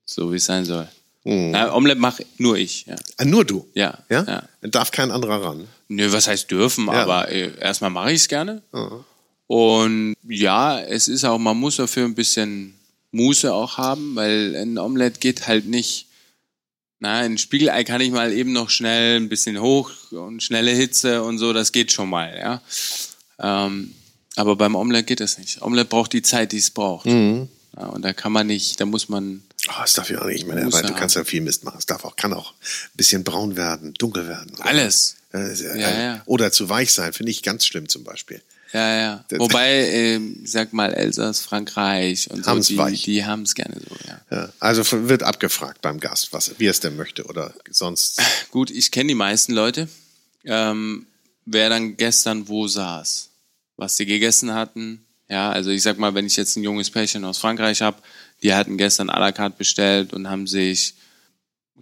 so 0.07 0.31
wie 0.31 0.37
es 0.37 0.45
sein 0.45 0.65
soll. 0.65 0.87
Mhm. 1.25 1.53
Äh, 1.53 1.67
Omelette 1.69 1.99
mache 1.99 2.25
nur 2.37 2.57
ich, 2.57 2.85
ja. 2.87 2.95
Ah, 3.17 3.25
nur 3.25 3.43
du. 3.45 3.67
Ja, 3.75 3.99
Ja? 4.09 4.23
ja. 4.23 4.67
Darf 4.69 4.91
kein 4.91 5.11
anderer 5.11 5.43
ran. 5.43 5.67
Nö, 5.89 6.11
was 6.11 6.27
heißt 6.27 6.49
dürfen, 6.49 6.87
Ja. 6.87 6.93
aber 7.03 7.29
äh, 7.29 7.51
erstmal 7.59 7.89
mache 7.91 8.11
ich 8.13 8.21
es 8.21 8.27
gerne. 8.27 8.61
Mhm. 8.71 9.03
Und 9.47 10.15
ja, 10.27 10.79
es 10.79 11.07
ist 11.07 11.23
auch, 11.25 11.37
man 11.37 11.57
muss 11.57 11.75
dafür 11.77 12.05
ein 12.05 12.15
bisschen 12.15 12.73
Muße 13.11 13.53
auch 13.53 13.77
haben, 13.77 14.15
weil 14.15 14.55
ein 14.55 14.77
Omelett 14.77 15.21
geht 15.21 15.47
halt 15.47 15.67
nicht. 15.67 16.07
Na, 16.99 17.19
ein 17.19 17.37
Spiegelei 17.37 17.83
kann 17.83 18.01
ich 18.01 18.11
mal 18.11 18.33
eben 18.33 18.53
noch 18.53 18.69
schnell 18.69 19.17
ein 19.19 19.29
bisschen 19.29 19.61
hoch 19.61 19.91
und 20.11 20.41
schnelle 20.41 20.71
Hitze 20.71 21.23
und 21.23 21.37
so, 21.37 21.53
das 21.53 21.71
geht 21.71 21.91
schon 21.91 22.09
mal, 22.09 22.35
ja. 22.37 22.61
Ähm, 23.39 23.93
aber 24.35 24.55
beim 24.55 24.75
Omelett 24.75 25.07
geht 25.07 25.19
das 25.19 25.37
nicht. 25.37 25.61
Omelett 25.61 25.89
braucht 25.89 26.11
die 26.13 26.21
Zeit, 26.23 26.51
die 26.53 26.57
es 26.57 26.71
braucht. 26.71 27.05
Mhm. 27.05 27.47
Ja, 27.79 27.87
und 27.87 28.01
da 28.03 28.13
kann 28.13 28.31
man 28.31 28.47
nicht, 28.47 28.79
da 28.79 28.85
muss 28.85 29.07
man, 29.09 29.43
Oh, 29.69 29.73
das 29.81 29.93
darf 29.93 30.09
ja 30.09 30.21
auch 30.21 30.25
nicht. 30.25 30.37
Ich 30.39 30.45
meine, 30.45 30.71
weil 30.71 30.83
du 30.83 30.93
kannst 30.93 31.15
ja 31.15 31.23
viel 31.25 31.41
Mist 31.41 31.63
machen. 31.65 31.77
Es 31.77 31.85
darf 31.85 32.05
auch, 32.05 32.15
kann 32.15 32.33
auch 32.33 32.51
ein 32.53 32.95
bisschen 32.95 33.23
braun 33.23 33.55
werden, 33.57 33.93
dunkel 33.95 34.27
werden. 34.27 34.51
alles. 34.59 35.15
Äh, 35.33 35.39
äh, 35.51 35.79
Ja, 35.81 35.99
ja. 35.99 36.21
Oder 36.25 36.51
zu 36.53 36.69
weich 36.69 36.93
sein, 36.93 37.11
finde 37.13 37.31
ich 37.31 37.43
ganz 37.43 37.65
schlimm 37.65 37.89
zum 37.89 38.03
Beispiel. 38.05 38.41
Ja, 38.73 38.97
ja. 38.97 39.25
Das- 39.27 39.39
Wobei, 39.39 39.89
ähm, 39.91 40.39
ich 40.43 40.51
sag 40.51 40.71
mal, 40.73 40.93
Elsass, 40.93 41.41
Frankreich 41.41 42.29
und 42.31 42.43
so, 42.45 42.51
Haben's 42.51 42.67
die, 42.67 42.77
weich. 42.77 43.03
die 43.03 43.25
haben 43.25 43.41
es 43.43 43.55
gerne 43.55 43.75
so, 43.79 43.95
ja. 44.07 44.21
Ja. 44.31 44.49
Also 44.59 44.83
wird 45.09 45.23
abgefragt 45.23 45.81
beim 45.81 45.99
Gast, 45.99 46.31
was, 46.33 46.57
wie 46.59 46.67
er 46.67 46.71
es 46.71 46.79
denn 46.79 46.95
möchte 46.95 47.25
oder 47.25 47.53
sonst. 47.69 48.21
Gut, 48.51 48.71
ich 48.71 48.91
kenne 48.91 49.09
die 49.09 49.15
meisten 49.15 49.53
Leute. 49.53 49.87
Ähm, 50.45 51.05
wer 51.45 51.69
dann 51.69 51.97
gestern 51.97 52.47
wo 52.47 52.67
saß, 52.67 53.29
was 53.75 53.97
sie 53.97 54.05
gegessen 54.05 54.53
hatten. 54.53 55.03
Ja, 55.29 55.49
also 55.51 55.69
ich 55.71 55.81
sag 55.83 55.97
mal, 55.97 56.13
wenn 56.15 56.25
ich 56.25 56.37
jetzt 56.37 56.55
ein 56.55 56.63
junges 56.63 56.89
Pärchen 56.89 57.25
aus 57.25 57.37
Frankreich 57.37 57.81
habe, 57.81 57.97
die 58.43 58.53
hatten 58.53 58.77
gestern 58.77 59.09
à 59.09 59.19
la 59.19 59.31
carte 59.31 59.57
bestellt 59.57 60.13
und 60.13 60.29
haben 60.29 60.47
sich 60.47 60.93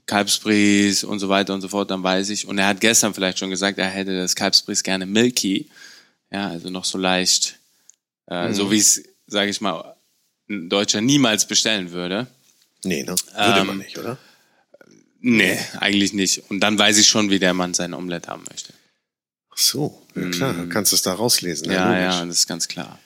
Kalbsbries 0.08 1.04
und 1.04 1.20
so 1.20 1.30
weiter 1.30 1.54
und 1.54 1.62
so 1.62 1.68
fort, 1.68 1.90
dann 1.92 2.04
weiß 2.04 2.30
ich. 2.30 2.48
Und 2.48 2.58
er 2.58 2.68
hat 2.68 2.82
gestern 2.82 3.14
vielleicht 3.14 3.40
schon 3.40 3.50
gesagt, 3.50 3.78
er 3.78 3.88
hätte 3.88 4.18
das 4.18 4.36
Kalbsbries 4.36 4.84
gerne 4.84 5.06
milky. 5.06 5.70
Ja, 6.32 6.50
also 6.50 6.70
noch 6.70 6.86
so 6.86 6.98
leicht, 6.98 7.60
äh, 8.28 8.52
so 8.54 8.72
wie 8.72 8.78
es, 8.80 9.04
sage 9.28 9.50
ich 9.50 9.62
mal, 9.62 9.96
ein 10.50 10.70
Deutscher 10.70 11.02
niemals 11.02 11.48
bestellen 11.48 11.92
würde. 11.92 12.28
Nee, 12.84 13.04
ne? 13.04 13.16
Würde 13.36 13.60
Ähm, 13.62 13.68
man 13.68 13.78
nicht, 13.78 13.98
oder? 13.98 14.18
Nee, 15.22 15.58
eigentlich 15.80 16.14
nicht. 16.14 16.44
Und 16.50 16.60
dann 16.60 16.78
weiß 16.78 16.98
ich 16.98 17.08
schon, 17.08 17.32
wie 17.32 17.40
der 17.40 17.54
Mann 17.56 17.74
sein 17.74 17.94
Omelett 17.96 18.28
haben 18.28 18.44
möchte. 18.52 18.74
Ach 19.52 19.58
so, 19.58 20.06
ja 20.16 20.30
klar, 20.30 20.54
du 20.54 20.68
kannst 20.70 20.94
es 20.94 21.02
da 21.02 21.14
rauslesen. 21.14 21.68
Mm. 21.70 21.72
Ja, 21.72 21.86
logisch. 21.88 22.16
ja, 22.20 22.26
das 22.26 22.38
ist 22.40 22.48
ganz 22.48 22.68
klar. 22.68 23.00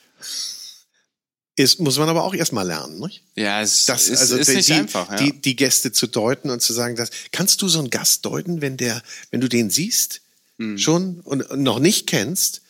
Ist, 1.55 1.80
muss 1.82 1.97
man 1.97 2.07
aber 2.07 2.24
auch 2.24 2.34
erstmal 2.34 2.65
lernen, 2.65 2.99
nicht? 2.99 3.22
Ja, 3.36 3.61
es 3.61 3.86
Das, 3.86 4.07
ist, 4.07 4.22
also 4.22 4.38
ist 4.38 4.49
die, 4.49 4.55
nicht 4.55 4.72
einfach. 4.72 5.09
Ja. 5.11 5.17
die, 5.17 5.41
die 5.41 5.55
Gäste 5.57 5.91
zu 5.91 6.07
deuten 6.07 6.49
und 6.49 6.61
zu 6.61 6.72
sagen, 6.72 6.95
dass, 6.95 7.09
kannst 7.34 7.61
du 7.61 7.67
so 7.67 7.80
einen 7.80 7.89
Gast 7.89 8.26
deuten, 8.26 8.61
wenn 8.61 8.78
der, 8.78 9.01
wenn 9.32 9.41
du 9.41 9.49
den 9.49 9.70
siehst, 9.70 10.22
Hm. 10.59 10.78
schon 10.78 11.20
und, 11.22 11.57
noch 11.57 11.80
nicht 11.80 12.05
kennst, 12.07 12.61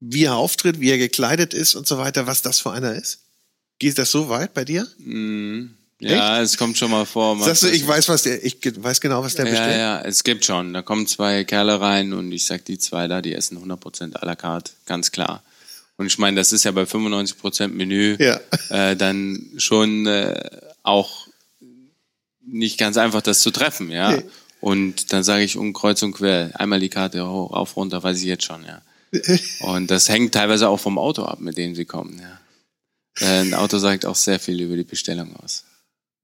wie 0.00 0.24
er 0.24 0.36
auftritt, 0.36 0.80
wie 0.80 0.90
er 0.90 0.98
gekleidet 0.98 1.54
ist 1.54 1.74
und 1.74 1.88
so 1.88 1.96
weiter, 1.98 2.26
was 2.26 2.42
das 2.42 2.58
für 2.60 2.72
einer 2.72 2.94
ist? 2.94 3.20
Geht 3.78 3.98
das 3.98 4.10
so 4.10 4.28
weit 4.28 4.52
bei 4.54 4.64
dir? 4.66 4.86
Mhm. 4.98 5.74
ja, 5.98 6.42
es 6.42 6.58
kommt 6.58 6.76
schon 6.76 6.90
mal 6.90 7.06
vor. 7.06 7.42
Sagst 7.42 7.62
du, 7.62 7.68
ich 7.68 7.86
weiß, 7.86 8.08
was 8.10 8.22
der, 8.24 8.44
ich 8.44 8.58
weiß 8.62 9.00
genau, 9.00 9.22
was 9.22 9.34
der 9.34 9.46
ja, 9.46 9.50
bestellt? 9.50 9.78
ja, 9.78 10.00
es 10.02 10.24
gibt 10.24 10.44
schon. 10.44 10.74
Da 10.74 10.82
kommen 10.82 11.06
zwei 11.06 11.44
Kerle 11.44 11.80
rein 11.80 12.12
und 12.12 12.30
ich 12.32 12.44
sag, 12.44 12.66
die 12.66 12.78
zwei 12.78 13.08
da, 13.08 13.22
die 13.22 13.34
essen 13.34 13.56
100% 13.58 14.12
à 14.14 14.24
la 14.26 14.36
carte, 14.36 14.72
ganz 14.84 15.10
klar. 15.10 15.42
Und 15.98 16.06
ich 16.06 16.18
meine, 16.18 16.36
das 16.36 16.52
ist 16.52 16.64
ja 16.64 16.72
bei 16.72 16.82
95% 16.82 17.68
Menü 17.68 18.16
Ja. 18.18 18.40
äh, 18.68 18.96
dann 18.96 19.42
schon 19.56 20.06
äh, 20.06 20.50
auch 20.82 21.26
nicht 22.46 22.78
ganz 22.78 22.96
einfach, 22.96 23.22
das 23.22 23.40
zu 23.40 23.50
treffen, 23.50 23.90
ja. 23.90 24.12
Nee. 24.12 24.22
Und 24.60 25.12
dann 25.12 25.22
sage 25.24 25.44
ich 25.44 25.56
um 25.56 25.72
kreuz 25.72 26.02
und 26.02 26.12
quer, 26.12 26.50
einmal 26.54 26.80
die 26.80 26.88
Karte 26.88 27.26
hoch, 27.28 27.52
auf, 27.52 27.76
runter, 27.76 28.02
weiß 28.02 28.18
ich 28.18 28.24
jetzt 28.24 28.44
schon, 28.44 28.64
ja. 28.64 28.82
Und 29.60 29.90
das 29.90 30.08
hängt 30.08 30.34
teilweise 30.34 30.68
auch 30.68 30.80
vom 30.80 30.98
Auto 30.98 31.22
ab, 31.24 31.40
mit 31.40 31.56
dem 31.56 31.74
sie 31.74 31.84
kommen, 31.84 32.20
ja. 32.20 32.40
Äh, 33.26 33.40
Ein 33.40 33.54
Auto 33.54 33.78
sagt 33.78 34.04
auch 34.04 34.16
sehr 34.16 34.38
viel 34.38 34.60
über 34.60 34.76
die 34.76 34.84
Bestellung 34.84 35.34
aus. 35.36 35.64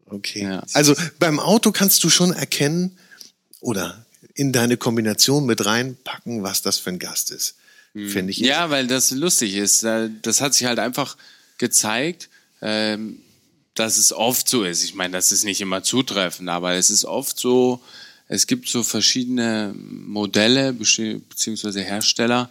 Okay. 0.07 0.43
Ja. 0.43 0.63
Also 0.75 0.95
beim 1.19 1.41
Auto 1.41 1.73
kannst 1.73 2.05
du 2.05 2.11
schon 2.11 2.33
erkennen 2.33 2.99
oder 3.61 4.05
in 4.35 4.53
deine 4.53 4.77
Kombination 4.77 5.47
mit 5.47 5.65
reinpacken, 5.65 6.43
was 6.43 6.61
das 6.63 6.79
für 6.79 6.91
ein 6.91 6.99
Gast 6.99 7.31
ist. 7.31 7.55
Finde 7.95 8.31
ich. 8.31 8.39
Hm. 8.39 8.45
Ja, 8.47 8.71
weil 8.71 8.87
das 8.87 9.11
lustig 9.11 9.55
ist. 9.55 9.83
Das 9.85 10.41
hat 10.41 10.55
sich 10.55 10.67
halt 10.67 10.79
einfach 10.79 11.17
gezeigt, 11.59 12.29
ähm, 12.63 13.21
dass 13.75 13.99
es 13.99 14.13
oft 14.13 14.49
so 14.49 14.65
ist. 14.65 14.83
Ich 14.85 14.95
meine, 14.95 15.13
das 15.13 15.33
ist 15.33 15.45
nicht 15.45 15.61
immer 15.61 15.83
zutreffend, 15.83 16.49
aber 16.49 16.73
es 16.75 16.91
ist 16.91 17.05
oft 17.05 17.39
so, 17.39 17.83
es 18.29 18.47
gibt 18.47 18.69
so 18.69 18.83
verschiedene 18.83 19.75
Modelle 19.77 20.71
bezieh- 20.71 21.21
beziehungsweise 21.29 21.83
Hersteller. 21.83 22.51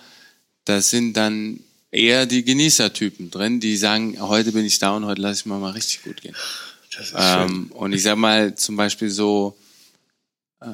Das 0.66 0.90
sind 0.92 1.14
dann 1.18 1.60
eher 1.90 2.26
die 2.28 2.44
Genießertypen 2.44 3.32
drin, 3.32 3.60
die 3.60 3.78
sagen, 3.78 4.16
heute 4.22 4.52
bin 4.52 4.66
ich 4.66 4.78
da 4.80 4.96
und 4.96 5.06
heute 5.06 5.22
lasse 5.22 5.42
ich 5.42 5.46
mir 5.48 5.58
mal 5.58 5.72
richtig 5.72 6.04
gut 6.04 6.22
gehen. 6.22 6.36
Ähm, 7.16 7.72
und 7.72 7.94
ich 7.94 8.04
sag 8.04 8.18
mal 8.18 8.54
zum 8.56 8.76
Beispiel 8.76 9.10
so, 9.10 9.58
äh, 10.62 10.68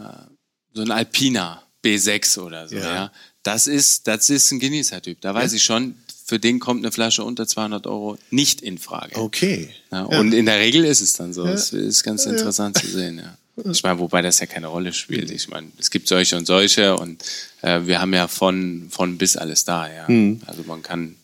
so 0.74 0.82
ein 0.82 0.92
Alpina 0.92 1.64
B6 1.84 2.40
oder 2.40 2.68
so, 2.68 2.76
Ja. 2.76 2.94
ja. 2.96 3.12
Das 3.48 3.66
ist, 3.66 4.08
das 4.08 4.30
ist 4.30 4.52
ein 4.52 4.60
Genießertyp. 4.60 5.22
Da 5.22 5.34
weiß 5.34 5.54
ich 5.54 5.64
schon, 5.64 5.96
für 6.26 6.38
den 6.38 6.60
kommt 6.60 6.84
eine 6.84 6.92
Flasche 6.92 7.24
unter 7.24 7.48
200 7.48 7.88
Euro 7.88 8.18
nicht 8.30 8.62
in 8.62 8.78
Frage. 8.78 9.16
Okay. 9.16 9.70
Ja, 9.90 10.00
Ja. 10.12 10.20
Und 10.20 10.34
in 10.34 10.46
der 10.48 10.60
Regel 10.60 10.84
ist 10.84 11.00
es 11.00 11.14
dann 11.14 11.32
so. 11.34 11.46
Das 11.46 11.72
ist 11.72 12.04
ganz 12.04 12.26
interessant 12.26 12.78
zu 12.78 12.88
sehen, 12.88 13.20
ja. 13.24 13.38
Ich 13.72 13.82
meine, 13.84 14.00
wobei 14.00 14.22
das 14.22 14.40
ja 14.40 14.48
keine 14.48 14.68
Rolle 14.68 14.92
spielt. 14.92 15.32
Ich 15.32 15.48
meine, 15.48 15.72
es 15.80 15.90
gibt 15.90 16.10
solche 16.10 16.36
und 16.36 16.46
solche 16.46 16.98
und 16.98 17.24
äh, 17.62 17.80
wir 17.86 18.02
haben 18.02 18.14
ja 18.14 18.28
von, 18.28 18.88
von 18.90 19.18
bis 19.18 19.38
alles 19.38 19.64
da, 19.64 19.90
ja. 19.90 20.10
Mhm. 20.10 20.42
Also 20.46 20.64
man 20.64 20.84
kann 20.84 21.16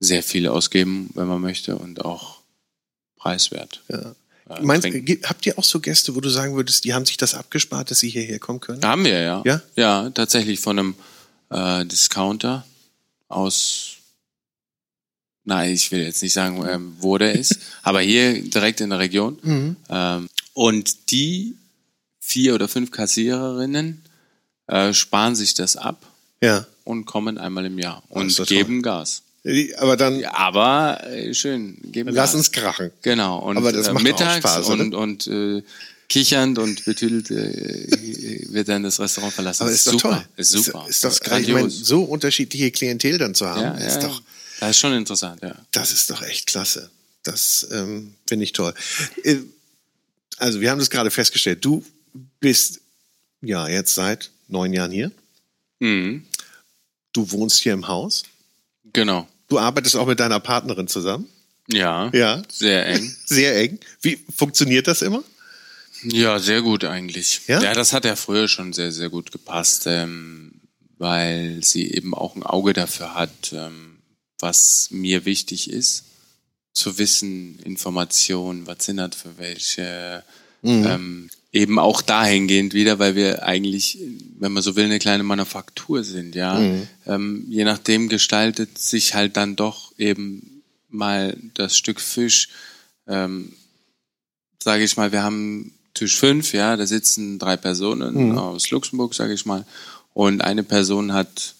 sehr 0.00 0.22
viel 0.22 0.48
ausgeben, 0.48 1.10
wenn 1.12 1.26
man 1.26 1.42
möchte 1.42 1.76
und 1.76 2.06
auch 2.06 2.38
preiswert. 3.18 3.82
Ja. 3.90 4.14
äh, 4.48 4.62
Meinst, 4.62 4.88
habt 5.24 5.44
ihr 5.44 5.58
auch 5.58 5.64
so 5.64 5.78
Gäste, 5.80 6.14
wo 6.14 6.22
du 6.22 6.30
sagen 6.30 6.56
würdest, 6.56 6.84
die 6.84 6.94
haben 6.94 7.04
sich 7.04 7.18
das 7.18 7.34
abgespart, 7.34 7.90
dass 7.90 8.00
sie 8.00 8.08
hierher 8.08 8.38
kommen 8.38 8.60
können? 8.60 8.80
Da 8.80 8.88
haben 8.88 9.04
wir 9.04 9.20
ja. 9.20 9.42
Ja? 9.44 9.62
Ja, 9.76 10.08
tatsächlich 10.08 10.58
von 10.58 10.78
einem 10.78 10.94
äh, 11.54 11.84
Discounter 11.86 12.66
aus. 13.28 13.92
Nein, 15.46 15.72
ich 15.74 15.90
will 15.92 16.02
jetzt 16.02 16.22
nicht 16.22 16.32
sagen, 16.32 16.64
ähm, 16.68 16.96
wo 17.00 17.18
der 17.18 17.32
ist, 17.34 17.58
aber 17.82 18.00
hier 18.00 18.42
direkt 18.42 18.80
in 18.80 18.90
der 18.90 18.98
Region. 18.98 19.38
Mhm. 19.42 19.76
Ähm, 19.90 20.28
und 20.54 21.10
die 21.10 21.56
vier 22.20 22.54
oder 22.54 22.68
fünf 22.68 22.90
Kassiererinnen 22.90 24.02
äh, 24.68 24.92
sparen 24.94 25.34
sich 25.34 25.52
das 25.54 25.76
ab 25.76 26.00
Ja. 26.42 26.66
und 26.84 27.04
kommen 27.04 27.36
einmal 27.36 27.66
im 27.66 27.78
Jahr 27.78 28.02
und 28.08 28.34
geben 28.46 28.80
Gas. 28.82 29.22
Die- 29.44 29.76
Aber 29.76 29.98
dann 29.98 30.18
Ja, 30.20 30.32
aber 30.34 31.04
äh, 31.06 31.34
schön, 31.34 31.76
geben 31.92 32.14
lass 32.14 32.30
Gas. 32.30 32.34
uns 32.36 32.50
krachen. 32.52 32.90
Genau. 33.02 33.40
Und 33.40 33.58
Aber 33.58 33.72
das 33.72 33.88
äh, 33.88 33.92
macht 33.92 34.00
auch 34.00 34.08
mittags 34.08 34.36
Spaß, 34.38 34.70
oder? 34.70 34.82
und, 34.84 34.94
und 34.94 35.26
äh, 35.26 35.62
kichernd 36.08 36.58
und 36.58 36.84
betüdelt 36.84 37.30
äh, 37.30 38.46
wird 38.52 38.68
dann 38.68 38.82
das 38.82 39.00
Restaurant 39.00 39.32
verlassen. 39.32 39.62
Aber 39.62 39.70
Das 39.70 39.78
ist 39.80 39.86
doch 39.86 39.92
super. 39.92 40.10
toll. 40.10 40.24
Ist 40.36 40.50
super. 40.52 40.86
Ist, 40.88 41.04
doch, 41.04 41.08
Das 41.08 41.18
ich 41.18 41.24
grandios. 41.24 41.78
so 41.80 42.02
unterschiedliche 42.02 42.70
Klientel 42.70 43.18
dann 43.18 43.34
zu 43.34 43.46
haben, 43.46 43.60
ja, 43.60 43.72
ist 43.86 44.02
ja, 44.02 44.08
doch, 44.08 44.22
das 44.60 44.70
ist 44.70 44.78
schon 44.78 44.92
interessant, 44.94 45.42
ja. 45.42 45.54
das 45.72 45.92
ist 45.92 46.10
doch 46.10 46.22
echt 46.22 46.46
klasse. 46.46 46.90
Das 47.22 47.66
ähm, 47.72 48.14
finde 48.28 48.44
ich 48.44 48.52
toll. 48.52 48.74
Äh, 49.22 49.36
Also 50.36 50.60
wir 50.60 50.70
haben 50.70 50.78
das 50.78 50.90
gerade 50.90 51.10
festgestellt. 51.10 51.64
Du 51.64 51.84
bist 52.40 52.80
ja 53.40 53.66
jetzt 53.68 53.94
seit 53.94 54.30
neun 54.48 54.72
Jahren 54.72 54.90
hier. 54.92 55.10
Mhm. 55.80 56.26
Du 57.12 57.30
wohnst 57.30 57.60
hier 57.62 57.72
im 57.72 57.86
Haus. 57.88 58.24
Genau. 58.92 59.26
Du 59.48 59.58
arbeitest 59.58 59.96
auch 59.96 60.06
mit 60.06 60.20
deiner 60.20 60.40
Partnerin 60.40 60.86
zusammen. 60.88 61.28
Ja. 61.68 62.10
Ja. 62.12 62.42
Sehr 62.50 62.86
eng. 62.86 63.16
Sehr 63.24 63.56
eng. 63.58 63.78
Wie 64.02 64.18
funktioniert 64.36 64.86
das 64.86 65.00
immer? 65.02 65.22
Ja, 66.04 66.38
sehr 66.38 66.62
gut 66.62 66.84
eigentlich. 66.84 67.42
Ja? 67.46 67.60
ja, 67.60 67.74
das 67.74 67.92
hat 67.92 68.04
ja 68.04 68.16
früher 68.16 68.48
schon 68.48 68.72
sehr, 68.72 68.92
sehr 68.92 69.10
gut 69.10 69.32
gepasst, 69.32 69.86
ähm, 69.86 70.60
weil 70.98 71.62
sie 71.62 71.90
eben 71.92 72.14
auch 72.14 72.36
ein 72.36 72.42
Auge 72.42 72.72
dafür 72.72 73.14
hat, 73.14 73.52
ähm, 73.52 73.98
was 74.38 74.88
mir 74.90 75.24
wichtig 75.24 75.70
ist, 75.70 76.04
zu 76.72 76.98
wissen, 76.98 77.58
Informationen, 77.60 78.66
was 78.66 78.84
sind 78.84 78.96
das 78.96 79.14
für 79.14 79.38
welche, 79.38 80.24
ähm, 80.62 81.30
eben 81.52 81.78
auch 81.78 82.02
dahingehend 82.02 82.74
wieder, 82.74 82.98
weil 82.98 83.14
wir 83.14 83.44
eigentlich, 83.44 83.98
wenn 84.38 84.52
man 84.52 84.62
so 84.62 84.74
will, 84.74 84.86
eine 84.86 84.98
kleine 84.98 85.22
Manufaktur 85.22 86.02
sind, 86.02 86.34
ja. 86.34 86.58
Ähm, 87.06 87.46
je 87.48 87.64
nachdem 87.64 88.08
gestaltet 88.08 88.76
sich 88.76 89.14
halt 89.14 89.36
dann 89.36 89.54
doch 89.54 89.92
eben 89.98 90.62
mal 90.88 91.36
das 91.54 91.76
Stück 91.76 92.00
Fisch, 92.00 92.48
ähm, 93.06 93.52
sage 94.62 94.82
ich 94.82 94.96
mal, 94.96 95.12
wir 95.12 95.22
haben 95.22 95.73
Tisch 95.94 96.18
fünf, 96.18 96.52
ja, 96.52 96.76
da 96.76 96.86
sitzen 96.86 97.38
drei 97.38 97.56
Personen 97.56 98.36
aus 98.36 98.70
Luxemburg, 98.70 99.14
sage 99.14 99.32
ich 99.32 99.46
mal, 99.46 99.64
und 100.12 100.42
eine 100.42 100.64
Person 100.64 101.12
hat 101.12 101.54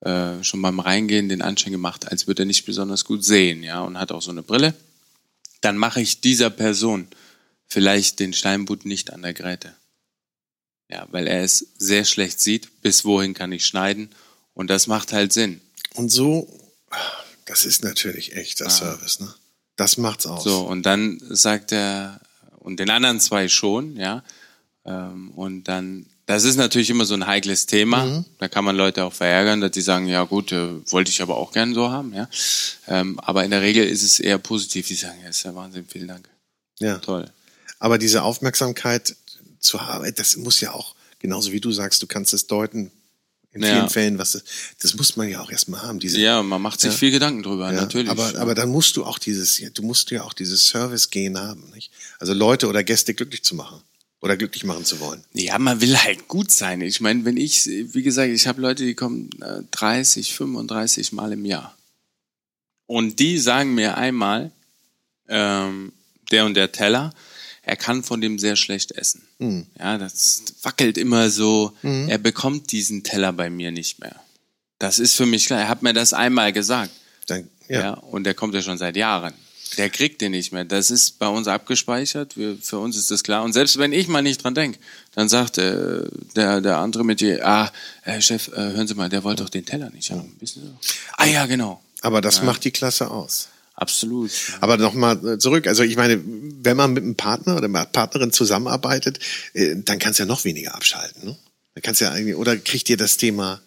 äh, 0.00 0.42
schon 0.42 0.60
beim 0.62 0.80
Reingehen 0.80 1.28
den 1.28 1.42
Anschein 1.42 1.72
gemacht, 1.72 2.10
als 2.10 2.26
würde 2.26 2.42
er 2.42 2.46
nicht 2.46 2.64
besonders 2.66 3.04
gut 3.04 3.24
sehen, 3.24 3.62
ja, 3.62 3.82
und 3.82 3.98
hat 3.98 4.12
auch 4.12 4.22
so 4.22 4.30
eine 4.30 4.42
Brille. 4.42 4.74
Dann 5.60 5.78
mache 5.78 6.00
ich 6.00 6.20
dieser 6.20 6.50
Person 6.50 7.08
vielleicht 7.66 8.20
den 8.20 8.32
Steinbutt 8.32 8.84
nicht 8.84 9.12
an 9.12 9.22
der 9.22 9.34
Gräte. 9.34 9.74
Ja, 10.90 11.06
weil 11.10 11.26
er 11.26 11.42
es 11.42 11.68
sehr 11.78 12.04
schlecht 12.04 12.40
sieht, 12.40 12.82
bis 12.82 13.04
wohin 13.04 13.32
kann 13.32 13.52
ich 13.52 13.66
schneiden. 13.66 14.10
Und 14.52 14.68
das 14.68 14.86
macht 14.86 15.12
halt 15.12 15.32
Sinn. 15.32 15.60
Und 15.94 16.10
so, 16.10 16.48
das 17.46 17.64
ist 17.64 17.82
natürlich 17.82 18.36
echter 18.36 18.68
Service, 18.68 19.20
ne? 19.20 19.34
Das 19.76 19.96
macht's 19.96 20.26
aus. 20.26 20.44
So, 20.44 20.60
und 20.60 20.84
dann 20.84 21.18
sagt 21.30 21.72
er, 21.72 22.20
und 22.64 22.80
den 22.80 22.90
anderen 22.90 23.20
zwei 23.20 23.48
schon, 23.48 23.96
ja. 23.96 24.24
Ähm, 24.84 25.30
und 25.30 25.64
dann, 25.64 26.06
das 26.26 26.44
ist 26.44 26.56
natürlich 26.56 26.90
immer 26.90 27.04
so 27.04 27.14
ein 27.14 27.26
heikles 27.26 27.66
Thema. 27.66 28.24
Da 28.38 28.48
kann 28.48 28.64
man 28.64 28.76
Leute 28.76 29.04
auch 29.04 29.12
verärgern, 29.12 29.60
dass 29.60 29.70
die 29.70 29.80
sagen, 29.80 30.08
ja 30.08 30.24
gut, 30.24 30.50
äh, 30.52 30.68
wollte 30.90 31.10
ich 31.10 31.22
aber 31.22 31.36
auch 31.36 31.52
gern 31.52 31.72
so 31.74 31.90
haben, 31.90 32.12
ja. 32.12 32.28
Ähm, 32.88 33.20
aber 33.20 33.44
in 33.44 33.50
der 33.50 33.62
Regel 33.62 33.84
ist 33.86 34.02
es 34.02 34.18
eher 34.20 34.38
positiv. 34.38 34.88
Die 34.88 34.94
sagen, 34.94 35.18
ja, 35.22 35.28
ist 35.28 35.42
ja 35.44 35.54
Wahnsinn, 35.54 35.86
vielen 35.88 36.08
Dank. 36.08 36.28
Ja. 36.80 36.98
Toll. 36.98 37.30
Aber 37.78 37.98
diese 37.98 38.22
Aufmerksamkeit 38.22 39.14
zu 39.60 39.80
haben, 39.86 40.10
das 40.16 40.36
muss 40.36 40.60
ja 40.60 40.72
auch, 40.72 40.94
genauso 41.18 41.52
wie 41.52 41.60
du 41.60 41.70
sagst, 41.72 42.02
du 42.02 42.06
kannst 42.06 42.34
es 42.34 42.46
deuten. 42.46 42.90
In 43.52 43.62
Ja. 43.62 43.68
vielen 43.72 43.88
Fällen, 43.88 44.18
was 44.18 44.32
das, 44.32 44.42
das 44.80 44.94
muss 44.96 45.14
man 45.16 45.28
ja 45.28 45.40
auch 45.40 45.48
erstmal 45.48 45.80
haben. 45.82 46.00
Diese, 46.00 46.18
Ja, 46.20 46.42
man 46.42 46.60
macht 46.60 46.80
sich 46.80 46.90
Ja. 46.90 46.98
viel 46.98 47.12
Gedanken 47.12 47.44
drüber, 47.44 47.72
Ja, 47.72 47.82
natürlich. 47.82 48.10
Aber, 48.10 48.34
aber 48.36 48.52
dann 48.56 48.68
musst 48.68 48.96
du 48.96 49.04
auch 49.04 49.16
dieses, 49.20 49.62
du 49.74 49.82
musst 49.84 50.10
ja 50.10 50.24
auch 50.24 50.32
dieses 50.32 50.66
Service-Gen 50.66 51.38
haben, 51.38 51.70
nicht? 51.72 51.92
Also 52.18 52.32
Leute 52.34 52.68
oder 52.68 52.84
Gäste 52.84 53.14
glücklich 53.14 53.42
zu 53.42 53.54
machen 53.54 53.80
oder 54.20 54.36
glücklich 54.36 54.64
machen 54.64 54.84
zu 54.84 55.00
wollen. 55.00 55.22
Ja, 55.32 55.58
man 55.58 55.80
will 55.80 55.96
halt 55.98 56.28
gut 56.28 56.50
sein. 56.50 56.80
Ich 56.80 57.00
meine, 57.00 57.24
wenn 57.24 57.36
ich, 57.36 57.66
wie 57.66 58.02
gesagt, 58.02 58.30
ich 58.30 58.46
habe 58.46 58.60
Leute, 58.60 58.84
die 58.84 58.94
kommen 58.94 59.30
äh, 59.42 59.62
30, 59.70 60.34
35 60.34 61.12
Mal 61.12 61.32
im 61.32 61.44
Jahr. 61.44 61.76
Und 62.86 63.18
die 63.18 63.38
sagen 63.38 63.74
mir 63.74 63.96
einmal, 63.96 64.50
ähm, 65.28 65.92
der 66.30 66.44
und 66.46 66.54
der 66.54 66.72
Teller, 66.72 67.12
er 67.62 67.76
kann 67.76 68.02
von 68.02 68.20
dem 68.20 68.38
sehr 68.38 68.56
schlecht 68.56 68.92
essen. 68.92 69.22
Hm. 69.38 69.66
Ja, 69.78 69.96
das 69.98 70.42
wackelt 70.62 70.98
immer 70.98 71.30
so. 71.30 71.72
Er 71.82 72.18
bekommt 72.18 72.72
diesen 72.72 73.02
Teller 73.04 73.32
bei 73.32 73.48
mir 73.48 73.72
nicht 73.72 74.00
mehr. 74.00 74.20
Das 74.78 74.98
ist 74.98 75.14
für 75.14 75.24
mich 75.24 75.46
klar. 75.46 75.60
Er 75.60 75.68
hat 75.68 75.82
mir 75.82 75.94
das 75.94 76.12
einmal 76.12 76.52
gesagt. 76.52 76.90
Dann, 77.26 77.48
Ja. 77.68 77.80
ja. 77.80 77.92
und 77.94 78.24
der 78.24 78.34
kommt 78.34 78.54
ja 78.54 78.60
schon 78.60 78.76
seit 78.76 78.96
Jahren. 78.96 79.32
Der 79.78 79.90
kriegt 79.90 80.20
den 80.20 80.32
nicht 80.32 80.52
mehr. 80.52 80.64
Das 80.64 80.90
ist 80.90 81.18
bei 81.18 81.28
uns 81.28 81.48
abgespeichert. 81.48 82.36
Wir, 82.36 82.56
für 82.60 82.78
uns 82.78 82.96
ist 82.96 83.10
das 83.10 83.22
klar. 83.22 83.42
Und 83.44 83.52
selbst 83.52 83.78
wenn 83.78 83.92
ich 83.92 84.08
mal 84.08 84.22
nicht 84.22 84.42
dran 84.42 84.54
denke, 84.54 84.78
dann 85.14 85.28
sagt 85.28 85.58
äh, 85.58 86.02
der, 86.36 86.60
der 86.60 86.78
andere 86.78 87.04
mit 87.04 87.20
dir, 87.20 87.46
ah, 87.46 87.72
äh, 88.04 88.20
Chef, 88.20 88.48
äh, 88.48 88.56
hören 88.56 88.86
Sie 88.86 88.94
mal, 88.94 89.08
der 89.08 89.24
wollte 89.24 89.42
doch 89.42 89.50
den 89.50 89.64
Teller 89.64 89.90
nicht 89.90 90.10
haben. 90.10 90.34
Wissen 90.40 90.62
Sie? 90.62 90.88
Ah 91.16 91.26
ja, 91.26 91.46
genau. 91.46 91.82
Aber 92.00 92.20
das 92.20 92.42
macht 92.42 92.64
die 92.64 92.70
Klasse 92.70 93.10
aus. 93.10 93.48
Absolut. 93.76 94.30
Aber 94.60 94.76
nochmal 94.76 95.38
zurück. 95.38 95.66
Also 95.66 95.82
ich 95.82 95.96
meine, 95.96 96.20
wenn 96.24 96.76
man 96.76 96.92
mit 96.92 97.02
einem 97.02 97.16
Partner 97.16 97.56
oder 97.56 97.64
einer 97.64 97.86
Partnerin 97.86 98.32
zusammenarbeitet, 98.32 99.18
äh, 99.52 99.74
dann 99.76 99.98
kannst 99.98 100.18
du 100.18 100.22
ja 100.22 100.26
noch 100.26 100.44
weniger 100.44 100.74
abschalten. 100.74 101.24
Ne? 101.24 101.36
Dann 101.74 101.82
kannst 101.82 102.00
ja 102.00 102.10
eigentlich, 102.12 102.36
oder 102.36 102.56
kriegt 102.56 102.88
ihr 102.88 102.96
das 102.96 103.16
Thema, 103.16 103.60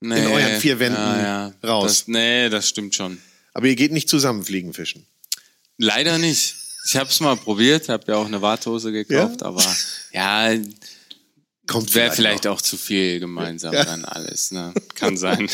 Nee, 0.00 0.26
euren 0.26 0.60
vier 0.60 0.78
Wänden 0.78 1.54
raus. 1.64 2.00
Das, 2.00 2.08
nee, 2.08 2.50
das 2.50 2.68
stimmt 2.68 2.94
schon. 2.94 3.18
aber 3.54 3.66
ihr 3.66 3.76
geht 3.76 3.92
nicht 3.92 4.08
zusammen 4.10 4.44
fliegen 4.44 4.74
fischen. 4.74 5.06
Leider 5.78 6.18
nicht. 6.18 6.54
Ich 6.86 6.96
habe 6.96 7.10
es 7.10 7.20
mal 7.20 7.36
probiert, 7.36 7.88
habe 7.88 8.04
ja 8.12 8.16
auch 8.16 8.26
eine 8.26 8.40
Warthose 8.42 8.92
gekauft, 8.92 9.42
aber 9.42 9.64
ja, 10.12 10.54
Kommt 11.66 11.94
wäre 11.96 12.14
vielleicht 12.14 12.46
auch 12.46 12.62
zu 12.62 12.76
viel 12.76 13.18
gemeinsam 13.18 13.74
Ja. 13.74 13.84
dann 13.84 14.04
alles. 14.04 14.52
Ne? 14.52 14.72
Kann 14.94 15.16
sein. 15.16 15.50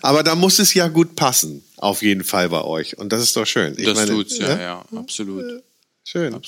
Aber 0.00 0.22
da 0.22 0.34
muss 0.34 0.58
es 0.58 0.72
ja 0.72 0.88
gut 0.88 1.16
passen, 1.16 1.62
auf 1.76 2.00
jeden 2.00 2.24
Fall 2.24 2.48
bei 2.48 2.62
euch. 2.62 2.96
Und 2.96 3.12
das 3.12 3.22
ist 3.22 3.36
doch 3.36 3.44
schön. 3.44 3.74
Ich 3.76 3.84
das 3.84 3.94
meine, 3.94 4.10
tut's, 4.10 4.38
ja, 4.38 4.58
ja, 4.58 4.84
absolut. 4.96 5.62
Schön. 6.02 6.40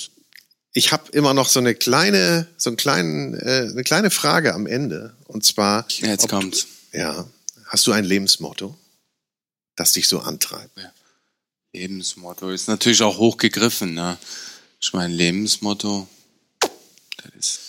Ich 0.72 0.92
habe 0.92 1.10
immer 1.12 1.34
noch 1.34 1.48
so 1.50 1.60
eine 1.60 1.74
kleine, 1.74 2.48
so 2.56 2.70
einen 2.70 2.78
kleinen, 2.78 3.34
äh, 3.34 3.68
eine 3.70 3.82
kleine 3.84 4.10
Frage 4.10 4.54
am 4.54 4.66
Ende. 4.66 5.14
Und 5.26 5.44
zwar, 5.44 5.84
Jetzt 5.98 6.28
kommt's. 6.28 6.66
ja, 6.92 7.26
hast 7.66 7.86
du 7.86 7.92
ein 7.92 8.04
Lebensmotto, 8.06 8.74
das 9.76 9.92
dich 9.92 10.08
so 10.08 10.20
antreibt? 10.20 10.70
Lebensmotto 11.72 12.50
ist 12.50 12.68
natürlich 12.68 13.02
auch 13.02 13.18
hochgegriffen. 13.18 13.94
Ne? 13.94 14.18
Ich 14.80 14.92
meine, 14.92 15.14
Lebensmotto, 15.14 16.08
das 16.60 17.34
ist. 17.34 17.60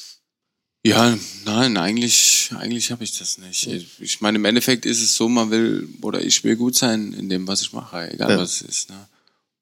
Ja, 0.86 1.18
nein, 1.46 1.78
eigentlich, 1.78 2.52
eigentlich 2.58 2.92
habe 2.92 3.06
ich 3.06 3.18
das 3.18 3.38
nicht. 3.38 3.68
Ich, 3.68 3.88
ich 4.02 4.20
meine, 4.20 4.38
im 4.38 4.44
Endeffekt 4.44 4.86
ist 4.86 5.02
es 5.02 5.16
so, 5.16 5.30
man 5.30 5.50
will 5.50 5.88
oder 6.02 6.22
ich 6.22 6.44
will 6.44 6.58
gut 6.58 6.76
sein 6.76 7.14
in 7.14 7.30
dem, 7.30 7.48
was 7.48 7.62
ich 7.62 7.72
mache, 7.72 8.12
egal 8.12 8.32
Ja. 8.32 8.38
was 8.38 8.56
es 8.56 8.62
ist. 8.64 8.90
Ne? 8.90 9.08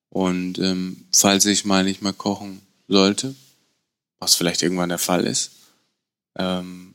Und 0.09 0.57
ähm, 0.57 1.05
falls 1.13 1.45
ich 1.45 1.63
mal 1.63 1.83
nicht 1.83 2.01
mehr 2.01 2.13
kochen 2.13 2.59
sollte, 2.87 3.35
was 4.19 4.33
vielleicht 4.33 4.63
irgendwann 4.63 4.89
der 4.89 4.97
Fall 4.97 5.27
ist, 5.27 5.51
ähm, 6.37 6.90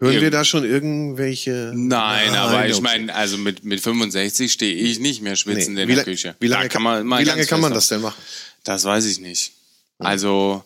Hören 0.00 0.20
wir 0.20 0.30
da 0.30 0.44
schon 0.44 0.64
irgendwelche? 0.64 1.72
Nein, 1.74 2.34
aber 2.34 2.66
ich 2.66 2.80
meine, 2.80 3.14
also 3.14 3.38
mit, 3.38 3.64
mit 3.64 3.80
65 3.80 4.52
stehe 4.52 4.74
ich 4.74 4.98
nicht 4.98 5.22
mehr 5.22 5.36
schwitzend 5.36 5.76
Nee. 5.76 5.82
in 5.82 5.88
der 5.88 6.04
Küche. 6.04 6.34
wie 6.40 6.48
lange 6.48 6.64
Da 6.64 6.68
kann 6.68 6.82
man, 6.82 7.06
wie 7.20 7.24
lange 7.24 7.46
kann 7.46 7.60
man 7.60 7.72
das 7.72 7.88
denn 7.88 8.00
machen? 8.00 8.20
Das 8.64 8.84
weiß 8.84 9.06
ich 9.06 9.20
nicht. 9.20 9.52
Also, 9.98 10.64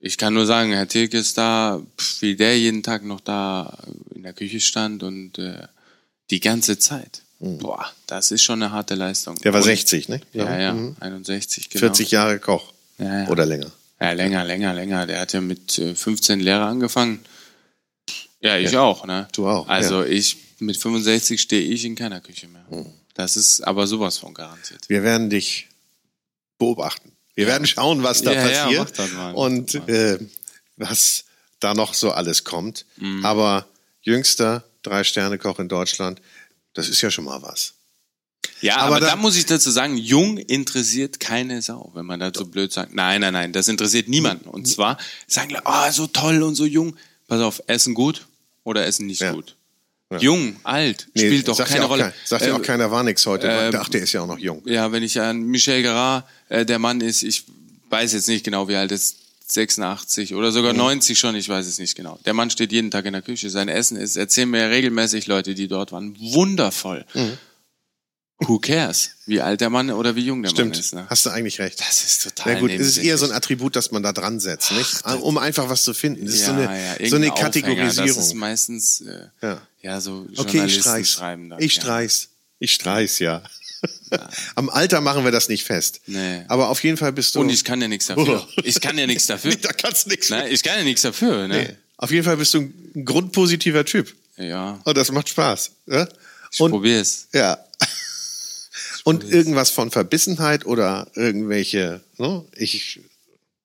ich 0.00 0.18
kann 0.18 0.34
nur 0.34 0.46
sagen, 0.46 0.72
Herr 0.72 0.88
Tilke 0.88 1.18
ist 1.18 1.38
da, 1.38 1.80
wie 2.20 2.34
der 2.34 2.58
jeden 2.58 2.82
Tag 2.82 3.04
noch 3.04 3.20
da 3.20 3.78
in 4.14 4.22
der 4.24 4.32
Küche 4.32 4.60
stand 4.60 5.02
und 5.02 5.38
äh, 5.38 5.54
die 6.30 6.40
ganze 6.40 6.78
Zeit. 6.78 7.22
Boah, 7.38 7.86
das 8.06 8.30
ist 8.32 8.42
schon 8.42 8.62
eine 8.62 8.72
harte 8.72 8.94
Leistung. 8.94 9.36
Der 9.42 9.52
war 9.52 9.60
Und- 9.60 9.66
60, 9.66 10.08
ne? 10.08 10.20
Ja, 10.32 10.58
ja, 10.60 10.72
Mhm. 10.74 10.96
61, 11.00 11.70
genau. 11.70 11.80
40 11.80 12.10
Jahre 12.10 12.38
Koch 12.38 12.72
Ja, 12.98 13.22
ja. 13.22 13.28
oder 13.28 13.46
länger. 13.46 13.70
Ja, 14.00 14.12
länger, 14.12 14.44
länger, 14.44 14.74
länger. 14.74 15.06
Der 15.06 15.20
hat 15.20 15.32
ja 15.32 15.40
mit 15.40 15.78
äh, 15.78 15.94
15 15.94 16.40
Lehrer 16.40 16.66
angefangen. 16.66 17.20
Ja, 18.42 18.58
ich 18.58 18.76
auch, 18.76 19.06
ne? 19.06 19.28
Du 19.32 19.46
auch, 19.48 19.68
Also 19.68 20.04
ich, 20.04 20.36
mit 20.58 20.76
65 20.76 21.40
stehe 21.40 21.62
ich 21.62 21.84
in 21.84 21.94
keiner 21.94 22.20
Küche 22.20 22.48
mehr. 22.48 22.64
Das 23.14 23.36
ist 23.36 23.60
aber 23.60 23.86
sowas 23.86 24.18
von 24.18 24.34
garantiert. 24.34 24.88
Wir 24.88 25.02
werden 25.02 25.30
dich 25.30 25.68
beobachten. 26.58 27.12
Wir 27.34 27.46
werden 27.46 27.66
schauen, 27.66 28.02
was 28.02 28.22
da 28.22 28.32
Ja, 28.32 28.48
ja, 28.70 28.84
passiert 28.84 29.34
und 29.34 29.74
äh, 29.88 30.18
was 30.76 31.24
da 31.60 31.74
noch 31.74 31.94
so 31.94 32.10
alles 32.10 32.44
kommt. 32.44 32.84
Mhm. 32.96 33.24
Aber 33.24 33.66
jüngster 34.02 34.64
Drei-Sterne-Koch 34.82 35.58
in 35.60 35.68
Deutschland, 35.68 36.20
das 36.74 36.88
ist 36.88 37.00
ja 37.00 37.10
schon 37.10 37.24
mal 37.24 37.40
was. 37.42 37.74
Ja, 38.60 38.76
Aber 38.78 38.96
aber, 38.96 39.00
da- 39.00 39.06
da 39.10 39.16
muss 39.16 39.36
ich 39.36 39.46
dazu 39.46 39.70
sagen, 39.70 39.96
jung 39.96 40.36
interessiert 40.38 41.20
keine 41.20 41.62
Sau, 41.62 41.90
wenn 41.94 42.06
man 42.06 42.18
da 42.20 42.32
so 42.34 42.44
blöd 42.44 42.72
sagt. 42.72 42.94
Nein, 42.94 43.20
nein, 43.20 43.32
nein, 43.32 43.52
das 43.52 43.68
interessiert 43.68 44.08
niemanden. 44.08 44.48
Und 44.48 44.66
zwar 44.66 44.98
sagen 45.26 45.50
Leute, 45.50 45.66
ah, 45.66 45.90
so 45.92 46.06
toll 46.08 46.42
und 46.42 46.54
so 46.56 46.64
jung. 46.64 46.96
Pass 47.28 47.40
auf, 47.40 47.62
essen 47.66 47.94
gut 47.94 48.26
oder 48.64 48.86
essen 48.86 49.06
nicht 49.06 49.20
Ja. 49.20 49.32
gut. 49.32 49.56
Ja. 50.10 50.18
Jung, 50.18 50.56
alt, 50.62 51.08
Nee, 51.14 51.22
spielt 51.26 51.48
doch 51.48 51.56
keine 51.58 51.80
ja 51.80 51.86
Rolle. 51.86 52.02
Kein, 52.02 52.12
sagt 52.26 52.42
ja 52.44 52.48
Äh, 52.48 52.52
auch 52.52 52.62
keiner 52.62 52.90
war 52.90 53.02
nix 53.02 53.24
heute. 53.24 53.46
ähm, 53.48 53.74
Ach, 53.78 53.88
der 53.88 54.02
ist 54.02 54.12
ja 54.12 54.20
auch 54.20 54.26
noch 54.26 54.38
jung. 54.38 54.62
Ja, 54.66 54.92
wenn 54.92 55.02
ich 55.02 55.18
an 55.20 55.40
Michel 55.42 55.80
Gerard, 55.82 56.26
äh, 56.50 56.66
der 56.66 56.78
Mann 56.78 57.00
ist, 57.00 57.22
ich 57.22 57.44
weiß 57.88 58.12
jetzt 58.12 58.28
nicht 58.28 58.44
genau, 58.44 58.68
wie 58.68 58.76
alt 58.76 58.90
er 58.90 58.96
ist, 58.96 59.16
86 59.48 60.34
oder 60.34 60.48
Mhm. 60.48 60.52
sogar 60.52 60.72
90 60.74 61.18
schon, 61.18 61.34
ich 61.34 61.48
weiß 61.48 61.66
es 61.66 61.78
nicht 61.78 61.94
genau. 61.94 62.18
Der 62.24 62.34
Mann 62.34 62.50
steht 62.50 62.72
jeden 62.72 62.90
Tag 62.90 63.04
in 63.06 63.12
der 63.12 63.22
Küche, 63.22 63.48
sein 63.50 63.68
Essen 63.68 63.96
ist, 63.96 64.16
erzählen 64.16 64.50
mir 64.50 64.68
regelmäßig 64.70 65.26
Leute, 65.26 65.54
die 65.54 65.68
dort 65.68 65.92
waren, 65.92 66.16
wundervoll. 66.20 67.04
Mhm. 67.14 67.38
Who 68.48 68.58
cares, 68.58 69.10
wie 69.26 69.40
alt 69.40 69.60
der 69.60 69.70
Mann 69.70 69.90
oder 69.90 70.16
wie 70.16 70.24
jung 70.24 70.42
der 70.42 70.50
Stimmt, 70.50 70.72
Mann 70.72 70.80
ist. 70.80 70.94
Ne? 70.94 71.06
hast 71.08 71.26
du 71.26 71.30
eigentlich 71.30 71.58
recht. 71.60 71.80
Das 71.80 72.02
ist 72.04 72.22
total 72.22 72.54
Na 72.54 72.60
gut, 72.60 72.70
es 72.70 72.86
ist 72.86 72.98
eher 72.98 73.16
so 73.18 73.26
ein 73.26 73.32
Attribut, 73.32 73.76
das 73.76 73.90
man 73.90 74.02
da 74.02 74.12
dran 74.12 74.40
setzt, 74.40 74.72
nicht? 74.72 75.04
Um 75.22 75.38
einfach 75.38 75.68
was 75.68 75.84
zu 75.84 75.94
finden. 75.94 76.26
Das 76.26 76.34
ist 76.34 76.44
so 76.46 76.52
eine, 76.52 76.62
ja, 76.64 76.68
so 77.08 77.16
eine 77.16 77.26
irgendein 77.26 77.30
Aufhänger. 77.30 77.36
Das 77.36 77.56
ist 77.56 77.62
Kategorisierung. 78.02 78.38
meistens 78.38 79.00
äh, 79.02 79.26
Ja. 79.42 79.62
ja. 79.82 80.00
so 80.00 80.26
Okay, 80.36 80.64
ich 80.66 80.78
streich's. 80.80 81.10
schreiben 81.12 81.50
das. 81.50 81.60
Ich 81.62 81.74
ja. 81.76 81.82
streich's. 81.82 82.28
Ich 82.58 82.72
streich's, 82.74 83.18
ja. 83.18 83.42
Am 84.54 84.70
Alter 84.70 85.00
machen 85.00 85.24
wir 85.24 85.32
das 85.32 85.48
nicht 85.48 85.64
fest. 85.64 86.00
Nee. 86.06 86.44
Aber 86.48 86.68
auf 86.68 86.82
jeden 86.84 86.96
Fall 86.96 87.12
bist 87.12 87.34
du. 87.34 87.40
Und 87.40 87.50
ich 87.50 87.64
kann 87.64 87.80
ja 87.80 87.88
nichts 87.88 88.06
dafür. 88.08 88.46
Oh. 88.46 88.60
Ich 88.62 88.80
kann 88.80 88.96
ja 88.98 89.06
nichts 89.06 89.26
dafür. 89.26 89.54
Da 89.60 89.72
kannst 89.72 90.06
du 90.06 90.10
nichts 90.10 90.30
Ne? 90.30 90.48
Ich 90.50 90.62
kann 90.62 90.78
ja 90.78 90.84
nichts 90.84 91.02
dafür. 91.02 91.48
Ne? 91.48 91.56
Nee. 91.62 91.76
Auf 91.96 92.10
jeden 92.10 92.24
Fall 92.24 92.36
bist 92.36 92.54
du 92.54 92.60
ein 92.94 93.04
grundpositiver 93.04 93.84
Typ. 93.84 94.14
Ja, 94.36 94.80
Und 94.84 94.96
das 94.96 95.10
macht 95.12 95.28
Spaß. 95.28 95.70
Ja? 95.86 96.08
ich 96.50 96.58
probier's. 96.58 97.26
ja. 97.32 97.58
Und 99.04 99.24
irgendwas 99.24 99.70
von 99.70 99.90
Verbissenheit 99.90 100.64
oder 100.64 101.08
irgendwelche, 101.14 102.00
ne? 102.18 102.44
ich 102.56 103.00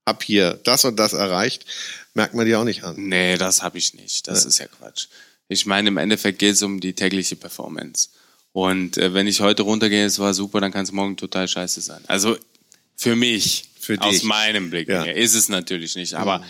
hab 0.06 0.24
hier 0.24 0.60
das 0.64 0.86
und 0.86 0.98
das 0.98 1.14
erreicht, 1.14 1.66
merkt 2.14 2.34
man 2.34 2.46
dir 2.46 2.60
auch 2.60 2.64
nicht 2.64 2.84
an. 2.84 2.96
Nee, 2.98 3.38
das 3.38 3.62
habe 3.62 3.78
ich 3.78 3.94
nicht. 3.94 4.28
Das 4.28 4.46
ist 4.46 4.58
ja 4.58 4.66
Quatsch. 4.68 5.08
Ich 5.48 5.66
meine, 5.66 5.90
im 5.90 5.98
Endeffekt 5.98 6.40
geht 6.40 6.54
es 6.56 6.64
um 6.64 6.80
die 6.80 6.94
tägliche 6.94 7.36
Performance. 7.36 8.10
Und 8.52 8.98
äh, 8.98 9.14
wenn 9.14 9.28
ich 9.28 9.40
heute 9.42 9.62
runtergehe, 9.62 10.06
es 10.06 10.18
war 10.18 10.34
super, 10.34 10.60
dann 10.60 10.72
kann 10.72 10.84
es 10.84 10.92
morgen 10.92 11.16
total 11.16 11.48
scheiße 11.48 11.82
sein. 11.82 12.02
Also 12.08 12.38
für 12.96 13.16
mich, 13.16 13.70
Für 13.80 14.02
aus 14.02 14.24
meinem 14.24 14.72
Blick 14.72 14.88
Ja. 14.90 15.04
her, 15.04 15.16
ist 15.16 15.36
es 15.36 15.48
natürlich 15.50 15.96
nicht. 15.96 16.16
Aber 16.16 16.44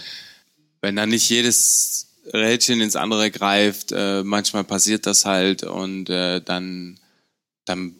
wenn 0.81 0.95
dann 0.95 1.09
nicht 1.09 1.29
jedes 1.29 2.07
Rädchen 2.33 2.79
ins 2.79 2.95
andere 2.95 3.29
greift, 3.31 3.91
äh, 3.91 4.23
manchmal 4.23 4.63
passiert 4.63 5.05
das 5.05 5.25
halt 5.25 5.63
und 5.63 6.09
äh, 6.09 6.41
dann, 6.41 6.97
dann 7.65 7.95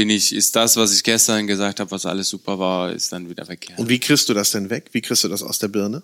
bin 0.00 0.08
ich, 0.08 0.34
ist 0.34 0.56
das, 0.56 0.78
was 0.78 0.94
ich 0.94 1.04
gestern 1.04 1.46
gesagt 1.46 1.78
habe, 1.78 1.90
was 1.90 2.06
alles 2.06 2.30
super 2.30 2.58
war, 2.58 2.90
ist 2.90 3.12
dann 3.12 3.28
wieder 3.28 3.44
verkehrt. 3.44 3.78
Und 3.78 3.90
wie 3.90 3.98
kriegst 3.98 4.30
du 4.30 4.32
das 4.32 4.50
denn 4.50 4.70
weg? 4.70 4.88
Wie 4.92 5.02
kriegst 5.02 5.24
du 5.24 5.28
das 5.28 5.42
aus 5.42 5.58
der 5.58 5.68
Birne? 5.68 6.02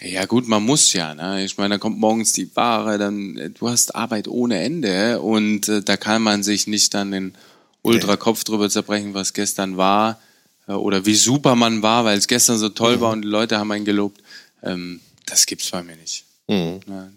Ja 0.00 0.24
gut, 0.24 0.48
man 0.48 0.62
muss 0.62 0.94
ja. 0.94 1.14
Ne? 1.14 1.44
Ich 1.44 1.58
meine, 1.58 1.74
da 1.74 1.78
kommt 1.78 1.98
morgens 1.98 2.32
die 2.32 2.56
Ware, 2.56 2.96
dann 2.96 3.36
äh, 3.36 3.50
du 3.50 3.68
hast 3.68 3.94
Arbeit 3.94 4.28
ohne 4.28 4.60
Ende 4.60 5.20
und 5.20 5.68
äh, 5.68 5.82
da 5.82 5.98
kann 5.98 6.22
man 6.22 6.42
sich 6.42 6.66
nicht 6.66 6.94
dann 6.94 7.10
den 7.10 7.34
Ultra-Kopf 7.82 8.44
drüber 8.44 8.70
zerbrechen, 8.70 9.12
was 9.12 9.34
gestern 9.34 9.76
war 9.76 10.18
äh, 10.66 10.72
oder 10.72 11.04
wie 11.04 11.16
super 11.16 11.56
man 11.56 11.82
war, 11.82 12.06
weil 12.06 12.16
es 12.16 12.28
gestern 12.28 12.56
so 12.56 12.70
toll 12.70 13.02
war 13.02 13.12
und 13.12 13.20
die 13.20 13.28
Leute 13.28 13.58
haben 13.58 13.70
einen 13.72 13.84
gelobt. 13.84 14.22
Ähm, 14.62 15.00
das 15.26 15.44
gibt's 15.44 15.70
bei 15.70 15.82
mir 15.82 15.96
nicht. 15.96 16.24
Mhm. 16.48 16.80
Ne? 16.86 17.12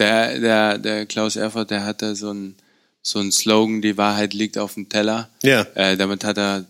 Der, 0.00 0.40
der, 0.40 0.78
der 0.78 1.06
Klaus 1.06 1.36
Erfurt, 1.36 1.70
der 1.70 1.84
hatte 1.84 2.16
so 2.16 2.32
ein 2.32 2.56
so 3.10 3.18
ein 3.18 3.32
Slogan, 3.32 3.82
die 3.82 3.96
Wahrheit 3.96 4.32
liegt 4.34 4.58
auf 4.58 4.74
dem 4.74 4.88
Teller. 4.88 5.28
Ja. 5.42 5.62
Äh, 5.74 5.96
damit 5.96 6.24
hat 6.24 6.38
er 6.38 6.64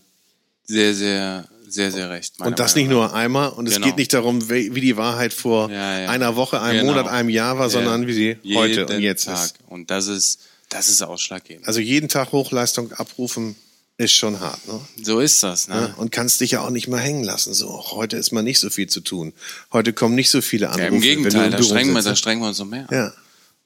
sehr, 0.64 0.94
sehr, 0.94 1.46
sehr, 1.68 1.92
sehr 1.92 2.10
recht. 2.10 2.34
Und 2.40 2.58
das 2.58 2.74
Meinung 2.74 2.88
nicht 2.88 2.94
nur 2.96 3.14
einmal. 3.14 3.50
Und 3.50 3.66
es 3.68 3.74
Genau. 3.74 3.86
geht 3.86 3.96
nicht 3.96 4.12
darum, 4.12 4.48
wie 4.50 4.80
die 4.80 4.96
Wahrheit 4.96 5.32
vor 5.32 5.70
Ja, 5.70 6.00
ja. 6.00 6.08
einer 6.10 6.36
Woche, 6.36 6.60
einem 6.60 6.80
Genau. 6.80 6.92
Monat, 6.92 7.08
einem 7.08 7.28
Jahr 7.28 7.58
war, 7.58 7.70
sondern 7.70 8.06
wie 8.06 8.12
sie 8.12 8.36
heute 8.54 8.86
und 8.86 8.90
Jeden 8.92 9.02
jetzt 9.02 9.24
Tag. 9.24 9.44
ist. 9.44 9.54
Und 9.68 9.90
das 9.90 10.06
ist, 10.08 10.40
das 10.68 10.88
ist 10.88 11.02
ausschlaggebend. 11.02 11.66
Also 11.66 11.80
jeden 11.80 12.08
Tag 12.08 12.32
Hochleistung 12.32 12.92
abrufen 12.92 13.56
ist 13.98 14.12
schon 14.14 14.40
hart. 14.40 14.66
Ne? 14.66 14.80
So 15.02 15.20
ist 15.20 15.42
das, 15.42 15.68
ne? 15.68 15.92
Und 15.98 16.10
kannst 16.10 16.40
dich 16.40 16.52
ja 16.52 16.62
auch 16.62 16.70
nicht 16.70 16.88
mal 16.88 16.98
hängen 17.00 17.22
lassen. 17.22 17.52
So, 17.52 17.68
heute 17.92 18.16
ist 18.16 18.32
mal 18.32 18.42
nicht 18.42 18.58
so 18.58 18.70
viel 18.70 18.88
zu 18.88 19.00
tun. 19.00 19.34
Heute 19.72 19.92
kommen 19.92 20.14
nicht 20.14 20.30
so 20.30 20.40
viele 20.40 20.68
Anrufe. 20.70 20.82
Ja, 20.84 20.88
Im 20.94 21.00
Gegenteil, 21.02 21.50
da 21.50 21.62
strengen, 21.62 21.92
wir, 21.92 22.00
da 22.02 22.16
strengen 22.16 22.40
wir 22.40 22.48
uns 22.48 22.58
noch 22.58 22.66
mehr. 22.66 22.86
Ja. 22.90 23.12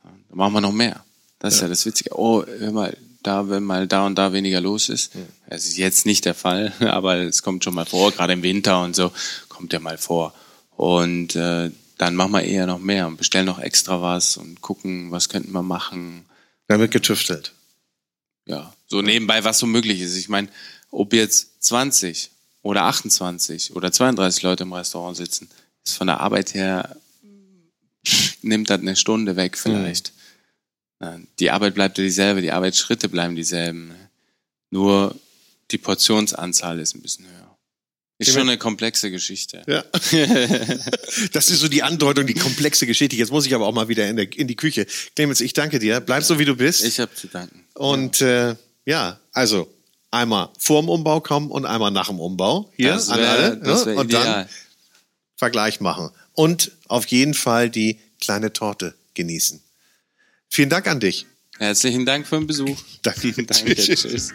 Da 0.03 0.35
machen 0.35 0.53
wir 0.55 0.61
noch 0.61 0.73
mehr. 0.73 1.05
Das 1.45 1.57
ist 1.57 1.61
ja 1.61 1.69
das 1.69 1.85
Witzige. 1.85 2.19
Oh, 2.19 2.43
hör 2.47 2.73
mal, 2.73 2.97
da, 3.23 3.51
wenn 3.51 3.65
mal 3.65 3.87
da 3.87 4.07
und 4.07 4.17
da 4.17 4.33
weniger 4.33 4.63
los 4.63 4.89
ist. 4.89 5.13
Das 5.47 5.67
ist 5.67 5.77
jetzt 5.77 6.07
nicht 6.07 6.25
der 6.25 6.33
Fall, 6.33 6.73
aber 6.81 7.17
es 7.17 7.43
kommt 7.43 7.65
schon 7.65 7.75
mal 7.75 7.85
vor, 7.85 8.13
gerade 8.13 8.33
im 8.33 8.43
Winter 8.43 8.81
und 8.81 8.97
so, 8.97 9.13
kommt 9.51 9.75
ja 9.75 9.79
mal 9.79 9.99
vor. 9.99 10.33
Und 10.75 11.37
äh, 11.37 11.71
dann 11.99 12.17
machen 12.17 12.33
wir 12.33 12.45
eher 12.45 12.67
noch 12.67 12.79
mehr 12.79 13.07
und 13.07 13.19
bestellen 13.19 13.45
noch 13.45 13.59
extra 13.59 14.01
was 14.01 14.39
und 14.39 14.63
gucken, 14.63 15.11
was 15.11 15.29
könnten 15.29 15.53
wir 15.53 15.63
machen. 15.63 16.25
Da 16.67 16.79
wird 16.79 16.93
getüftelt. 16.93 17.53
Ja, 18.47 18.73
so 18.87 19.03
nebenbei, 19.03 19.45
was 19.45 19.59
so 19.59 19.67
möglich 19.67 20.01
ist. 20.01 20.17
Ich 20.17 20.31
meine, 20.31 20.49
ob 20.91 21.13
jetzt 21.13 21.63
20 21.63 22.31
oder 22.63 22.85
28 22.85 23.77
oder 23.77 23.93
32 23.93 24.43
Leute 24.43 24.63
im 24.63 24.73
Restaurant 24.73 25.19
sitzen, 25.19 25.51
ist 25.85 25.99
von 25.99 26.07
der 26.07 26.21
Arbeit 26.21 26.55
her, 26.55 26.97
nimmt 28.41 28.71
das 28.71 28.81
eine 28.81 28.97
Stunde 28.97 29.37
weg 29.37 29.59
vielleicht. 29.59 30.09
Ja, 30.09 30.15
Die 31.39 31.51
Arbeit 31.51 31.75
bleibt 31.75 31.99
ja 31.99 32.05
dieselbe, 32.05 32.41
die 32.43 32.53
Arbeitsschritte 32.53 33.09
bleiben 33.09 33.35
dieselben. 33.37 33.89
ne? 33.89 34.09
Nur 34.71 35.15
die 35.71 35.79
Portionsanzahl 35.79 36.79
ist 36.81 36.95
ein 36.95 37.03
bisschen 37.03 37.27
höher. 37.27 37.57
Ist 38.19 38.33
schon 38.33 38.43
eine 38.43 38.59
komplexe 38.59 39.11
Geschichte. 39.11 39.63
Ja. 39.67 39.83
das 41.33 41.51
ist 41.51 41.61
so 41.61 41.69
die 41.69 41.83
Andeutung, 41.83 42.27
die 42.27 42.35
komplexe 42.35 42.87
Geschichte. 42.87 43.17
Jetzt 43.17 43.33
muss 43.33 43.45
ich 43.47 43.55
aber 43.55 43.67
auch 43.67 43.75
mal 43.75 43.89
wieder 43.89 44.09
in, 44.09 44.17
der, 44.17 44.33
in 44.37 44.47
die 44.47 44.55
Küche. 44.57 44.87
Clemens, 45.17 45.41
ich 45.41 45.53
danke 45.53 45.79
dir. 45.81 46.01
Bleib 46.01 46.23
so, 46.23 46.39
wie 46.39 46.45
du 46.45 46.55
bist. 46.57 46.85
Ich 46.85 47.01
habe 47.01 47.13
zu 47.15 47.27
danken. 47.27 47.65
Und 47.75 48.21
äh, 48.21 48.55
ja, 48.87 49.19
also 49.33 49.69
einmal 50.13 50.49
vorm 50.59 50.89
Umbau 50.89 51.21
kommen 51.21 51.51
und 51.51 51.67
einmal 51.67 51.91
nach 51.91 52.07
dem 52.09 52.21
Umbau. 52.21 52.71
Hier 52.77 52.93
Das 52.93 53.09
an 53.09 53.19
wär- 53.19 53.31
alle. 53.31 53.57
das 53.59 53.81
ne? 53.85 53.93
wär 53.93 54.01
Und 54.01 54.13
dann 54.13 54.23
ideal. 54.23 54.49
Vergleich 55.37 55.81
machen. 55.81 56.11
Und 56.35 56.71
auf 56.87 57.07
jeden 57.07 57.35
Fall 57.35 57.69
die 57.69 57.99
kleine 58.21 58.53
Torte 58.53 58.95
genießen. 59.15 59.61
Vielen 60.55 60.71
Dank 60.71 60.87
an 60.87 61.01
dich. 61.01 61.27
Herzlichen 61.59 62.07
Dank 62.07 62.29
für 62.29 62.37
den 62.37 62.47
Besuch. 62.47 62.81
Danke. 63.03 63.33
Danke, 63.45 63.75
Tschüss. 63.75 64.03
tschüss. 64.03 64.35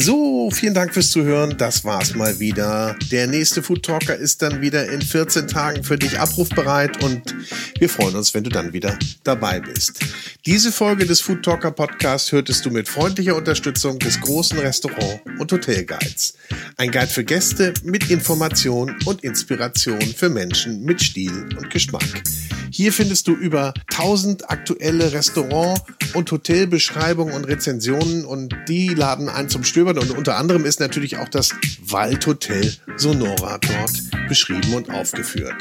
So, 0.00 0.48
vielen 0.52 0.74
Dank 0.74 0.94
fürs 0.94 1.10
Zuhören. 1.10 1.56
Das 1.58 1.84
war's 1.84 2.14
mal 2.14 2.38
wieder. 2.38 2.94
Der 3.10 3.26
nächste 3.26 3.64
Food 3.64 3.82
Talker 3.82 4.14
ist 4.14 4.42
dann 4.42 4.60
wieder 4.60 4.88
in 4.88 5.02
14 5.02 5.48
Tagen 5.48 5.82
für 5.82 5.98
dich 5.98 6.20
abrufbereit 6.20 7.02
und 7.02 7.34
wir 7.80 7.88
freuen 7.88 8.14
uns, 8.14 8.32
wenn 8.32 8.44
du 8.44 8.50
dann 8.50 8.72
wieder 8.72 8.96
dabei 9.24 9.58
bist. 9.58 9.98
Diese 10.46 10.70
Folge 10.70 11.04
des 11.04 11.20
Food 11.20 11.42
Talker 11.42 11.72
Podcast 11.72 12.30
hörtest 12.30 12.64
du 12.64 12.70
mit 12.70 12.88
freundlicher 12.88 13.34
Unterstützung 13.34 13.98
des 13.98 14.20
großen 14.20 14.60
Restaurant- 14.60 15.20
und 15.40 15.50
Hotelguides. 15.50 16.34
Ein 16.76 16.92
Guide 16.92 17.08
für 17.08 17.24
Gäste 17.24 17.74
mit 17.82 18.08
Information 18.08 18.94
und 19.04 19.24
Inspiration 19.24 20.00
für 20.00 20.28
Menschen 20.28 20.84
mit 20.84 21.02
Stil 21.02 21.56
und 21.58 21.70
Geschmack. 21.70 22.22
Hier 22.70 22.92
findest 22.92 23.26
du 23.26 23.32
über 23.32 23.74
1000 23.90 24.50
aktuelle 24.50 25.12
Restaurant- 25.12 25.82
und 26.14 26.30
Hotelbeschreibungen 26.30 27.34
und 27.34 27.44
Rezensionen 27.44 28.24
und 28.24 28.54
die 28.68 28.88
laden 28.88 29.28
ein 29.28 29.48
zum 29.48 29.64
Stöbern 29.64 29.87
und 29.96 30.10
unter 30.10 30.36
anderem 30.36 30.64
ist 30.64 30.80
natürlich 30.80 31.16
auch 31.16 31.28
das 31.28 31.54
Waldhotel 31.82 32.74
Sonora 32.96 33.58
dort 33.58 33.92
beschrieben 34.28 34.74
und 34.74 34.90
aufgeführt. 34.90 35.54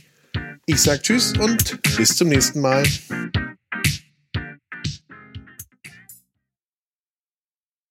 Ich 0.67 0.81
sag 0.81 1.03
Tschüss 1.03 1.33
und 1.39 1.83
bis 1.97 2.17
zum 2.17 2.29
nächsten 2.29 2.61
Mal. 2.61 2.85